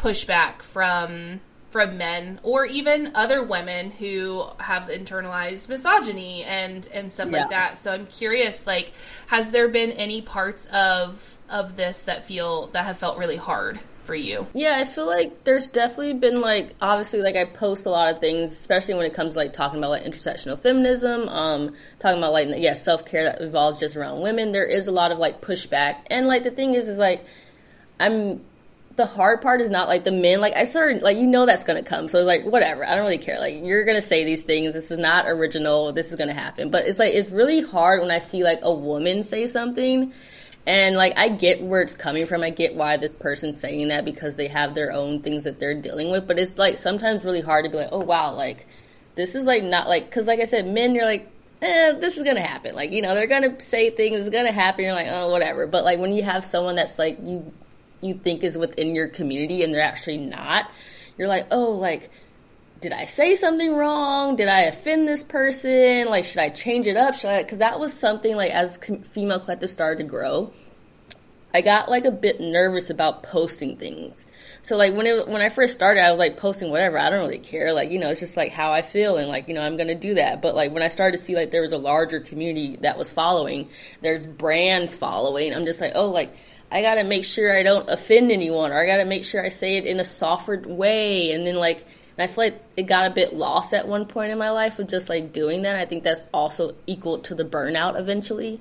pushback 0.00 0.62
from 0.62 1.40
from 1.70 1.96
men 1.96 2.40
or 2.42 2.66
even 2.66 3.12
other 3.14 3.44
women 3.44 3.92
who 3.92 4.44
have 4.58 4.84
internalized 4.88 5.68
misogyny 5.68 6.42
and 6.42 6.88
and 6.92 7.12
stuff 7.12 7.28
Yeah. 7.30 7.42
like 7.42 7.50
that. 7.50 7.82
So 7.82 7.92
I'm 7.92 8.06
curious 8.06 8.66
like 8.66 8.92
has 9.28 9.50
there 9.50 9.68
been 9.68 9.92
any 9.92 10.20
parts 10.22 10.66
of 10.72 11.38
of 11.48 11.76
this 11.76 12.00
that 12.00 12.26
feel 12.26 12.68
that 12.68 12.84
have 12.84 12.98
felt 12.98 13.18
really 13.18 13.36
hard 13.36 13.78
for 14.04 14.14
you? 14.14 14.46
yeah 14.54 14.76
i 14.78 14.84
feel 14.84 15.06
like 15.06 15.44
there's 15.44 15.68
definitely 15.68 16.14
been 16.14 16.40
like 16.40 16.74
obviously 16.80 17.20
like 17.20 17.36
i 17.36 17.44
post 17.44 17.86
a 17.86 17.90
lot 17.90 18.08
of 18.12 18.18
things 18.18 18.50
especially 18.50 18.94
when 18.94 19.04
it 19.04 19.12
comes 19.14 19.34
to 19.34 19.38
like 19.38 19.52
talking 19.52 19.78
about 19.78 19.90
like 19.90 20.02
intersectional 20.04 20.58
feminism 20.58 21.28
um 21.28 21.72
talking 22.00 22.18
about 22.18 22.32
like 22.32 22.48
yeah 22.56 22.74
self-care 22.74 23.24
that 23.24 23.40
involves 23.40 23.78
just 23.78 23.96
around 23.96 24.20
women 24.20 24.50
there 24.52 24.64
is 24.64 24.88
a 24.88 24.92
lot 24.92 25.12
of 25.12 25.18
like 25.18 25.40
pushback 25.42 25.96
and 26.06 26.26
like 26.26 26.42
the 26.42 26.50
thing 26.50 26.74
is 26.74 26.88
is 26.88 26.98
like 26.98 27.24
i'm 28.00 28.40
the 28.96 29.06
hard 29.06 29.40
part 29.40 29.60
is 29.60 29.70
not 29.70 29.88
like 29.88 30.04
the 30.04 30.12
men 30.12 30.40
like 30.40 30.54
i 30.54 30.64
started 30.64 31.02
like 31.02 31.16
you 31.16 31.26
know 31.26 31.46
that's 31.46 31.64
gonna 31.64 31.82
come. 31.82 32.08
So 32.08 32.18
it's 32.18 32.26
like 32.26 32.44
whatever. 32.44 32.84
I 32.84 32.94
don't 32.94 33.04
really 33.04 33.18
care. 33.18 33.38
Like 33.38 33.62
you're 33.62 33.84
gonna 33.84 34.02
say 34.02 34.24
these 34.24 34.42
things. 34.42 34.74
This 34.74 34.90
is 34.90 34.98
not 34.98 35.26
original. 35.26 35.92
This 35.92 36.10
is 36.10 36.16
gonna 36.16 36.34
happen. 36.34 36.70
But 36.70 36.86
it's 36.86 36.98
like 36.98 37.14
it's 37.14 37.30
really 37.30 37.62
hard 37.62 38.00
when 38.00 38.10
i 38.10 38.18
see 38.18 38.42
like 38.42 38.60
a 38.62 38.72
woman 38.72 39.22
say 39.22 39.46
something. 39.46 40.12
And 40.66 40.96
like 40.96 41.16
i 41.16 41.28
get 41.28 41.62
where 41.62 41.82
it's 41.82 41.96
coming 41.96 42.26
from. 42.26 42.42
I 42.42 42.50
get 42.50 42.74
why 42.74 42.96
this 42.96 43.16
person's 43.16 43.60
saying 43.60 43.88
that 43.88 44.04
because 44.04 44.36
they 44.36 44.48
have 44.48 44.74
their 44.74 44.92
own 44.92 45.22
things 45.22 45.44
that 45.44 45.58
they're 45.58 45.80
dealing 45.80 46.10
with. 46.10 46.26
But 46.26 46.38
it's 46.38 46.58
like 46.58 46.76
sometimes 46.76 47.24
really 47.24 47.40
hard 47.40 47.64
to 47.64 47.70
be 47.70 47.76
like 47.76 47.90
oh 47.92 48.00
wow 48.00 48.34
like 48.34 48.66
this 49.14 49.34
is 49.34 49.44
like 49.44 49.62
not 49.62 49.88
like 49.88 50.06
because 50.06 50.26
like 50.26 50.40
i 50.40 50.44
said 50.44 50.66
men 50.66 50.94
you're 50.94 51.04
like 51.04 51.30
eh, 51.62 51.92
this 51.92 52.16
is 52.16 52.22
gonna 52.22 52.40
happen. 52.40 52.74
Like 52.74 52.90
you 52.90 53.02
know 53.02 53.14
they're 53.14 53.26
gonna 53.26 53.60
say 53.60 53.90
things. 53.90 54.20
It's 54.20 54.30
gonna 54.30 54.52
happen. 54.52 54.84
You're 54.84 54.94
like 54.94 55.08
oh 55.08 55.30
whatever. 55.30 55.66
But 55.66 55.84
like 55.84 55.98
when 55.98 56.12
you 56.12 56.22
have 56.22 56.44
someone 56.44 56.76
that's 56.76 56.98
like 56.98 57.18
you 57.22 57.52
you 58.00 58.14
think 58.14 58.42
is 58.42 58.56
within 58.56 58.94
your 58.94 59.08
community 59.08 59.62
and 59.62 59.74
they're 59.74 59.82
actually 59.82 60.18
not 60.18 60.70
you're 61.18 61.28
like 61.28 61.46
oh 61.50 61.70
like 61.70 62.10
did 62.80 62.92
i 62.92 63.04
say 63.04 63.34
something 63.34 63.74
wrong 63.74 64.36
did 64.36 64.48
i 64.48 64.62
offend 64.62 65.06
this 65.06 65.22
person 65.22 66.06
like 66.06 66.24
should 66.24 66.38
i 66.38 66.48
change 66.48 66.86
it 66.86 66.96
up 66.96 67.14
should 67.14 67.30
i 67.30 67.42
because 67.42 67.58
that 67.58 67.78
was 67.78 67.92
something 67.92 68.36
like 68.36 68.50
as 68.50 68.78
com- 68.78 69.02
female 69.02 69.40
collective 69.40 69.70
started 69.70 70.02
to 70.02 70.08
grow 70.08 70.52
I 71.52 71.62
got 71.62 71.88
like 71.88 72.04
a 72.04 72.10
bit 72.10 72.40
nervous 72.40 72.90
about 72.90 73.22
posting 73.24 73.76
things. 73.76 74.26
So 74.62 74.76
like 74.76 74.94
when 74.94 75.06
it 75.06 75.26
when 75.26 75.42
I 75.42 75.48
first 75.48 75.74
started, 75.74 76.00
I 76.00 76.10
was 76.12 76.18
like 76.18 76.36
posting 76.36 76.70
whatever. 76.70 76.98
I 76.98 77.10
don't 77.10 77.20
really 77.20 77.38
care. 77.38 77.72
Like 77.72 77.90
you 77.90 77.98
know, 77.98 78.10
it's 78.10 78.20
just 78.20 78.36
like 78.36 78.52
how 78.52 78.72
I 78.72 78.82
feel, 78.82 79.16
and 79.16 79.28
like 79.28 79.48
you 79.48 79.54
know, 79.54 79.62
I'm 79.62 79.76
gonna 79.76 79.94
do 79.96 80.14
that. 80.14 80.42
But 80.42 80.54
like 80.54 80.72
when 80.72 80.82
I 80.82 80.88
started 80.88 81.16
to 81.16 81.22
see 81.22 81.34
like 81.34 81.50
there 81.50 81.62
was 81.62 81.72
a 81.72 81.78
larger 81.78 82.20
community 82.20 82.76
that 82.82 82.96
was 82.96 83.10
following, 83.10 83.68
there's 84.00 84.26
brands 84.26 84.94
following. 84.94 85.54
I'm 85.54 85.64
just 85.64 85.80
like, 85.80 85.92
oh, 85.94 86.10
like 86.10 86.36
I 86.72 86.82
gotta 86.82 87.04
make 87.04 87.24
sure 87.24 87.56
I 87.56 87.62
don't 87.62 87.88
offend 87.88 88.30
anyone, 88.30 88.72
or 88.72 88.80
I 88.80 88.86
gotta 88.86 89.04
make 89.04 89.24
sure 89.24 89.44
I 89.44 89.48
say 89.48 89.76
it 89.76 89.86
in 89.86 90.00
a 90.00 90.04
softer 90.04 90.60
way. 90.66 91.32
And 91.32 91.46
then 91.46 91.56
like, 91.56 91.84
and 92.16 92.24
I 92.24 92.26
feel 92.26 92.44
like 92.44 92.62
it 92.76 92.84
got 92.84 93.10
a 93.10 93.14
bit 93.14 93.34
lost 93.34 93.74
at 93.74 93.88
one 93.88 94.06
point 94.06 94.30
in 94.30 94.38
my 94.38 94.50
life 94.50 94.78
of 94.78 94.88
just 94.88 95.08
like 95.08 95.32
doing 95.32 95.62
that. 95.62 95.76
I 95.76 95.86
think 95.86 96.04
that's 96.04 96.22
also 96.32 96.74
equal 96.86 97.18
to 97.20 97.34
the 97.34 97.44
burnout 97.44 97.98
eventually. 97.98 98.60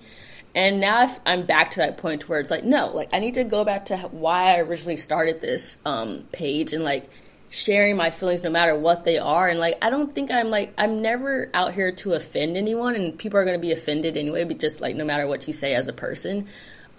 And 0.55 0.79
now 0.79 1.03
if 1.03 1.19
I'm 1.25 1.45
back 1.45 1.71
to 1.71 1.77
that 1.79 1.97
point 1.97 2.27
where 2.27 2.39
it's 2.39 2.49
like, 2.49 2.63
no, 2.63 2.87
like 2.87 3.09
I 3.13 3.19
need 3.19 3.35
to 3.35 3.43
go 3.43 3.63
back 3.63 3.85
to 3.85 3.97
why 3.97 4.55
I 4.55 4.59
originally 4.59 4.95
started 4.95 5.41
this 5.41 5.79
um, 5.85 6.27
page 6.31 6.73
and 6.73 6.83
like 6.83 7.07
sharing 7.49 7.97
my 7.97 8.09
feelings 8.09 8.43
no 8.43 8.49
matter 8.49 8.75
what 8.75 9.03
they 9.03 9.17
are. 9.17 9.47
And 9.47 9.59
like, 9.59 9.77
I 9.81 9.89
don't 9.89 10.13
think 10.13 10.31
I'm 10.31 10.49
like, 10.49 10.73
I'm 10.77 11.01
never 11.01 11.49
out 11.53 11.73
here 11.73 11.91
to 11.91 12.13
offend 12.13 12.57
anyone 12.57 12.95
and 12.95 13.17
people 13.17 13.39
are 13.39 13.45
going 13.45 13.57
to 13.57 13.61
be 13.61 13.71
offended 13.71 14.17
anyway, 14.17 14.43
but 14.43 14.59
just 14.59 14.81
like 14.81 14.95
no 14.95 15.05
matter 15.05 15.27
what 15.27 15.45
you 15.47 15.53
say 15.53 15.75
as 15.75 15.87
a 15.87 15.93
person. 15.93 16.47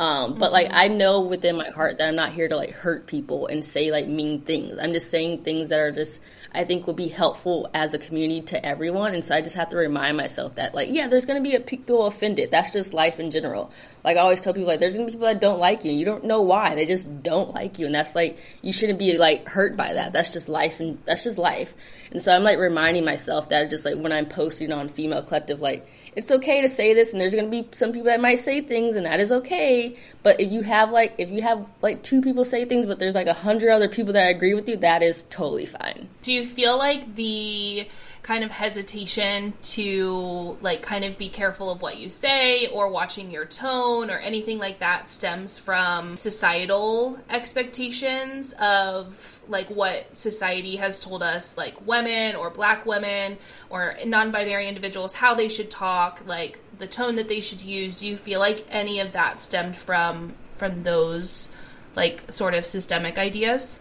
Um, 0.00 0.36
but 0.38 0.50
like 0.50 0.68
I 0.70 0.88
know 0.88 1.20
within 1.20 1.56
my 1.56 1.68
heart 1.68 1.98
that 1.98 2.08
I'm 2.08 2.16
not 2.16 2.32
here 2.32 2.48
to 2.48 2.56
like 2.56 2.70
hurt 2.70 3.06
people 3.06 3.48
and 3.48 3.62
say 3.62 3.90
like 3.90 4.08
mean 4.08 4.40
things. 4.40 4.78
I'm 4.78 4.94
just 4.94 5.10
saying 5.10 5.44
things 5.44 5.68
that 5.68 5.78
are 5.78 5.92
just 5.92 6.20
I 6.54 6.64
think 6.64 6.86
will 6.86 6.94
be 6.94 7.08
helpful 7.08 7.68
as 7.74 7.92
a 7.92 7.98
community 7.98 8.40
to 8.46 8.64
everyone. 8.64 9.12
And 9.12 9.22
so 9.22 9.36
I 9.36 9.42
just 9.42 9.56
have 9.56 9.68
to 9.68 9.76
remind 9.76 10.16
myself 10.16 10.54
that 10.54 10.74
like 10.74 10.88
yeah, 10.90 11.08
there's 11.08 11.26
gonna 11.26 11.42
be 11.42 11.54
a 11.54 11.60
people 11.60 12.06
offended. 12.06 12.50
That's 12.50 12.72
just 12.72 12.94
life 12.94 13.20
in 13.20 13.30
general. 13.30 13.72
Like 14.02 14.16
I 14.16 14.20
always 14.20 14.40
tell 14.40 14.54
people 14.54 14.68
like 14.68 14.80
there's 14.80 14.94
gonna 14.94 15.04
be 15.04 15.12
people 15.12 15.26
that 15.26 15.38
don't 15.38 15.60
like 15.60 15.84
you. 15.84 15.92
You 15.92 16.06
don't 16.06 16.24
know 16.24 16.40
why. 16.40 16.74
They 16.74 16.86
just 16.86 17.22
don't 17.22 17.52
like 17.52 17.78
you, 17.78 17.84
and 17.84 17.94
that's 17.94 18.14
like 18.14 18.38
you 18.62 18.72
shouldn't 18.72 18.98
be 18.98 19.18
like 19.18 19.46
hurt 19.46 19.76
by 19.76 19.92
that. 19.92 20.14
That's 20.14 20.32
just 20.32 20.48
life, 20.48 20.80
and 20.80 20.96
that's 21.04 21.24
just 21.24 21.36
life. 21.36 21.74
And 22.10 22.22
so 22.22 22.34
I'm 22.34 22.42
like 22.42 22.56
reminding 22.56 23.04
myself 23.04 23.50
that 23.50 23.68
just 23.68 23.84
like 23.84 23.98
when 23.98 24.12
I'm 24.12 24.30
posting 24.30 24.72
on 24.72 24.88
Female 24.88 25.22
Collective, 25.22 25.60
like 25.60 25.86
it's 26.16 26.30
okay 26.30 26.62
to 26.62 26.68
say 26.68 26.94
this 26.94 27.12
and 27.12 27.20
there's 27.20 27.34
going 27.34 27.44
to 27.44 27.50
be 27.50 27.68
some 27.72 27.92
people 27.92 28.06
that 28.06 28.20
might 28.20 28.38
say 28.38 28.60
things 28.60 28.96
and 28.96 29.06
that 29.06 29.20
is 29.20 29.30
okay. 29.32 29.96
But 30.22 30.40
if 30.40 30.50
you 30.50 30.62
have 30.62 30.90
like 30.90 31.14
if 31.18 31.30
you 31.30 31.42
have 31.42 31.66
like 31.82 32.02
two 32.02 32.22
people 32.22 32.44
say 32.44 32.64
things 32.64 32.86
but 32.86 32.98
there's 32.98 33.14
like 33.14 33.26
a 33.26 33.32
hundred 33.32 33.70
other 33.70 33.88
people 33.88 34.12
that 34.14 34.28
agree 34.28 34.54
with 34.54 34.68
you 34.68 34.76
that 34.78 35.02
is 35.02 35.24
totally 35.24 35.66
fine. 35.66 36.08
Do 36.22 36.32
you 36.32 36.44
feel 36.44 36.76
like 36.78 37.14
the 37.14 37.88
kind 38.22 38.44
of 38.44 38.50
hesitation 38.50 39.54
to 39.62 40.58
like 40.60 40.82
kind 40.82 41.04
of 41.04 41.16
be 41.16 41.28
careful 41.28 41.70
of 41.70 41.80
what 41.80 41.96
you 41.96 42.08
say 42.08 42.66
or 42.68 42.88
watching 42.90 43.30
your 43.30 43.46
tone 43.46 44.10
or 44.10 44.18
anything 44.18 44.58
like 44.58 44.78
that 44.80 45.08
stems 45.08 45.58
from 45.58 46.16
societal 46.16 47.18
expectations 47.30 48.52
of 48.60 49.40
like 49.48 49.68
what 49.70 50.14
society 50.14 50.76
has 50.76 51.00
told 51.00 51.22
us 51.22 51.56
like 51.56 51.86
women 51.86 52.36
or 52.36 52.50
black 52.50 52.84
women 52.84 53.38
or 53.70 53.96
non-binary 54.04 54.68
individuals 54.68 55.14
how 55.14 55.34
they 55.34 55.48
should 55.48 55.70
talk 55.70 56.20
like 56.26 56.58
the 56.78 56.86
tone 56.86 57.16
that 57.16 57.28
they 57.28 57.40
should 57.40 57.60
use 57.62 57.98
do 57.98 58.06
you 58.06 58.16
feel 58.16 58.38
like 58.38 58.66
any 58.70 59.00
of 59.00 59.12
that 59.12 59.40
stemmed 59.40 59.76
from 59.76 60.32
from 60.56 60.82
those 60.82 61.50
like 61.96 62.30
sort 62.30 62.54
of 62.54 62.66
systemic 62.66 63.16
ideas 63.18 63.80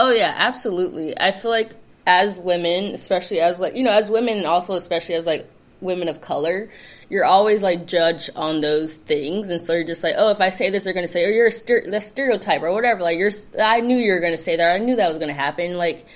Oh 0.00 0.12
yeah, 0.12 0.32
absolutely. 0.36 1.18
I 1.18 1.32
feel 1.32 1.50
like 1.50 1.72
as 2.08 2.40
women, 2.40 2.86
especially 2.94 3.38
as 3.38 3.60
like 3.60 3.76
you 3.76 3.84
know, 3.84 3.92
as 3.92 4.10
women, 4.10 4.38
and 4.38 4.46
also 4.46 4.74
especially 4.74 5.14
as 5.14 5.26
like 5.26 5.46
women 5.82 6.08
of 6.08 6.22
color, 6.22 6.70
you're 7.10 7.26
always 7.26 7.62
like 7.62 7.86
judged 7.86 8.30
on 8.34 8.62
those 8.62 8.96
things, 8.96 9.50
and 9.50 9.60
so 9.60 9.74
you're 9.74 9.84
just 9.84 10.02
like, 10.02 10.14
oh, 10.16 10.30
if 10.30 10.40
I 10.40 10.48
say 10.48 10.70
this, 10.70 10.84
they're 10.84 10.94
gonna 10.94 11.06
say, 11.06 11.26
oh, 11.26 11.28
you're 11.28 11.48
a 11.48 12.00
stereotype 12.00 12.62
or 12.62 12.72
whatever. 12.72 13.02
Like 13.02 13.18
you're, 13.18 13.30
I 13.60 13.80
knew 13.80 13.98
you 13.98 14.14
were 14.14 14.20
gonna 14.20 14.38
say 14.38 14.56
that. 14.56 14.74
I 14.74 14.78
knew 14.78 14.96
that 14.96 15.06
was 15.06 15.18
gonna 15.18 15.34
happen. 15.34 15.76
Like 15.76 16.06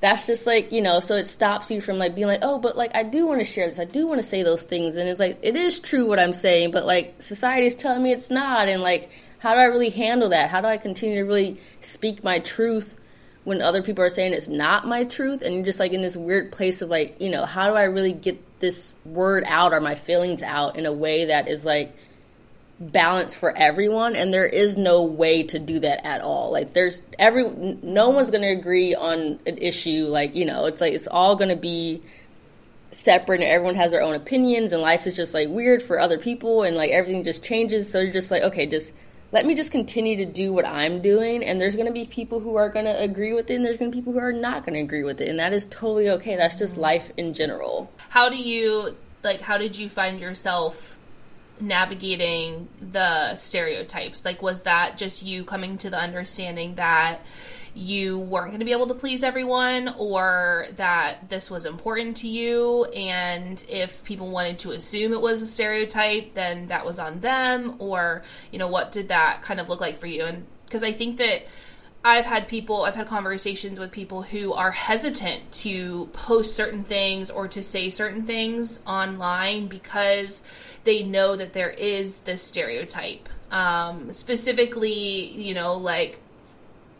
that's 0.00 0.26
just 0.26 0.46
like 0.46 0.72
you 0.72 0.80
know, 0.80 1.00
so 1.00 1.14
it 1.16 1.26
stops 1.26 1.70
you 1.70 1.82
from 1.82 1.98
like 1.98 2.14
being 2.14 2.26
like, 2.26 2.40
oh, 2.40 2.58
but 2.58 2.74
like 2.74 2.94
I 2.94 3.02
do 3.02 3.26
want 3.26 3.40
to 3.40 3.44
share 3.44 3.66
this. 3.66 3.78
I 3.78 3.84
do 3.84 4.06
want 4.06 4.22
to 4.22 4.26
say 4.26 4.42
those 4.42 4.62
things, 4.62 4.96
and 4.96 5.10
it's 5.10 5.20
like 5.20 5.40
it 5.42 5.56
is 5.56 5.78
true 5.78 6.06
what 6.08 6.18
I'm 6.18 6.32
saying, 6.32 6.70
but 6.70 6.86
like 6.86 7.20
society 7.20 7.66
is 7.66 7.74
telling 7.74 8.02
me 8.02 8.12
it's 8.12 8.30
not, 8.30 8.70
and 8.70 8.80
like 8.80 9.10
how 9.40 9.52
do 9.52 9.60
I 9.60 9.64
really 9.64 9.90
handle 9.90 10.30
that? 10.30 10.48
How 10.48 10.62
do 10.62 10.68
I 10.68 10.78
continue 10.78 11.16
to 11.16 11.24
really 11.24 11.58
speak 11.80 12.24
my 12.24 12.38
truth? 12.38 12.96
When 13.44 13.60
other 13.60 13.82
people 13.82 14.02
are 14.02 14.10
saying 14.10 14.32
it's 14.32 14.48
not 14.48 14.86
my 14.86 15.04
truth 15.04 15.42
and 15.42 15.54
you're 15.54 15.64
just 15.64 15.78
like 15.78 15.92
in 15.92 16.02
this 16.02 16.16
weird 16.16 16.50
place 16.50 16.82
of 16.82 16.88
like 16.88 17.20
you 17.20 17.30
know 17.30 17.44
how 17.44 17.68
do 17.68 17.74
i 17.74 17.82
really 17.82 18.12
get 18.12 18.40
this 18.58 18.92
word 19.04 19.44
out 19.46 19.72
or 19.72 19.80
my 19.80 19.94
feelings 19.94 20.42
out 20.42 20.76
in 20.76 20.86
a 20.86 20.92
way 20.92 21.26
that 21.26 21.48
is 21.48 21.64
like 21.64 21.94
balanced 22.80 23.38
for 23.38 23.56
everyone? 23.56 24.16
And 24.16 24.32
there 24.32 24.46
is 24.46 24.76
no 24.76 25.02
way 25.02 25.44
to 25.44 25.58
do 25.58 25.80
that 25.80 26.06
at 26.06 26.20
all. 26.20 26.50
Like 26.50 26.72
there's 26.72 27.02
every 27.18 27.48
no 27.48 28.10
one's 28.10 28.30
going 28.30 28.42
to 28.42 28.48
agree 28.48 28.94
on 28.94 29.38
an 29.46 29.58
issue 29.58 30.06
like 30.06 30.34
you 30.34 30.44
know 30.44 30.66
it's 30.66 30.80
like 30.80 30.94
it's 30.94 31.06
all 31.06 31.36
going 31.36 31.50
to 31.50 31.56
be 31.56 32.02
separate 32.90 33.40
and 33.40 33.50
everyone 33.50 33.74
has 33.74 33.90
their 33.90 34.02
own 34.02 34.14
opinions 34.14 34.72
and 34.72 34.80
life 34.80 35.06
is 35.06 35.16
just 35.16 35.34
like 35.34 35.48
weird 35.48 35.82
for 35.82 35.98
other 35.98 36.18
people 36.18 36.62
and 36.62 36.76
like 36.76 36.90
everything 36.90 37.24
just 37.24 37.44
changes. 37.44 37.90
So 37.90 38.00
you're 38.00 38.12
just 38.12 38.30
like 38.30 38.42
okay 38.42 38.66
just 38.66 38.92
let 39.34 39.46
me 39.46 39.56
just 39.56 39.72
continue 39.72 40.16
to 40.16 40.24
do 40.24 40.52
what 40.52 40.64
I'm 40.64 41.02
doing. 41.02 41.44
And 41.44 41.60
there's 41.60 41.74
going 41.74 41.88
to 41.88 41.92
be 41.92 42.04
people 42.04 42.38
who 42.38 42.54
are 42.54 42.68
going 42.68 42.84
to 42.84 42.96
agree 43.02 43.32
with 43.32 43.50
it, 43.50 43.56
and 43.56 43.64
there's 43.66 43.78
going 43.78 43.90
to 43.90 43.94
be 43.94 44.00
people 44.00 44.12
who 44.12 44.20
are 44.20 44.32
not 44.32 44.64
going 44.64 44.74
to 44.74 44.80
agree 44.80 45.02
with 45.02 45.20
it. 45.20 45.28
And 45.28 45.40
that 45.40 45.52
is 45.52 45.66
totally 45.66 46.08
okay. 46.10 46.36
That's 46.36 46.54
just 46.54 46.74
mm-hmm. 46.74 46.82
life 46.82 47.10
in 47.16 47.34
general. 47.34 47.90
How 48.10 48.28
do 48.28 48.36
you, 48.36 48.96
like, 49.24 49.40
how 49.40 49.58
did 49.58 49.76
you 49.76 49.90
find 49.90 50.20
yourself? 50.20 50.98
navigating 51.60 52.66
the 52.80 53.32
stereotypes 53.36 54.24
like 54.24 54.42
was 54.42 54.62
that 54.62 54.98
just 54.98 55.22
you 55.22 55.44
coming 55.44 55.78
to 55.78 55.88
the 55.88 55.96
understanding 55.96 56.74
that 56.74 57.20
you 57.74 58.18
weren't 58.18 58.50
going 58.50 58.60
to 58.60 58.64
be 58.64 58.72
able 58.72 58.86
to 58.86 58.94
please 58.94 59.24
everyone 59.24 59.92
or 59.98 60.66
that 60.76 61.28
this 61.28 61.50
was 61.50 61.66
important 61.66 62.16
to 62.16 62.28
you 62.28 62.84
and 62.86 63.66
if 63.68 64.02
people 64.04 64.30
wanted 64.30 64.58
to 64.58 64.70
assume 64.70 65.12
it 65.12 65.20
was 65.20 65.42
a 65.42 65.46
stereotype 65.46 66.34
then 66.34 66.68
that 66.68 66.86
was 66.86 67.00
on 67.00 67.18
them 67.20 67.74
or 67.80 68.22
you 68.52 68.58
know 68.58 68.68
what 68.68 68.92
did 68.92 69.08
that 69.08 69.42
kind 69.42 69.58
of 69.58 69.68
look 69.68 69.80
like 69.80 69.98
for 69.98 70.06
you 70.06 70.24
and 70.24 70.46
because 70.66 70.84
i 70.84 70.92
think 70.92 71.18
that 71.18 71.42
I've 72.06 72.26
had 72.26 72.48
people, 72.48 72.82
I've 72.82 72.94
had 72.94 73.06
conversations 73.06 73.80
with 73.80 73.90
people 73.90 74.20
who 74.20 74.52
are 74.52 74.70
hesitant 74.70 75.50
to 75.52 76.10
post 76.12 76.54
certain 76.54 76.84
things 76.84 77.30
or 77.30 77.48
to 77.48 77.62
say 77.62 77.88
certain 77.88 78.24
things 78.24 78.80
online 78.86 79.68
because 79.68 80.42
they 80.84 81.02
know 81.02 81.34
that 81.34 81.54
there 81.54 81.70
is 81.70 82.18
this 82.18 82.42
stereotype. 82.42 83.26
Um, 83.50 84.12
specifically, 84.12 85.30
you 85.30 85.54
know, 85.54 85.74
like 85.76 86.20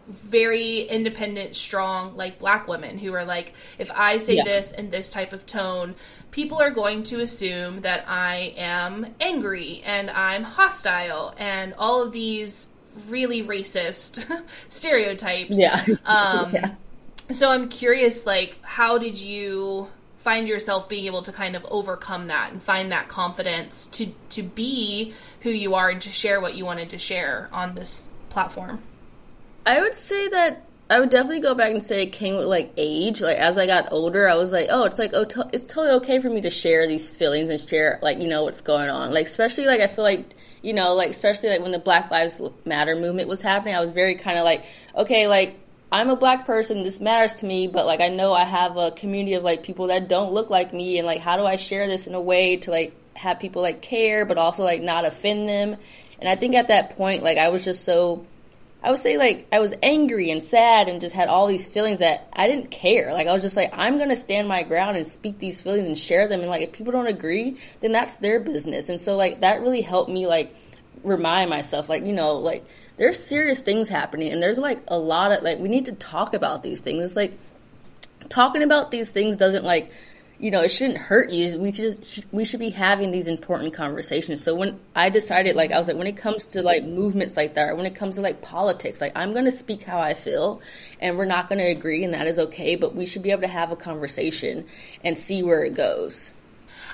very 0.08 0.82
independent, 0.82 1.56
strong, 1.56 2.16
like 2.16 2.38
black 2.38 2.68
women 2.68 2.98
who 2.98 3.12
are 3.14 3.24
like, 3.24 3.54
if 3.78 3.90
I 3.90 4.18
say 4.18 4.36
yeah. 4.36 4.44
this 4.44 4.72
in 4.72 4.90
this 4.90 5.10
type 5.10 5.32
of 5.32 5.46
tone, 5.46 5.94
people 6.30 6.60
are 6.60 6.70
going 6.70 7.04
to 7.04 7.20
assume 7.20 7.82
that 7.82 8.04
I 8.08 8.54
am 8.56 9.06
angry 9.20 9.82
and 9.84 10.10
I'm 10.10 10.42
hostile 10.42 11.34
and 11.38 11.74
all 11.78 12.02
of 12.02 12.12
these 12.12 12.68
really 13.08 13.42
racist 13.42 14.24
stereotypes. 14.68 15.56
Yeah. 15.56 15.84
um, 16.04 16.52
yeah. 16.52 16.74
So 17.32 17.50
I'm 17.50 17.68
curious, 17.68 18.26
like, 18.26 18.58
how 18.62 18.98
did 18.98 19.18
you 19.18 19.88
find 20.18 20.48
yourself 20.48 20.88
being 20.88 21.04
able 21.04 21.22
to 21.22 21.32
kind 21.32 21.54
of 21.54 21.64
overcome 21.66 22.28
that 22.28 22.50
and 22.50 22.62
find 22.62 22.92
that 22.92 23.08
confidence 23.08 23.86
to 23.86 24.06
to 24.30 24.42
be 24.42 25.12
who 25.42 25.50
you 25.50 25.74
are 25.74 25.90
and 25.90 26.00
to 26.00 26.10
share 26.10 26.40
what 26.40 26.54
you 26.54 26.64
wanted 26.64 26.90
to 26.90 26.98
share 26.98 27.48
on 27.52 27.74
this 27.74 28.10
platform? 28.30 28.82
I 29.66 29.80
would 29.80 29.94
say 29.94 30.28
that 30.28 30.66
I 30.90 31.00
would 31.00 31.08
definitely 31.08 31.40
go 31.40 31.54
back 31.54 31.70
and 31.72 31.82
say 31.82 32.02
it 32.02 32.12
came 32.12 32.36
with 32.36 32.44
like 32.44 32.72
age. 32.76 33.22
Like 33.22 33.38
as 33.38 33.56
I 33.56 33.66
got 33.66 33.90
older, 33.90 34.28
I 34.28 34.34
was 34.34 34.52
like, 34.52 34.68
oh, 34.70 34.84
it's 34.84 34.98
like 34.98 35.12
oh, 35.14 35.24
to- 35.24 35.48
it's 35.52 35.66
totally 35.66 35.94
okay 35.96 36.20
for 36.20 36.28
me 36.28 36.42
to 36.42 36.50
share 36.50 36.86
these 36.86 37.08
feelings 37.08 37.48
and 37.48 37.68
share 37.68 37.98
like 38.02 38.20
you 38.20 38.28
know 38.28 38.44
what's 38.44 38.60
going 38.60 38.90
on. 38.90 39.12
Like 39.12 39.26
especially 39.26 39.64
like 39.64 39.80
I 39.80 39.86
feel 39.86 40.04
like 40.04 40.34
you 40.62 40.74
know 40.74 40.94
like 40.94 41.10
especially 41.10 41.48
like 41.48 41.62
when 41.62 41.72
the 41.72 41.78
Black 41.78 42.10
Lives 42.10 42.40
Matter 42.66 42.96
movement 42.96 43.28
was 43.28 43.40
happening, 43.40 43.74
I 43.74 43.80
was 43.80 43.92
very 43.92 44.16
kind 44.16 44.38
of 44.38 44.44
like 44.44 44.66
okay, 44.94 45.26
like 45.26 45.58
I'm 45.90 46.10
a 46.10 46.16
black 46.16 46.44
person, 46.44 46.82
this 46.82 47.00
matters 47.00 47.34
to 47.36 47.46
me, 47.46 47.66
but 47.66 47.86
like 47.86 48.00
I 48.00 48.08
know 48.08 48.34
I 48.34 48.44
have 48.44 48.76
a 48.76 48.90
community 48.90 49.34
of 49.34 49.42
like 49.42 49.62
people 49.62 49.86
that 49.86 50.08
don't 50.08 50.32
look 50.32 50.50
like 50.50 50.74
me 50.74 50.98
and 50.98 51.06
like 51.06 51.20
how 51.20 51.36
do 51.38 51.44
I 51.44 51.56
share 51.56 51.86
this 51.86 52.06
in 52.06 52.14
a 52.14 52.20
way 52.20 52.56
to 52.58 52.70
like 52.70 52.94
have 53.14 53.38
people 53.38 53.62
like 53.62 53.80
care 53.80 54.26
but 54.26 54.36
also 54.36 54.64
like 54.64 54.82
not 54.82 55.06
offend 55.06 55.48
them. 55.48 55.76
And 56.18 56.28
I 56.28 56.36
think 56.36 56.54
at 56.54 56.68
that 56.68 56.96
point 56.96 57.22
like 57.22 57.38
I 57.38 57.48
was 57.48 57.64
just 57.64 57.84
so 57.84 58.26
I 58.84 58.90
would 58.90 59.00
say 59.00 59.16
like 59.16 59.48
I 59.50 59.60
was 59.60 59.72
angry 59.82 60.30
and 60.30 60.42
sad 60.42 60.88
and 60.88 61.00
just 61.00 61.14
had 61.14 61.28
all 61.28 61.46
these 61.46 61.66
feelings 61.66 62.00
that 62.00 62.28
I 62.34 62.46
didn't 62.46 62.70
care. 62.70 63.14
Like 63.14 63.26
I 63.26 63.32
was 63.32 63.40
just 63.40 63.56
like 63.56 63.72
I'm 63.76 63.96
going 63.96 64.10
to 64.10 64.16
stand 64.16 64.46
my 64.46 64.62
ground 64.62 64.98
and 64.98 65.06
speak 65.06 65.38
these 65.38 65.62
feelings 65.62 65.88
and 65.88 65.98
share 65.98 66.28
them 66.28 66.40
and 66.40 66.50
like 66.50 66.60
if 66.60 66.72
people 66.72 66.92
don't 66.92 67.06
agree, 67.06 67.56
then 67.80 67.92
that's 67.92 68.18
their 68.18 68.40
business. 68.40 68.90
And 68.90 69.00
so 69.00 69.16
like 69.16 69.40
that 69.40 69.62
really 69.62 69.80
helped 69.80 70.10
me 70.10 70.26
like 70.26 70.54
remind 71.02 71.48
myself 71.48 71.88
like 71.88 72.04
you 72.04 72.12
know 72.12 72.36
like 72.36 72.64
there's 72.96 73.18
serious 73.22 73.60
things 73.60 73.88
happening 73.88 74.32
and 74.32 74.42
there's 74.42 74.58
like 74.58 74.80
a 74.88 74.98
lot 74.98 75.32
of 75.32 75.42
like 75.42 75.58
we 75.58 75.68
need 75.68 75.84
to 75.86 75.92
talk 75.92 76.32
about 76.32 76.62
these 76.62 76.80
things 76.80 77.04
it's 77.04 77.16
like 77.16 77.38
talking 78.30 78.62
about 78.62 78.90
these 78.90 79.10
things 79.10 79.36
doesn't 79.36 79.64
like 79.64 79.92
you 80.38 80.50
know 80.50 80.62
it 80.62 80.70
shouldn't 80.70 80.98
hurt 80.98 81.30
you. 81.30 81.58
We 81.58 81.70
just 81.70 82.24
we 82.32 82.44
should 82.44 82.60
be 82.60 82.70
having 82.70 83.10
these 83.10 83.28
important 83.28 83.74
conversations. 83.74 84.42
So 84.42 84.54
when 84.54 84.80
i 84.94 85.08
decided 85.08 85.56
like 85.56 85.72
i 85.72 85.78
was 85.78 85.88
like 85.88 85.96
when 85.96 86.06
it 86.06 86.16
comes 86.16 86.46
to 86.46 86.62
like 86.62 86.84
movements 86.84 87.36
like 87.36 87.54
that 87.54 87.70
or 87.70 87.74
when 87.74 87.86
it 87.86 87.94
comes 87.94 88.16
to 88.16 88.20
like 88.20 88.40
politics 88.42 89.00
like 89.00 89.12
i'm 89.16 89.32
going 89.32 89.44
to 89.44 89.50
speak 89.50 89.82
how 89.82 89.98
i 89.98 90.14
feel 90.14 90.60
and 91.00 91.18
we're 91.18 91.24
not 91.24 91.48
going 91.48 91.58
to 91.58 91.64
agree 91.64 92.04
and 92.04 92.14
that 92.14 92.26
is 92.26 92.38
okay 92.38 92.76
but 92.76 92.94
we 92.94 93.06
should 93.06 93.22
be 93.22 93.30
able 93.30 93.42
to 93.42 93.48
have 93.48 93.70
a 93.72 93.76
conversation 93.76 94.66
and 95.02 95.18
see 95.18 95.42
where 95.42 95.64
it 95.64 95.74
goes. 95.74 96.32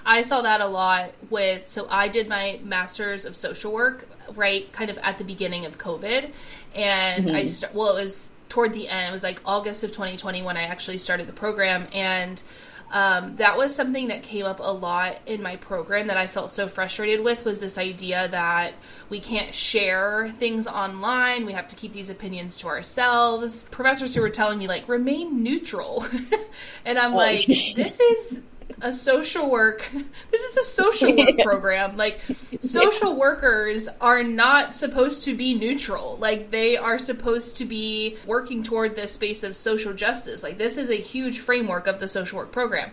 I 0.05 0.23
saw 0.23 0.41
that 0.43 0.61
a 0.63 0.67
lot 0.67 1.13
with 1.29 1.69
so 1.69 1.87
I 1.91 2.09
did 2.09 2.29
my 2.29 2.61
masters 2.63 3.25
of 3.25 3.37
social 3.37 3.73
work 3.73 4.09
right 4.35 4.71
kind 4.73 4.91
of 4.91 4.99
at 4.99 5.19
the 5.19 5.25
beginning 5.25 5.67
of 5.67 5.79
COVID 5.79 6.31
and 6.75 7.27
mm-hmm. 7.27 7.37
I 7.37 7.45
st- 7.45 7.75
well 7.75 7.97
it 7.97 8.03
was 8.03 8.33
toward 8.49 8.73
the 8.73 8.89
end. 8.89 9.09
It 9.09 9.13
was 9.13 9.23
like 9.23 9.41
August 9.45 9.85
of 9.85 9.93
2020 9.93 10.43
when 10.43 10.57
I 10.57 10.63
actually 10.63 10.99
started 10.99 11.27
the 11.27 11.33
program 11.33 11.87
and 11.93 12.43
um, 12.91 13.37
that 13.37 13.57
was 13.57 13.75
something 13.75 14.09
that 14.09 14.23
came 14.23 14.45
up 14.45 14.59
a 14.59 14.73
lot 14.73 15.19
in 15.27 15.43
my 15.43 15.57
program 15.57 16.09
that 16.09 16.17
I 16.17 16.27
felt 16.27 16.53
so 16.53 16.67
frustrated 16.67 17.25
with 17.25 17.45
was 17.45 17.61
this 17.61 17.79
idea 17.79 18.29
that 18.29 18.75
we 19.09 19.21
can't 19.21 19.55
share 19.55 20.31
things 20.39 20.67
online. 20.67 21.47
We 21.47 21.53
have 21.53 21.69
to 21.69 21.77
keep 21.77 21.93
these 21.93 22.11
opinions 22.11 22.57
to 22.59 22.69
ourselves. 22.69 23.69
Professors 23.71 24.15
who 24.15 24.21
were 24.21 24.31
telling 24.31 24.59
me 24.59 24.67
like 24.67 24.89
remain 24.89 25.43
neutral, 25.43 26.05
and 26.85 26.99
I'm 26.99 27.15
oh, 27.15 27.19
like, 27.19 27.47
this 27.47 28.01
is 28.01 28.43
a 28.81 28.93
social 28.93 29.51
work 29.51 29.89
this 30.31 30.43
is 30.43 30.57
a 30.57 30.65
social 30.65 31.17
work 31.17 31.39
program. 31.43 31.97
Like 31.97 32.21
social 32.61 33.17
workers 33.17 33.89
are 34.01 34.23
not 34.23 34.75
supposed 34.75 35.25
to 35.25 35.37
be 35.37 35.55
neutral. 35.55 36.17
Like 36.19 36.51
they 36.51 36.77
are 36.77 36.99
supposed 36.99 37.57
to 37.59 37.65
be 37.65 38.17
working 38.27 38.63
toward 38.63 38.97
this 38.97 39.13
space 39.13 39.43
of 39.43 39.57
social 39.57 39.93
justice. 39.93 40.43
Like 40.43 40.59
this 40.59 40.79
is 40.79 40.91
a 40.91 40.97
huge 40.97 41.41
framework 41.41 41.87
of 41.87 42.01
the 42.01 42.09
social 42.09 42.39
work 42.39 42.53
program. 42.53 42.91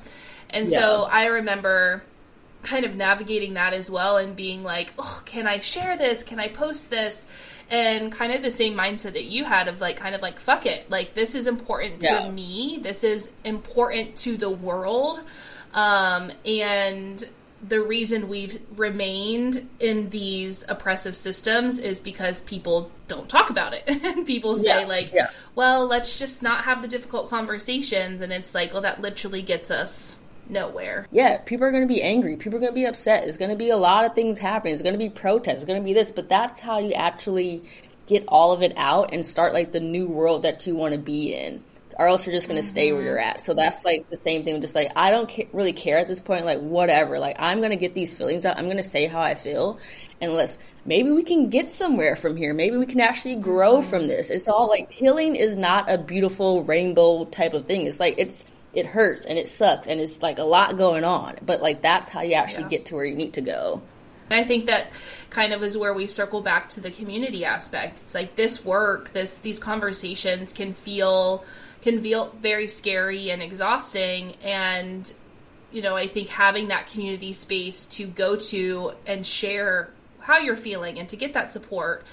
And 0.49 0.69
yeah. 0.69 0.79
so 0.79 1.03
i 1.03 1.25
remember 1.25 2.03
kind 2.63 2.85
of 2.85 2.95
navigating 2.95 3.53
that 3.53 3.73
as 3.73 3.89
well 3.89 4.17
and 4.17 4.35
being 4.35 4.63
like 4.63 4.91
oh 4.97 5.21
can 5.25 5.47
i 5.47 5.59
share 5.59 5.97
this? 5.97 6.23
Can 6.23 6.39
i 6.39 6.47
post 6.47 6.89
this 6.89 7.27
and 7.69 8.11
kind 8.11 8.31
of 8.31 8.41
the 8.41 8.51
same 8.51 8.73
mindset 8.73 9.13
that 9.13 9.25
you 9.25 9.43
had 9.43 9.67
of 9.67 9.81
like 9.81 9.97
kind 9.97 10.15
of 10.15 10.21
like 10.21 10.39
fuck 10.39 10.65
it 10.65 10.89
like 10.89 11.13
this 11.13 11.35
is 11.35 11.47
important 11.47 12.01
yeah. 12.01 12.21
to 12.21 12.31
me 12.31 12.79
this 12.81 13.03
is 13.03 13.31
important 13.43 14.15
to 14.15 14.37
the 14.37 14.49
world 14.49 15.19
um, 15.73 16.31
and 16.45 17.27
the 17.67 17.81
reason 17.81 18.29
we've 18.29 18.61
remained 18.75 19.67
in 19.79 20.09
these 20.09 20.63
oppressive 20.69 21.17
systems 21.17 21.79
is 21.79 21.99
because 21.99 22.41
people 22.41 22.91
don't 23.07 23.27
talk 23.27 23.49
about 23.49 23.73
it. 23.73 24.25
people 24.25 24.57
say, 24.57 24.81
yeah, 24.81 24.85
like, 24.85 25.11
yeah. 25.11 25.29
well, 25.55 25.87
let's 25.87 26.19
just 26.19 26.43
not 26.43 26.65
have 26.65 26.81
the 26.81 26.87
difficult 26.87 27.29
conversations. 27.29 28.21
And 28.21 28.31
it's 28.31 28.53
like, 28.53 28.73
well, 28.73 28.83
that 28.83 29.01
literally 29.01 29.41
gets 29.41 29.71
us 29.71 30.19
nowhere. 30.49 31.07
Yeah, 31.11 31.37
people 31.39 31.65
are 31.65 31.71
going 31.71 31.87
to 31.87 31.93
be 31.93 32.01
angry. 32.01 32.35
People 32.35 32.57
are 32.57 32.61
going 32.61 32.71
to 32.71 32.75
be 32.75 32.85
upset. 32.85 33.23
There's 33.23 33.37
going 33.37 33.51
to 33.51 33.57
be 33.57 33.69
a 33.69 33.77
lot 33.77 34.05
of 34.05 34.15
things 34.15 34.37
happening. 34.37 34.73
There's 34.73 34.81
going 34.81 34.93
to 34.93 34.99
be 34.99 35.09
protests. 35.09 35.57
There's 35.57 35.65
going 35.65 35.81
to 35.81 35.85
be 35.85 35.93
this. 35.93 36.11
But 36.11 36.29
that's 36.29 36.59
how 36.59 36.79
you 36.79 36.93
actually 36.93 37.63
get 38.07 38.23
all 38.27 38.51
of 38.51 38.61
it 38.61 38.73
out 38.77 39.13
and 39.13 39.25
start 39.25 39.53
like 39.53 39.71
the 39.71 39.79
new 39.79 40.07
world 40.07 40.43
that 40.43 40.65
you 40.65 40.75
want 40.75 40.93
to 40.93 40.99
be 40.99 41.33
in 41.33 41.63
or 41.99 42.07
else 42.07 42.25
you're 42.25 42.35
just 42.35 42.47
going 42.47 42.61
to 42.61 42.65
mm-hmm. 42.65 42.69
stay 42.69 42.91
where 42.91 43.01
you're 43.01 43.19
at. 43.19 43.39
So 43.39 43.53
that's 43.53 43.83
like 43.83 44.09
the 44.09 44.17
same 44.17 44.43
thing. 44.43 44.61
Just 44.61 44.75
like 44.75 44.91
I 44.95 45.09
don't 45.09 45.29
ca- 45.29 45.47
really 45.51 45.73
care 45.73 45.97
at 45.97 46.07
this 46.07 46.19
point. 46.19 46.45
Like 46.45 46.59
whatever. 46.59 47.19
Like 47.19 47.37
I'm 47.39 47.59
going 47.59 47.71
to 47.71 47.77
get 47.77 47.93
these 47.93 48.13
feelings 48.13 48.45
out. 48.45 48.57
I'm 48.57 48.65
going 48.65 48.77
to 48.77 48.83
say 48.83 49.07
how 49.07 49.21
I 49.21 49.35
feel, 49.35 49.79
and 50.21 50.33
let's 50.33 50.59
maybe 50.85 51.11
we 51.11 51.23
can 51.23 51.49
get 51.49 51.69
somewhere 51.69 52.15
from 52.15 52.35
here. 52.35 52.53
Maybe 52.53 52.77
we 52.77 52.85
can 52.85 53.01
actually 53.01 53.35
grow 53.35 53.79
mm-hmm. 53.79 53.89
from 53.89 54.07
this. 54.07 54.29
It's 54.29 54.47
all 54.47 54.67
like 54.67 54.91
healing 54.91 55.35
is 55.35 55.57
not 55.57 55.91
a 55.91 55.97
beautiful 55.97 56.63
rainbow 56.63 57.25
type 57.25 57.53
of 57.53 57.65
thing. 57.65 57.87
It's 57.87 57.99
like 57.99 58.15
it's 58.17 58.45
it 58.73 58.85
hurts 58.85 59.25
and 59.25 59.37
it 59.37 59.47
sucks 59.47 59.87
and 59.87 59.99
it's 59.99 60.21
like 60.21 60.39
a 60.39 60.43
lot 60.43 60.77
going 60.77 61.03
on. 61.03 61.37
But 61.45 61.61
like 61.61 61.81
that's 61.81 62.09
how 62.09 62.21
you 62.21 62.33
actually 62.33 62.63
yeah. 62.63 62.69
get 62.69 62.85
to 62.87 62.95
where 62.95 63.05
you 63.05 63.15
need 63.15 63.33
to 63.33 63.41
go. 63.41 63.81
I 64.29 64.43
think 64.43 64.65
that 64.65 64.91
kind 65.29 65.53
of 65.53 65.63
is 65.63 65.77
where 65.77 65.93
we 65.93 66.05
circle 66.05 66.41
back 66.41 66.67
to 66.69 66.81
the 66.81 66.91
community 66.91 67.45
aspect. 67.45 68.01
It's 68.01 68.13
like 68.13 68.35
this 68.35 68.65
work, 68.65 69.13
this 69.13 69.37
these 69.37 69.59
conversations 69.59 70.51
can 70.53 70.73
feel 70.73 71.45
can 71.81 72.01
feel 72.01 72.35
very 72.41 72.67
scary 72.67 73.29
and 73.29 73.41
exhausting 73.41 74.35
and 74.43 75.13
you 75.71 75.81
know 75.81 75.95
i 75.95 76.07
think 76.07 76.27
having 76.27 76.69
that 76.69 76.87
community 76.87 77.33
space 77.33 77.85
to 77.85 78.07
go 78.07 78.35
to 78.35 78.91
and 79.05 79.25
share 79.25 79.89
how 80.19 80.37
you're 80.37 80.57
feeling 80.57 80.99
and 80.99 81.07
to 81.09 81.15
get 81.15 81.33
that 81.33 81.51
support 81.51 82.03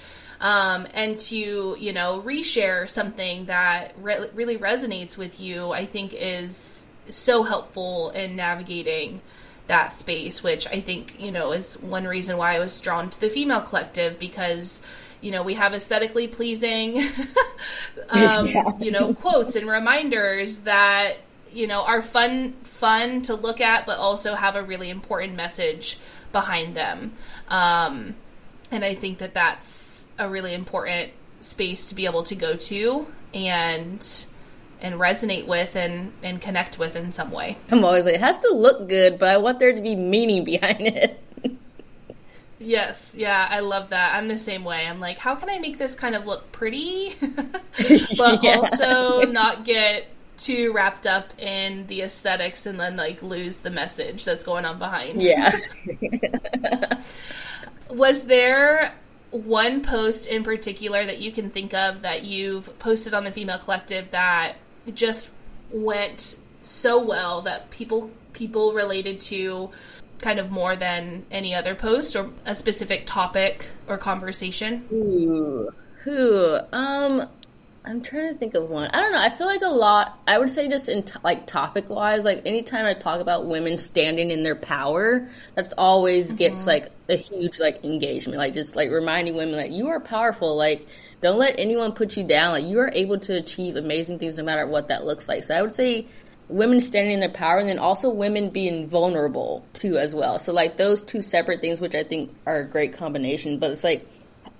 um, 0.41 0.87
and 0.93 1.19
to 1.19 1.75
you 1.79 1.93
know 1.93 2.21
reshare 2.25 2.89
something 2.89 3.45
that 3.45 3.93
re- 4.01 4.29
really 4.33 4.57
resonates 4.57 5.17
with 5.17 5.39
you 5.39 5.71
i 5.71 5.85
think 5.85 6.13
is 6.13 6.87
so 7.09 7.43
helpful 7.43 8.09
in 8.11 8.35
navigating 8.35 9.21
that 9.67 9.93
space 9.93 10.43
which 10.43 10.67
i 10.67 10.79
think 10.79 11.19
you 11.19 11.31
know 11.31 11.51
is 11.51 11.81
one 11.81 12.05
reason 12.05 12.37
why 12.37 12.55
i 12.55 12.59
was 12.59 12.79
drawn 12.81 13.09
to 13.09 13.19
the 13.19 13.29
female 13.29 13.61
collective 13.61 14.19
because 14.19 14.81
you 15.25 15.31
know, 15.31 15.41
we 15.41 15.55
have 15.55 15.73
aesthetically 15.73 16.27
pleasing, 16.27 16.99
um, 18.09 18.45
yeah. 18.45 18.77
you 18.79 18.91
know, 18.91 19.15
quotes 19.15 19.55
and 19.55 19.67
reminders 19.67 20.57
that 20.59 21.15
you 21.51 21.65
know 21.65 21.81
are 21.81 22.03
fun 22.03 22.53
fun 22.63 23.23
to 23.23 23.33
look 23.33 23.59
at, 23.59 23.87
but 23.87 23.97
also 23.97 24.35
have 24.35 24.55
a 24.55 24.61
really 24.61 24.91
important 24.91 25.33
message 25.33 25.97
behind 26.31 26.75
them. 26.75 27.13
Um, 27.47 28.15
and 28.69 28.85
I 28.85 28.93
think 28.93 29.17
that 29.17 29.33
that's 29.33 29.94
a 30.17 30.29
really 30.29 30.53
important 30.53 31.11
space 31.39 31.89
to 31.89 31.95
be 31.95 32.05
able 32.05 32.23
to 32.23 32.35
go 32.35 32.55
to 32.55 33.07
and 33.33 34.25
and 34.81 34.95
resonate 34.95 35.47
with 35.47 35.75
and 35.75 36.11
and 36.23 36.41
connect 36.41 36.77
with 36.77 36.95
in 36.95 37.11
some 37.11 37.31
way. 37.31 37.57
I'm 37.71 37.83
always 37.83 38.05
like, 38.05 38.15
it 38.15 38.21
has 38.21 38.37
to 38.39 38.53
look 38.53 38.87
good, 38.87 39.19
but 39.19 39.29
I 39.29 39.37
want 39.37 39.59
there 39.59 39.73
to 39.73 39.81
be 39.81 39.95
meaning 39.95 40.43
behind 40.43 40.81
it. 40.81 41.21
Yes, 42.57 43.13
yeah, 43.15 43.47
I 43.49 43.59
love 43.59 43.89
that. 43.89 44.15
I'm 44.15 44.27
the 44.27 44.37
same 44.37 44.63
way. 44.63 44.87
I'm 44.87 44.99
like, 44.99 45.17
how 45.17 45.35
can 45.35 45.49
I 45.49 45.59
make 45.59 45.77
this 45.77 45.93
kind 45.93 46.15
of 46.15 46.25
look 46.25 46.51
pretty, 46.51 47.13
but 47.19 48.43
yeah. 48.43 48.57
also 48.57 49.23
not 49.23 49.65
get 49.65 50.07
too 50.37 50.73
wrapped 50.73 51.07
up 51.07 51.39
in 51.39 51.87
the 51.87 52.01
aesthetics 52.01 52.65
and 52.65 52.79
then 52.79 52.97
like 52.97 53.21
lose 53.21 53.57
the 53.57 53.69
message 53.69 54.25
that's 54.25 54.43
going 54.43 54.65
on 54.65 54.79
behind. 54.79 55.21
Yeah. 55.21 55.57
Was 57.89 58.25
there 58.25 58.93
one 59.35 59.81
post 59.81 60.27
in 60.27 60.43
particular 60.43 61.05
that 61.05 61.19
you 61.19 61.31
can 61.31 61.49
think 61.49 61.73
of 61.73 62.01
that 62.03 62.23
you've 62.23 62.77
posted 62.79 63.13
on 63.13 63.23
the 63.23 63.31
Female 63.31 63.59
Collective 63.59 64.11
that 64.11 64.55
just 64.93 65.29
went 65.71 66.37
so 66.61 67.03
well 67.03 67.41
that 67.41 67.69
people 67.69 68.09
people 68.33 68.73
related 68.73 69.19
to 69.19 69.69
kind 70.19 70.39
of 70.39 70.51
more 70.51 70.75
than 70.75 71.25
any 71.31 71.53
other 71.53 71.75
post 71.75 72.15
or 72.15 72.29
a 72.45 72.55
specific 72.55 73.05
topic 73.05 73.67
or 73.87 73.97
conversation? 73.97 74.85
Ooh, 74.91 75.69
who? 76.03 76.57
Um, 76.71 77.27
I'm 77.87 78.01
trying 78.01 78.33
to 78.33 78.39
think 78.39 78.55
of 78.55 78.69
one. 78.69 78.89
I 78.91 78.99
don't 78.99 79.11
know. 79.11 79.21
I 79.21 79.29
feel 79.29 79.45
like 79.45 79.61
a 79.61 79.67
lot. 79.67 80.19
I 80.27 80.39
would 80.39 80.49
say 80.49 80.67
just 80.67 80.89
in 80.89 81.03
t- 81.03 81.19
like 81.23 81.45
topic 81.45 81.87
wise, 81.89 82.25
like 82.25 82.41
anytime 82.45 82.85
I 82.85 82.95
talk 82.95 83.21
about 83.21 83.45
women 83.45 83.77
standing 83.77 84.31
in 84.31 84.41
their 84.41 84.55
power, 84.55 85.27
that's 85.53 85.73
always 85.77 86.29
mm-hmm. 86.29 86.37
gets 86.37 86.65
like 86.65 86.91
a 87.09 87.15
huge 87.15 87.59
like 87.59 87.85
engagement. 87.85 88.39
Like 88.39 88.53
just 88.53 88.75
like 88.75 88.89
reminding 88.89 89.35
women 89.35 89.55
like 89.55 89.71
you 89.71 89.89
are 89.89 89.99
powerful. 89.99 90.55
Like 90.55 90.87
don't 91.21 91.37
let 91.37 91.59
anyone 91.59 91.91
put 91.91 92.17
you 92.17 92.23
down. 92.23 92.53
Like 92.53 92.65
you 92.65 92.79
are 92.79 92.91
able 92.91 93.19
to 93.19 93.35
achieve 93.35 93.75
amazing 93.75 94.17
things 94.17 94.37
no 94.37 94.43
matter 94.43 94.65
what 94.65 94.87
that 94.87 95.05
looks 95.05 95.29
like. 95.29 95.43
So 95.43 95.55
I 95.55 95.61
would 95.61 95.71
say 95.71 96.07
women 96.49 96.79
standing 96.79 97.13
in 97.13 97.19
their 97.19 97.29
power 97.29 97.59
and 97.59 97.69
then 97.69 97.79
also 97.79 98.09
women 98.09 98.49
being 98.49 98.87
vulnerable 98.87 99.63
too 99.73 99.97
as 99.97 100.15
well. 100.15 100.39
So 100.39 100.53
like 100.53 100.77
those 100.77 101.03
two 101.03 101.21
separate 101.21 101.61
things, 101.61 101.81
which 101.81 101.93
I 101.93 102.03
think 102.03 102.35
are 102.47 102.57
a 102.57 102.67
great 102.67 102.93
combination. 102.93 103.59
But 103.59 103.71
it's 103.71 103.83
like 103.83 104.07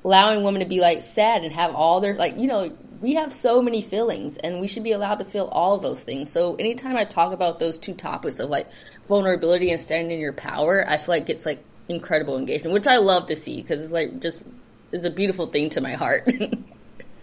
allowing 0.04 0.44
women 0.44 0.62
to 0.62 0.68
be 0.68 0.80
like 0.80 1.02
sad 1.02 1.44
and 1.44 1.52
have 1.52 1.74
all 1.74 2.00
their 2.00 2.16
like 2.16 2.38
you 2.38 2.48
know 2.48 2.72
we 3.06 3.14
have 3.14 3.32
so 3.32 3.62
many 3.62 3.82
feelings 3.82 4.38
and 4.38 4.60
we 4.60 4.68
should 4.68 4.84
be 4.84 4.92
allowed 4.92 5.20
to 5.20 5.26
feel 5.26 5.46
all 5.52 5.76
of 5.76 5.84
those 5.84 6.02
things. 6.02 6.32
So 6.32 6.56
anytime 6.56 6.98
I 6.98 7.06
talk 7.06 7.34
about 7.34 7.60
those 7.60 7.78
two 7.78 7.94
topics 7.94 8.40
of 8.40 8.50
like 8.50 8.68
vulnerability 9.08 9.70
and 9.70 9.80
standing 9.80 10.10
in 10.10 10.20
your 10.20 10.34
power, 10.34 10.84
I 10.90 10.98
feel 10.98 11.14
like 11.14 11.30
it's 11.30 11.46
like 11.46 11.64
incredible 11.88 12.36
engagement, 12.36 12.74
which 12.74 12.88
I 12.88 12.98
love 12.98 13.28
to 13.28 13.36
see 13.36 13.62
because 13.62 13.84
it's 13.84 13.94
like 13.94 14.22
just 14.22 14.42
is 14.92 15.06
a 15.06 15.12
beautiful 15.12 15.46
thing 15.46 15.70
to 15.70 15.82
my 15.82 15.94
heart. 15.94 16.28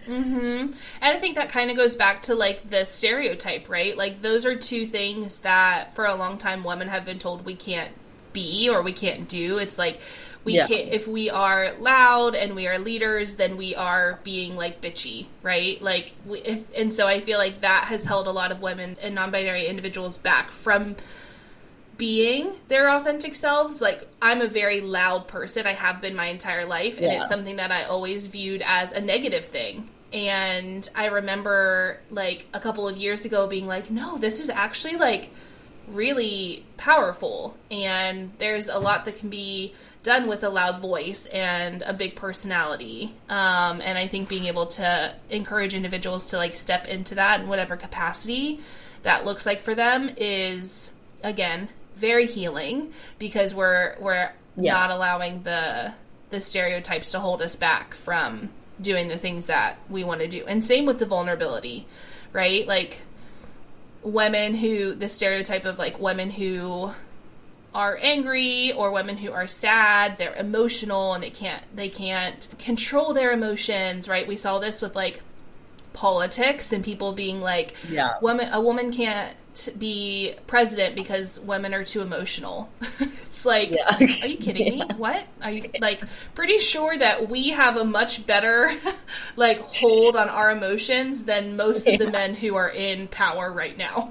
Mm-hmm. 0.02 0.40
And 0.40 0.76
I 1.00 1.20
think 1.20 1.36
that 1.36 1.50
kind 1.50 1.70
of 1.70 1.76
goes 1.76 1.94
back 1.94 2.22
to 2.22 2.34
like 2.34 2.68
the 2.68 2.84
stereotype, 2.84 3.68
right? 3.68 3.96
Like 3.96 4.20
those 4.20 4.44
are 4.44 4.56
two 4.56 4.84
things 4.84 5.42
that 5.42 5.94
for 5.94 6.04
a 6.04 6.16
long 6.16 6.38
time 6.38 6.64
women 6.64 6.88
have 6.88 7.04
been 7.04 7.20
told 7.20 7.44
we 7.44 7.54
can't 7.54 7.92
be 8.32 8.68
or 8.68 8.82
we 8.82 8.92
can't 8.92 9.28
do. 9.28 9.58
It's 9.58 9.78
like 9.78 10.00
we 10.44 10.54
yeah. 10.54 10.66
can't 10.66 10.88
if 10.88 11.06
we 11.06 11.30
are 11.30 11.72
loud 11.78 12.34
and 12.34 12.54
we 12.54 12.66
are 12.66 12.78
leaders 12.78 13.36
then 13.36 13.56
we 13.56 13.74
are 13.74 14.18
being 14.24 14.56
like 14.56 14.80
bitchy 14.80 15.26
right? 15.42 15.80
Like 15.82 16.12
we, 16.26 16.40
if, 16.40 16.62
and 16.76 16.92
so 16.92 17.06
i 17.06 17.20
feel 17.20 17.38
like 17.38 17.60
that 17.60 17.84
has 17.84 18.04
held 18.04 18.26
a 18.26 18.32
lot 18.32 18.52
of 18.52 18.60
women 18.60 18.96
and 19.00 19.14
non-binary 19.14 19.66
individuals 19.66 20.18
back 20.18 20.50
from 20.50 20.96
being 21.96 22.52
their 22.68 22.90
authentic 22.90 23.34
selves. 23.34 23.80
Like 23.80 24.08
i'm 24.20 24.40
a 24.40 24.48
very 24.48 24.80
loud 24.80 25.28
person. 25.28 25.66
I 25.66 25.72
have 25.72 26.00
been 26.00 26.16
my 26.16 26.26
entire 26.26 26.66
life 26.66 26.96
and 26.98 27.06
yeah. 27.06 27.20
it's 27.20 27.30
something 27.30 27.56
that 27.56 27.70
i 27.70 27.84
always 27.84 28.26
viewed 28.26 28.62
as 28.64 28.92
a 28.92 29.00
negative 29.00 29.44
thing. 29.44 29.88
And 30.12 30.88
i 30.94 31.06
remember 31.06 32.00
like 32.10 32.46
a 32.52 32.60
couple 32.60 32.88
of 32.88 32.96
years 32.96 33.24
ago 33.24 33.46
being 33.46 33.66
like 33.66 33.90
no 33.90 34.18
this 34.18 34.40
is 34.40 34.50
actually 34.50 34.96
like 34.96 35.30
really 35.88 36.64
powerful. 36.76 37.56
And 37.70 38.32
there's 38.38 38.68
a 38.68 38.78
lot 38.78 39.04
that 39.04 39.16
can 39.16 39.28
be 39.28 39.74
done 40.02 40.26
with 40.26 40.42
a 40.42 40.48
loud 40.48 40.80
voice 40.80 41.26
and 41.26 41.82
a 41.82 41.92
big 41.92 42.16
personality. 42.16 43.14
Um, 43.28 43.80
and 43.80 43.96
I 43.96 44.08
think 44.08 44.28
being 44.28 44.46
able 44.46 44.66
to 44.68 45.14
encourage 45.30 45.74
individuals 45.74 46.26
to 46.26 46.36
like 46.36 46.56
step 46.56 46.86
into 46.86 47.14
that 47.16 47.40
in 47.40 47.48
whatever 47.48 47.76
capacity 47.76 48.60
that 49.02 49.24
looks 49.24 49.46
like 49.46 49.62
for 49.62 49.74
them 49.74 50.10
is 50.16 50.92
again 51.22 51.68
very 51.96 52.26
healing 52.26 52.92
because 53.18 53.54
we're 53.54 53.96
we're 54.00 54.32
yeah. 54.56 54.72
not 54.72 54.90
allowing 54.90 55.42
the 55.42 55.92
the 56.30 56.40
stereotypes 56.40 57.12
to 57.12 57.20
hold 57.20 57.42
us 57.42 57.56
back 57.56 57.94
from 57.94 58.48
doing 58.80 59.08
the 59.08 59.18
things 59.18 59.46
that 59.46 59.78
we 59.88 60.02
want 60.02 60.20
to 60.20 60.26
do. 60.26 60.44
And 60.46 60.64
same 60.64 60.86
with 60.86 60.98
the 60.98 61.06
vulnerability, 61.06 61.86
right? 62.32 62.66
Like 62.66 62.98
women 64.02 64.54
who 64.54 64.94
the 64.94 65.08
stereotype 65.08 65.64
of 65.64 65.78
like 65.78 66.00
women 66.00 66.30
who 66.30 66.92
are 67.74 67.98
angry 68.02 68.72
or 68.72 68.90
women 68.90 69.16
who 69.16 69.32
are 69.32 69.48
sad 69.48 70.18
they're 70.18 70.34
emotional 70.34 71.14
and 71.14 71.22
they 71.22 71.30
can't 71.30 71.62
they 71.74 71.88
can't 71.88 72.48
control 72.58 73.14
their 73.14 73.32
emotions 73.32 74.08
right 74.08 74.28
we 74.28 74.36
saw 74.36 74.58
this 74.58 74.82
with 74.82 74.94
like 74.94 75.22
politics 75.92 76.72
and 76.72 76.84
people 76.84 77.12
being 77.12 77.40
like 77.40 77.74
yeah 77.88 78.14
woman 78.20 78.48
a 78.52 78.60
woman 78.60 78.92
can't 78.92 79.36
be 79.78 80.34
president 80.46 80.94
because 80.94 81.38
women 81.40 81.74
are 81.74 81.84
too 81.84 82.00
emotional 82.00 82.70
it's 83.00 83.44
like 83.44 83.70
yeah. 83.70 83.96
are 84.00 84.26
you 84.26 84.36
kidding 84.36 84.66
yeah. 84.78 84.84
me 84.86 84.94
what 84.96 85.26
are 85.42 85.50
you 85.50 85.70
like 85.80 86.02
pretty 86.34 86.58
sure 86.58 86.96
that 86.96 87.28
we 87.28 87.50
have 87.50 87.76
a 87.76 87.84
much 87.84 88.26
better 88.26 88.74
like 89.36 89.60
hold 89.74 90.16
on 90.16 90.28
our 90.28 90.50
emotions 90.50 91.24
than 91.24 91.56
most 91.56 91.86
yeah. 91.86 91.92
of 91.92 91.98
the 91.98 92.10
men 92.10 92.34
who 92.34 92.54
are 92.54 92.70
in 92.70 93.08
power 93.08 93.52
right 93.52 93.76
now 93.76 94.10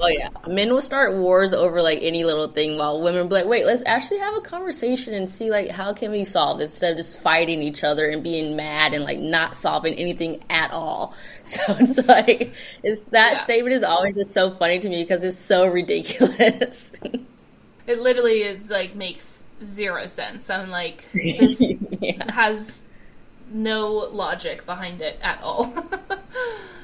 Oh 0.00 0.06
yeah, 0.06 0.28
men 0.46 0.72
will 0.72 0.80
start 0.80 1.16
wars 1.16 1.52
over 1.52 1.82
like 1.82 1.98
any 2.02 2.24
little 2.24 2.46
thing, 2.46 2.78
while 2.78 3.02
women 3.02 3.26
be 3.26 3.34
like, 3.34 3.46
"Wait, 3.46 3.66
let's 3.66 3.82
actually 3.84 4.20
have 4.20 4.34
a 4.36 4.40
conversation 4.40 5.12
and 5.12 5.28
see 5.28 5.50
like 5.50 5.70
how 5.70 5.92
can 5.92 6.12
we 6.12 6.24
solve 6.24 6.60
instead 6.60 6.92
of 6.92 6.98
just 6.98 7.20
fighting 7.20 7.62
each 7.62 7.82
other 7.82 8.08
and 8.08 8.22
being 8.22 8.54
mad 8.54 8.94
and 8.94 9.02
like 9.02 9.18
not 9.18 9.56
solving 9.56 9.94
anything 9.94 10.42
at 10.50 10.70
all." 10.72 11.14
So 11.48 11.62
it's 11.80 12.06
like 12.06 12.54
it's 12.82 13.04
that 13.04 13.32
yeah. 13.32 13.38
statement 13.38 13.74
is 13.74 13.82
always 13.82 14.16
just 14.16 14.34
so 14.34 14.50
funny 14.50 14.78
to 14.80 14.88
me 14.88 15.02
because 15.02 15.24
it's 15.24 15.38
so 15.38 15.66
ridiculous. 15.66 16.92
it 17.86 17.98
literally 17.98 18.42
is 18.42 18.70
like 18.70 18.94
makes 18.94 19.44
zero 19.64 20.06
sense. 20.06 20.50
I'm 20.50 20.70
like, 20.70 21.04
this 21.14 21.60
yeah. 21.60 22.30
has 22.32 22.86
no 23.50 23.92
logic 23.94 24.66
behind 24.66 25.00
it 25.00 25.18
at 25.22 25.42
all. 25.42 25.74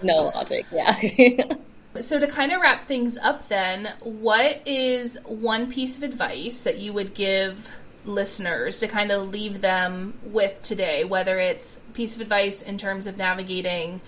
no 0.03 0.33
logic, 0.35 0.65
yeah. 0.73 1.45
So, 2.01 2.19
to 2.19 2.27
kind 2.27 2.51
of 2.51 2.61
wrap 2.61 2.87
things 2.89 3.17
up, 3.19 3.49
then, 3.49 3.93
what 4.01 4.67
is 4.67 5.17
one 5.25 5.71
piece 5.71 5.97
of 5.97 6.03
advice 6.03 6.63
that 6.63 6.79
you 6.79 6.93
would 6.93 7.15
give 7.15 7.71
listeners 8.05 8.81
to 8.81 8.89
kind 8.89 9.13
of 9.13 9.29
leave 9.29 9.61
them 9.61 10.15
with 10.25 10.61
today? 10.63 11.05
Whether 11.05 11.39
it's 11.39 11.81
piece 11.93 12.17
of 12.17 12.21
advice 12.21 12.63
in 12.63 12.79
terms 12.79 13.07
of 13.07 13.17
navigating 13.17 14.01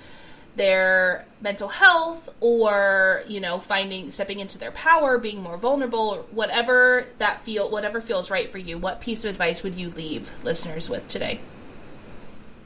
their 0.56 1.26
mental 1.40 1.68
health 1.68 2.28
or 2.40 3.22
you 3.28 3.40
know 3.40 3.60
finding 3.60 4.10
stepping 4.10 4.40
into 4.40 4.56
their 4.58 4.72
power 4.72 5.18
being 5.18 5.42
more 5.42 5.58
vulnerable 5.58 6.26
whatever 6.30 7.06
that 7.18 7.44
feel 7.44 7.70
whatever 7.70 8.00
feels 8.00 8.30
right 8.30 8.50
for 8.50 8.58
you 8.58 8.78
what 8.78 9.00
piece 9.00 9.22
of 9.24 9.30
advice 9.30 9.62
would 9.62 9.74
you 9.74 9.90
leave 9.90 10.30
listeners 10.44 10.88
with 10.88 11.06
today 11.08 11.38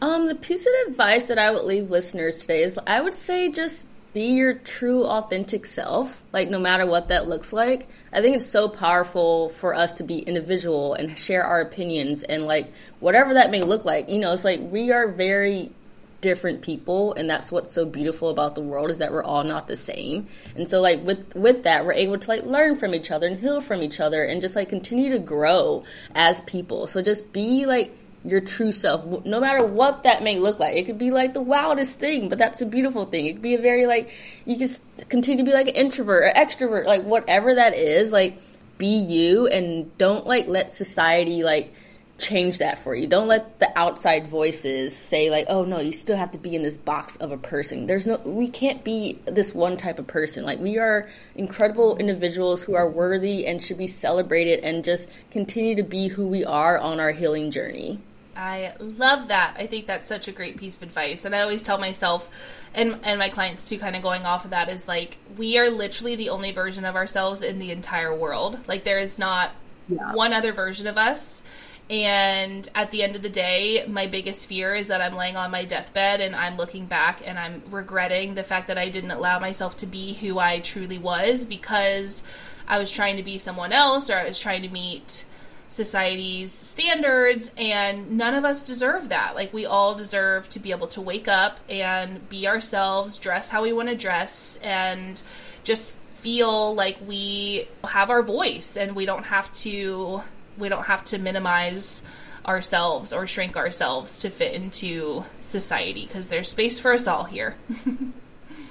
um 0.01 0.29
the 0.29 0.37
piece 0.37 0.67
of 0.67 0.91
advice 0.91 1.25
that 1.25 1.37
i 1.39 1.51
would 1.51 1.65
leave 1.65 1.91
listeners 1.91 2.39
today 2.39 2.63
is 2.63 2.79
i 2.87 3.01
would 3.01 3.15
say 3.15 3.51
just 3.51 3.87
be 4.13 4.33
your 4.33 4.55
true 4.55 5.05
authentic 5.05 5.65
self 5.67 6.23
like 6.33 6.51
no 6.51 6.59
matter 6.59 6.87
what 6.87 7.09
that 7.09 7.29
looks 7.29 7.53
like. 7.53 7.89
I 8.13 8.21
think 8.21 8.37
it's 8.37 8.47
so 8.47 8.69
powerful 8.69 9.51
for 9.51 9.75
us 9.75 9.95
to 9.95 10.05
be 10.05 10.19
individual 10.19 10.95
and 10.95 11.17
share 11.19 11.45
our 11.45 11.61
opinions 11.61 12.23
and 12.23 12.45
like 12.45 12.73
whatever 12.99 13.35
that 13.35 13.51
may 13.51 13.63
look 13.63 13.85
like. 13.85 14.09
You 14.09 14.19
know 14.19 14.33
it's 14.33 14.45
like 14.45 14.61
we 14.61 14.91
are 14.93 15.09
very 15.09 15.73
different 16.21 16.61
people 16.61 17.15
and 17.15 17.31
that's 17.31 17.51
what's 17.51 17.73
so 17.73 17.87
beautiful 17.87 18.29
about 18.29 18.55
the 18.55 18.61
world 18.61 18.91
is 18.91 18.99
that 18.99 19.13
we're 19.13 19.23
all 19.23 19.45
not 19.45 19.69
the 19.69 19.77
same. 19.77 20.27
And 20.57 20.69
so 20.69 20.81
like 20.81 21.05
with 21.05 21.35
with 21.37 21.63
that 21.63 21.85
we're 21.85 21.93
able 21.93 22.19
to 22.19 22.29
like 22.29 22.45
learn 22.45 22.77
from 22.77 22.95
each 22.95 23.11
other 23.11 23.27
and 23.27 23.39
heal 23.39 23.61
from 23.61 23.83
each 23.83 24.01
other 24.01 24.25
and 24.25 24.41
just 24.41 24.57
like 24.57 24.69
continue 24.69 25.11
to 25.11 25.19
grow 25.19 25.85
as 26.15 26.41
people. 26.43 26.87
So 26.87 27.01
just 27.01 27.33
be 27.33 27.67
like 27.67 27.97
your 28.25 28.41
true 28.41 28.71
self, 28.71 29.25
no 29.25 29.41
matter 29.41 29.65
what 29.65 30.05
that 30.05 30.23
may 30.23 30.39
look 30.39 30.59
like. 30.59 30.77
It 30.77 30.85
could 30.85 30.99
be 30.99 31.11
like 31.11 31.33
the 31.33 31.41
wildest 31.41 31.99
thing, 31.99 32.29
but 32.29 32.39
that's 32.39 32.61
a 32.61 32.67
beautiful 32.67 33.07
thing. 33.07 33.27
It 33.27 33.35
could 33.35 33.43
be 33.43 33.55
a 33.55 33.61
very 33.61 33.87
like 33.87 34.11
you 34.45 34.57
can 34.57 34.69
continue 35.09 35.43
to 35.43 35.51
be 35.51 35.55
like 35.55 35.69
an 35.69 35.75
introvert 35.75 36.25
or 36.25 36.33
extrovert, 36.35 36.85
like 36.85 37.03
whatever 37.03 37.55
that 37.55 37.75
is. 37.75 38.13
Like 38.13 38.41
be 38.77 38.97
you 38.97 39.47
and 39.47 39.97
don't 39.99 40.27
like 40.27 40.49
let 40.49 40.75
society 40.75 41.43
like 41.43 41.73
change 42.19 42.59
that 42.59 42.77
for 42.77 42.95
you. 42.95 43.07
Don't 43.07 43.27
let 43.27 43.59
the 43.59 43.79
outside 43.79 44.29
voices 44.29 44.95
say 44.95 45.31
like, 45.31 45.47
"Oh 45.49 45.65
no, 45.65 45.81
you 45.81 45.93
still 45.93 46.19
have 46.19 46.33
to 46.33 46.39
be 46.39 46.55
in 46.55 46.63
this 46.63 46.77
box 46.77 47.17
of 47.17 47.33
a 47.33 47.39
person." 47.39 47.87
There's 47.87 48.07
no 48.07 48.17
we 48.19 48.49
can't 48.49 48.85
be 48.85 49.19
this 49.25 49.55
one 49.55 49.79
type 49.79 49.99
of 49.99 50.07
person. 50.07 50.45
Like 50.45 50.59
we 50.61 50.79
are 50.79 51.09
incredible 51.35 51.97
individuals 51.97 52.63
who 52.63 52.75
are 52.75 52.89
worthy 52.89 53.47
and 53.47 53.63
should 53.63 53.79
be 53.79 53.87
celebrated 53.87 54.61
and 54.61 54.85
just 54.85 55.09
continue 55.31 55.75
to 55.77 55.83
be 55.83 56.09
who 56.09 56.27
we 56.27 56.45
are 56.45 56.79
on 56.79 57.01
our 57.01 57.13
healing 57.13 57.51
journey. 57.51 57.99
I 58.41 58.73
love 58.79 59.29
that. 59.29 59.57
I 59.59 59.67
think 59.67 59.87
that's 59.87 60.09
such 60.09 60.27
a 60.27 60.33
great 60.33 60.57
piece 60.57 60.75
of 60.75 60.83
advice. 60.83 61.25
And 61.25 61.37
I 61.37 61.43
always 61.43 61.63
tell 61.63 61.79
myself 61.79 62.31
and 62.73 63.01
and 63.03 63.19
my 63.19 63.29
clients 63.29 63.69
too 63.69 63.79
kind 63.79 63.95
of 63.95 64.03
going 64.03 64.25
off 64.25 64.45
of 64.45 64.53
that 64.53 64.69
is 64.69 64.89
like 64.89 65.19
we 65.37 65.59
are 65.59 65.71
literally 65.71 66.17
the 66.17 66.31
only 66.31 66.53
version 66.53 66.85
of 66.85 66.97
ourselves 66.97 67.43
in 67.43 67.59
the 67.59 67.71
entire 67.71 68.15
world. 68.15 68.59
Like 68.67 68.85
there 68.85 68.99
is 68.99 69.19
not 69.19 69.53
yeah. 69.89 70.15
one 70.15 70.33
other 70.33 70.53
version 70.53 70.87
of 70.87 70.97
us. 70.97 71.43
And 71.91 72.69
at 72.75 72.93
the 72.93 73.03
end 73.03 73.17
of 73.17 73.23
the 73.23 73.29
day, 73.29 73.85
my 73.89 74.07
biggest 74.07 74.47
fear 74.47 74.75
is 74.77 74.89
that 74.89 75.03
I'm 75.03 75.17
laying 75.17 75.37
on 75.37 75.51
my 75.51 75.65
deathbed 75.65 76.21
and 76.21 76.37
I'm 76.37 76.57
looking 76.57 76.87
back 76.87 77.21
and 77.27 77.37
I'm 77.37 77.63
regretting 77.69 78.35
the 78.35 78.45
fact 78.45 78.69
that 78.69 78.79
I 78.79 78.89
didn't 78.89 79.11
allow 79.11 79.41
myself 79.41 79.77
to 79.79 79.87
be 79.87 80.15
who 80.15 80.39
I 80.39 80.61
truly 80.61 80.99
was 80.99 81.45
because 81.45 82.23
I 82.69 82.79
was 82.79 82.93
trying 82.93 83.17
to 83.17 83.25
be 83.25 83.39
someone 83.39 83.73
else 83.73 84.09
or 84.09 84.17
I 84.17 84.29
was 84.29 84.39
trying 84.39 84.63
to 84.63 84.69
meet 84.69 85.25
society's 85.71 86.53
standards 86.53 87.53
and 87.57 88.11
none 88.19 88.35
of 88.35 88.45
us 88.45 88.65
deserve 88.65 89.09
that 89.11 89.37
like 89.37 89.53
we 89.53 89.65
all 89.65 89.95
deserve 89.95 90.49
to 90.49 90.59
be 90.59 90.73
able 90.73 90.89
to 90.89 91.01
wake 91.01 91.29
up 91.29 91.61
and 91.69 92.29
be 92.29 92.49
ourselves 92.49 93.17
dress 93.19 93.49
how 93.49 93.63
we 93.63 93.73
want 93.73 93.89
to 93.89 93.97
dress 93.97 94.59
and 94.65 95.23
just 95.63 95.93
feel 96.17 96.75
like 96.75 96.99
we 97.07 97.69
have 97.85 98.11
our 98.11 98.21
voice 98.21 98.77
and 98.77 98.97
we 98.97 99.07
don't 99.07 99.25
have 99.25 99.51
to 99.55 100.21
we 100.59 100.69
don't 100.69 100.87
have 100.87 101.05
to 101.05 101.19
minimize 101.19 102.03
ourselves 102.45 103.13
or 103.13 103.25
shrink 103.25 103.57
ourselves 103.57 104.19
to 104.19 104.29
fit 104.29 104.53
into 104.55 105.25
society 105.41 106.05
because 106.05 106.29
there's 106.29 106.51
space 106.51 106.81
for 106.81 106.93
us 106.93 107.07
all 107.07 107.25
here 107.25 107.55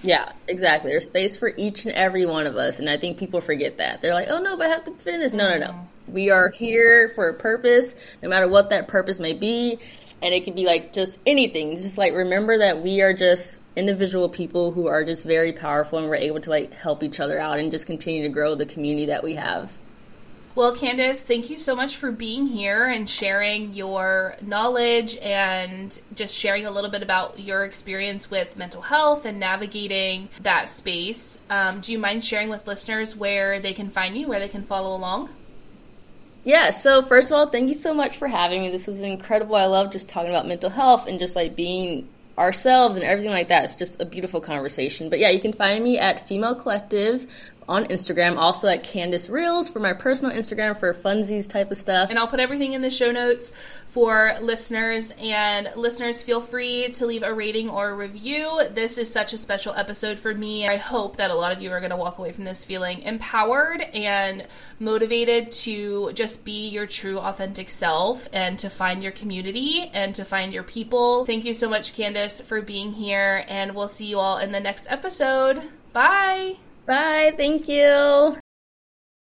Yeah, 0.01 0.31
exactly. 0.47 0.91
There's 0.91 1.07
space 1.07 1.35
for 1.35 1.51
each 1.57 1.85
and 1.85 1.93
every 1.93 2.25
one 2.25 2.47
of 2.47 2.55
us, 2.55 2.79
and 2.79 2.89
I 2.89 2.97
think 2.97 3.17
people 3.17 3.41
forget 3.41 3.77
that. 3.79 4.01
They're 4.01 4.13
like, 4.13 4.29
"Oh 4.29 4.39
no, 4.39 4.55
but 4.55 4.67
I 4.67 4.69
have 4.69 4.85
to 4.85 4.91
fit 4.91 5.15
in 5.15 5.19
this." 5.19 5.33
No, 5.33 5.49
no, 5.49 5.57
no. 5.57 5.87
We 6.11 6.29
are 6.29 6.49
here 6.49 7.09
for 7.09 7.29
a 7.29 7.33
purpose, 7.33 8.17
no 8.21 8.29
matter 8.29 8.47
what 8.47 8.69
that 8.69 8.87
purpose 8.87 9.19
may 9.19 9.33
be. 9.33 9.79
And 10.21 10.33
it 10.33 10.43
could 10.43 10.55
be 10.55 10.65
like 10.65 10.91
just 10.91 11.17
anything. 11.25 11.75
Just 11.75 11.97
like 11.97 12.13
remember 12.13 12.57
that 12.57 12.83
we 12.83 13.01
are 13.01 13.13
just 13.13 13.61
individual 13.75 14.27
people 14.27 14.71
who 14.71 14.87
are 14.87 15.03
just 15.03 15.23
very 15.23 15.53
powerful 15.53 15.97
and 15.97 16.09
we're 16.09 16.15
able 16.15 16.41
to 16.41 16.49
like 16.49 16.73
help 16.73 17.03
each 17.03 17.19
other 17.19 17.39
out 17.39 17.59
and 17.59 17.71
just 17.71 17.87
continue 17.87 18.23
to 18.23 18.29
grow 18.29 18.55
the 18.55 18.65
community 18.65 19.05
that 19.05 19.23
we 19.23 19.35
have. 19.35 19.71
Well, 20.55 20.75
Candace, 20.75 21.21
thank 21.21 21.49
you 21.49 21.57
so 21.57 21.73
much 21.73 21.95
for 21.95 22.11
being 22.11 22.47
here 22.47 22.85
and 22.85 23.09
sharing 23.09 23.73
your 23.73 24.35
knowledge 24.41 25.15
and 25.17 25.97
just 26.15 26.35
sharing 26.35 26.65
a 26.65 26.71
little 26.71 26.89
bit 26.89 27.01
about 27.01 27.39
your 27.39 27.63
experience 27.63 28.29
with 28.29 28.57
mental 28.57 28.81
health 28.81 29.23
and 29.23 29.39
navigating 29.39 30.27
that 30.41 30.67
space. 30.67 31.39
Um, 31.49 31.79
do 31.79 31.93
you 31.93 31.97
mind 31.97 32.25
sharing 32.25 32.49
with 32.49 32.67
listeners 32.67 33.15
where 33.15 33.61
they 33.61 33.71
can 33.71 33.89
find 33.89 34.17
you, 34.17 34.27
where 34.27 34.39
they 34.39 34.49
can 34.49 34.63
follow 34.63 34.93
along? 34.97 35.29
Yeah, 36.49 36.71
so 36.71 37.03
first 37.03 37.29
of 37.29 37.37
all, 37.37 37.45
thank 37.45 37.67
you 37.67 37.75
so 37.75 37.93
much 37.93 38.17
for 38.17 38.27
having 38.27 38.63
me. 38.63 38.71
This 38.71 38.87
was 38.87 39.01
incredible. 39.01 39.55
I 39.55 39.65
love 39.65 39.91
just 39.91 40.09
talking 40.09 40.31
about 40.31 40.47
mental 40.47 40.71
health 40.71 41.05
and 41.05 41.19
just 41.19 41.35
like 41.35 41.55
being 41.55 42.09
ourselves 42.39 42.95
and 42.95 43.05
everything 43.05 43.29
like 43.29 43.49
that. 43.49 43.65
It's 43.65 43.75
just 43.75 44.01
a 44.01 44.05
beautiful 44.05 44.41
conversation. 44.41 45.11
But 45.11 45.19
yeah, 45.19 45.29
you 45.29 45.41
can 45.41 45.53
find 45.53 45.83
me 45.83 45.99
at 45.99 46.27
Female 46.27 46.55
Collective 46.55 47.51
on 47.69 47.85
Instagram, 47.85 48.35
also 48.35 48.67
at 48.67 48.83
Candace 48.83 49.29
Reels 49.29 49.69
for 49.69 49.79
my 49.79 49.93
personal 49.93 50.35
Instagram 50.35 50.77
for 50.77 50.91
funsies 50.91 51.47
type 51.47 51.69
of 51.69 51.77
stuff. 51.77 52.09
And 52.09 52.17
I'll 52.17 52.27
put 52.27 52.39
everything 52.39 52.73
in 52.73 52.81
the 52.81 52.89
show 52.89 53.11
notes 53.11 53.53
for 53.89 54.35
listeners. 54.41 55.13
And 55.19 55.71
listeners, 55.75 56.19
feel 56.19 56.41
free 56.41 56.89
to 56.93 57.05
leave 57.05 57.21
a 57.21 57.31
rating 57.31 57.69
or 57.69 57.89
a 57.89 57.93
review. 57.93 58.63
This 58.71 58.97
is 58.97 59.11
such 59.11 59.33
a 59.33 59.37
special 59.37 59.73
episode 59.75 60.17
for 60.17 60.33
me. 60.33 60.67
I 60.67 60.77
hope 60.77 61.17
that 61.17 61.29
a 61.29 61.35
lot 61.35 61.51
of 61.51 61.61
you 61.61 61.71
are 61.71 61.79
going 61.79 61.91
to 61.91 61.95
walk 61.95 62.17
away 62.17 62.31
from 62.31 62.43
this 62.43 62.65
feeling 62.65 63.03
empowered 63.03 63.81
and 63.81 64.47
motivated 64.79 65.51
to 65.51 66.11
just 66.13 66.43
be 66.43 66.69
your 66.69 66.87
true, 66.87 67.19
authentic 67.19 67.69
self 67.69 68.27
and 68.33 68.57
to 68.59 68.69
find 68.69 69.03
your 69.03 69.11
community 69.11 69.91
and 69.93 70.15
to 70.15 70.25
find 70.25 70.53
your 70.53 70.63
people. 70.63 71.23
Thank 71.25 71.45
you 71.45 71.53
so 71.53 71.69
much, 71.69 71.93
Candace, 71.93 72.41
for 72.41 72.63
being 72.63 72.93
here. 72.93 73.45
And 73.47 73.75
we'll 73.75 73.87
see 73.87 74.05
you 74.05 74.17
all 74.17 74.39
in 74.39 74.51
the 74.51 74.59
next 74.59 74.87
episode. 74.89 75.69
Bye. 75.93 76.57
Bye. 76.89 77.31
Thank 77.37 77.69
you. 77.69 78.35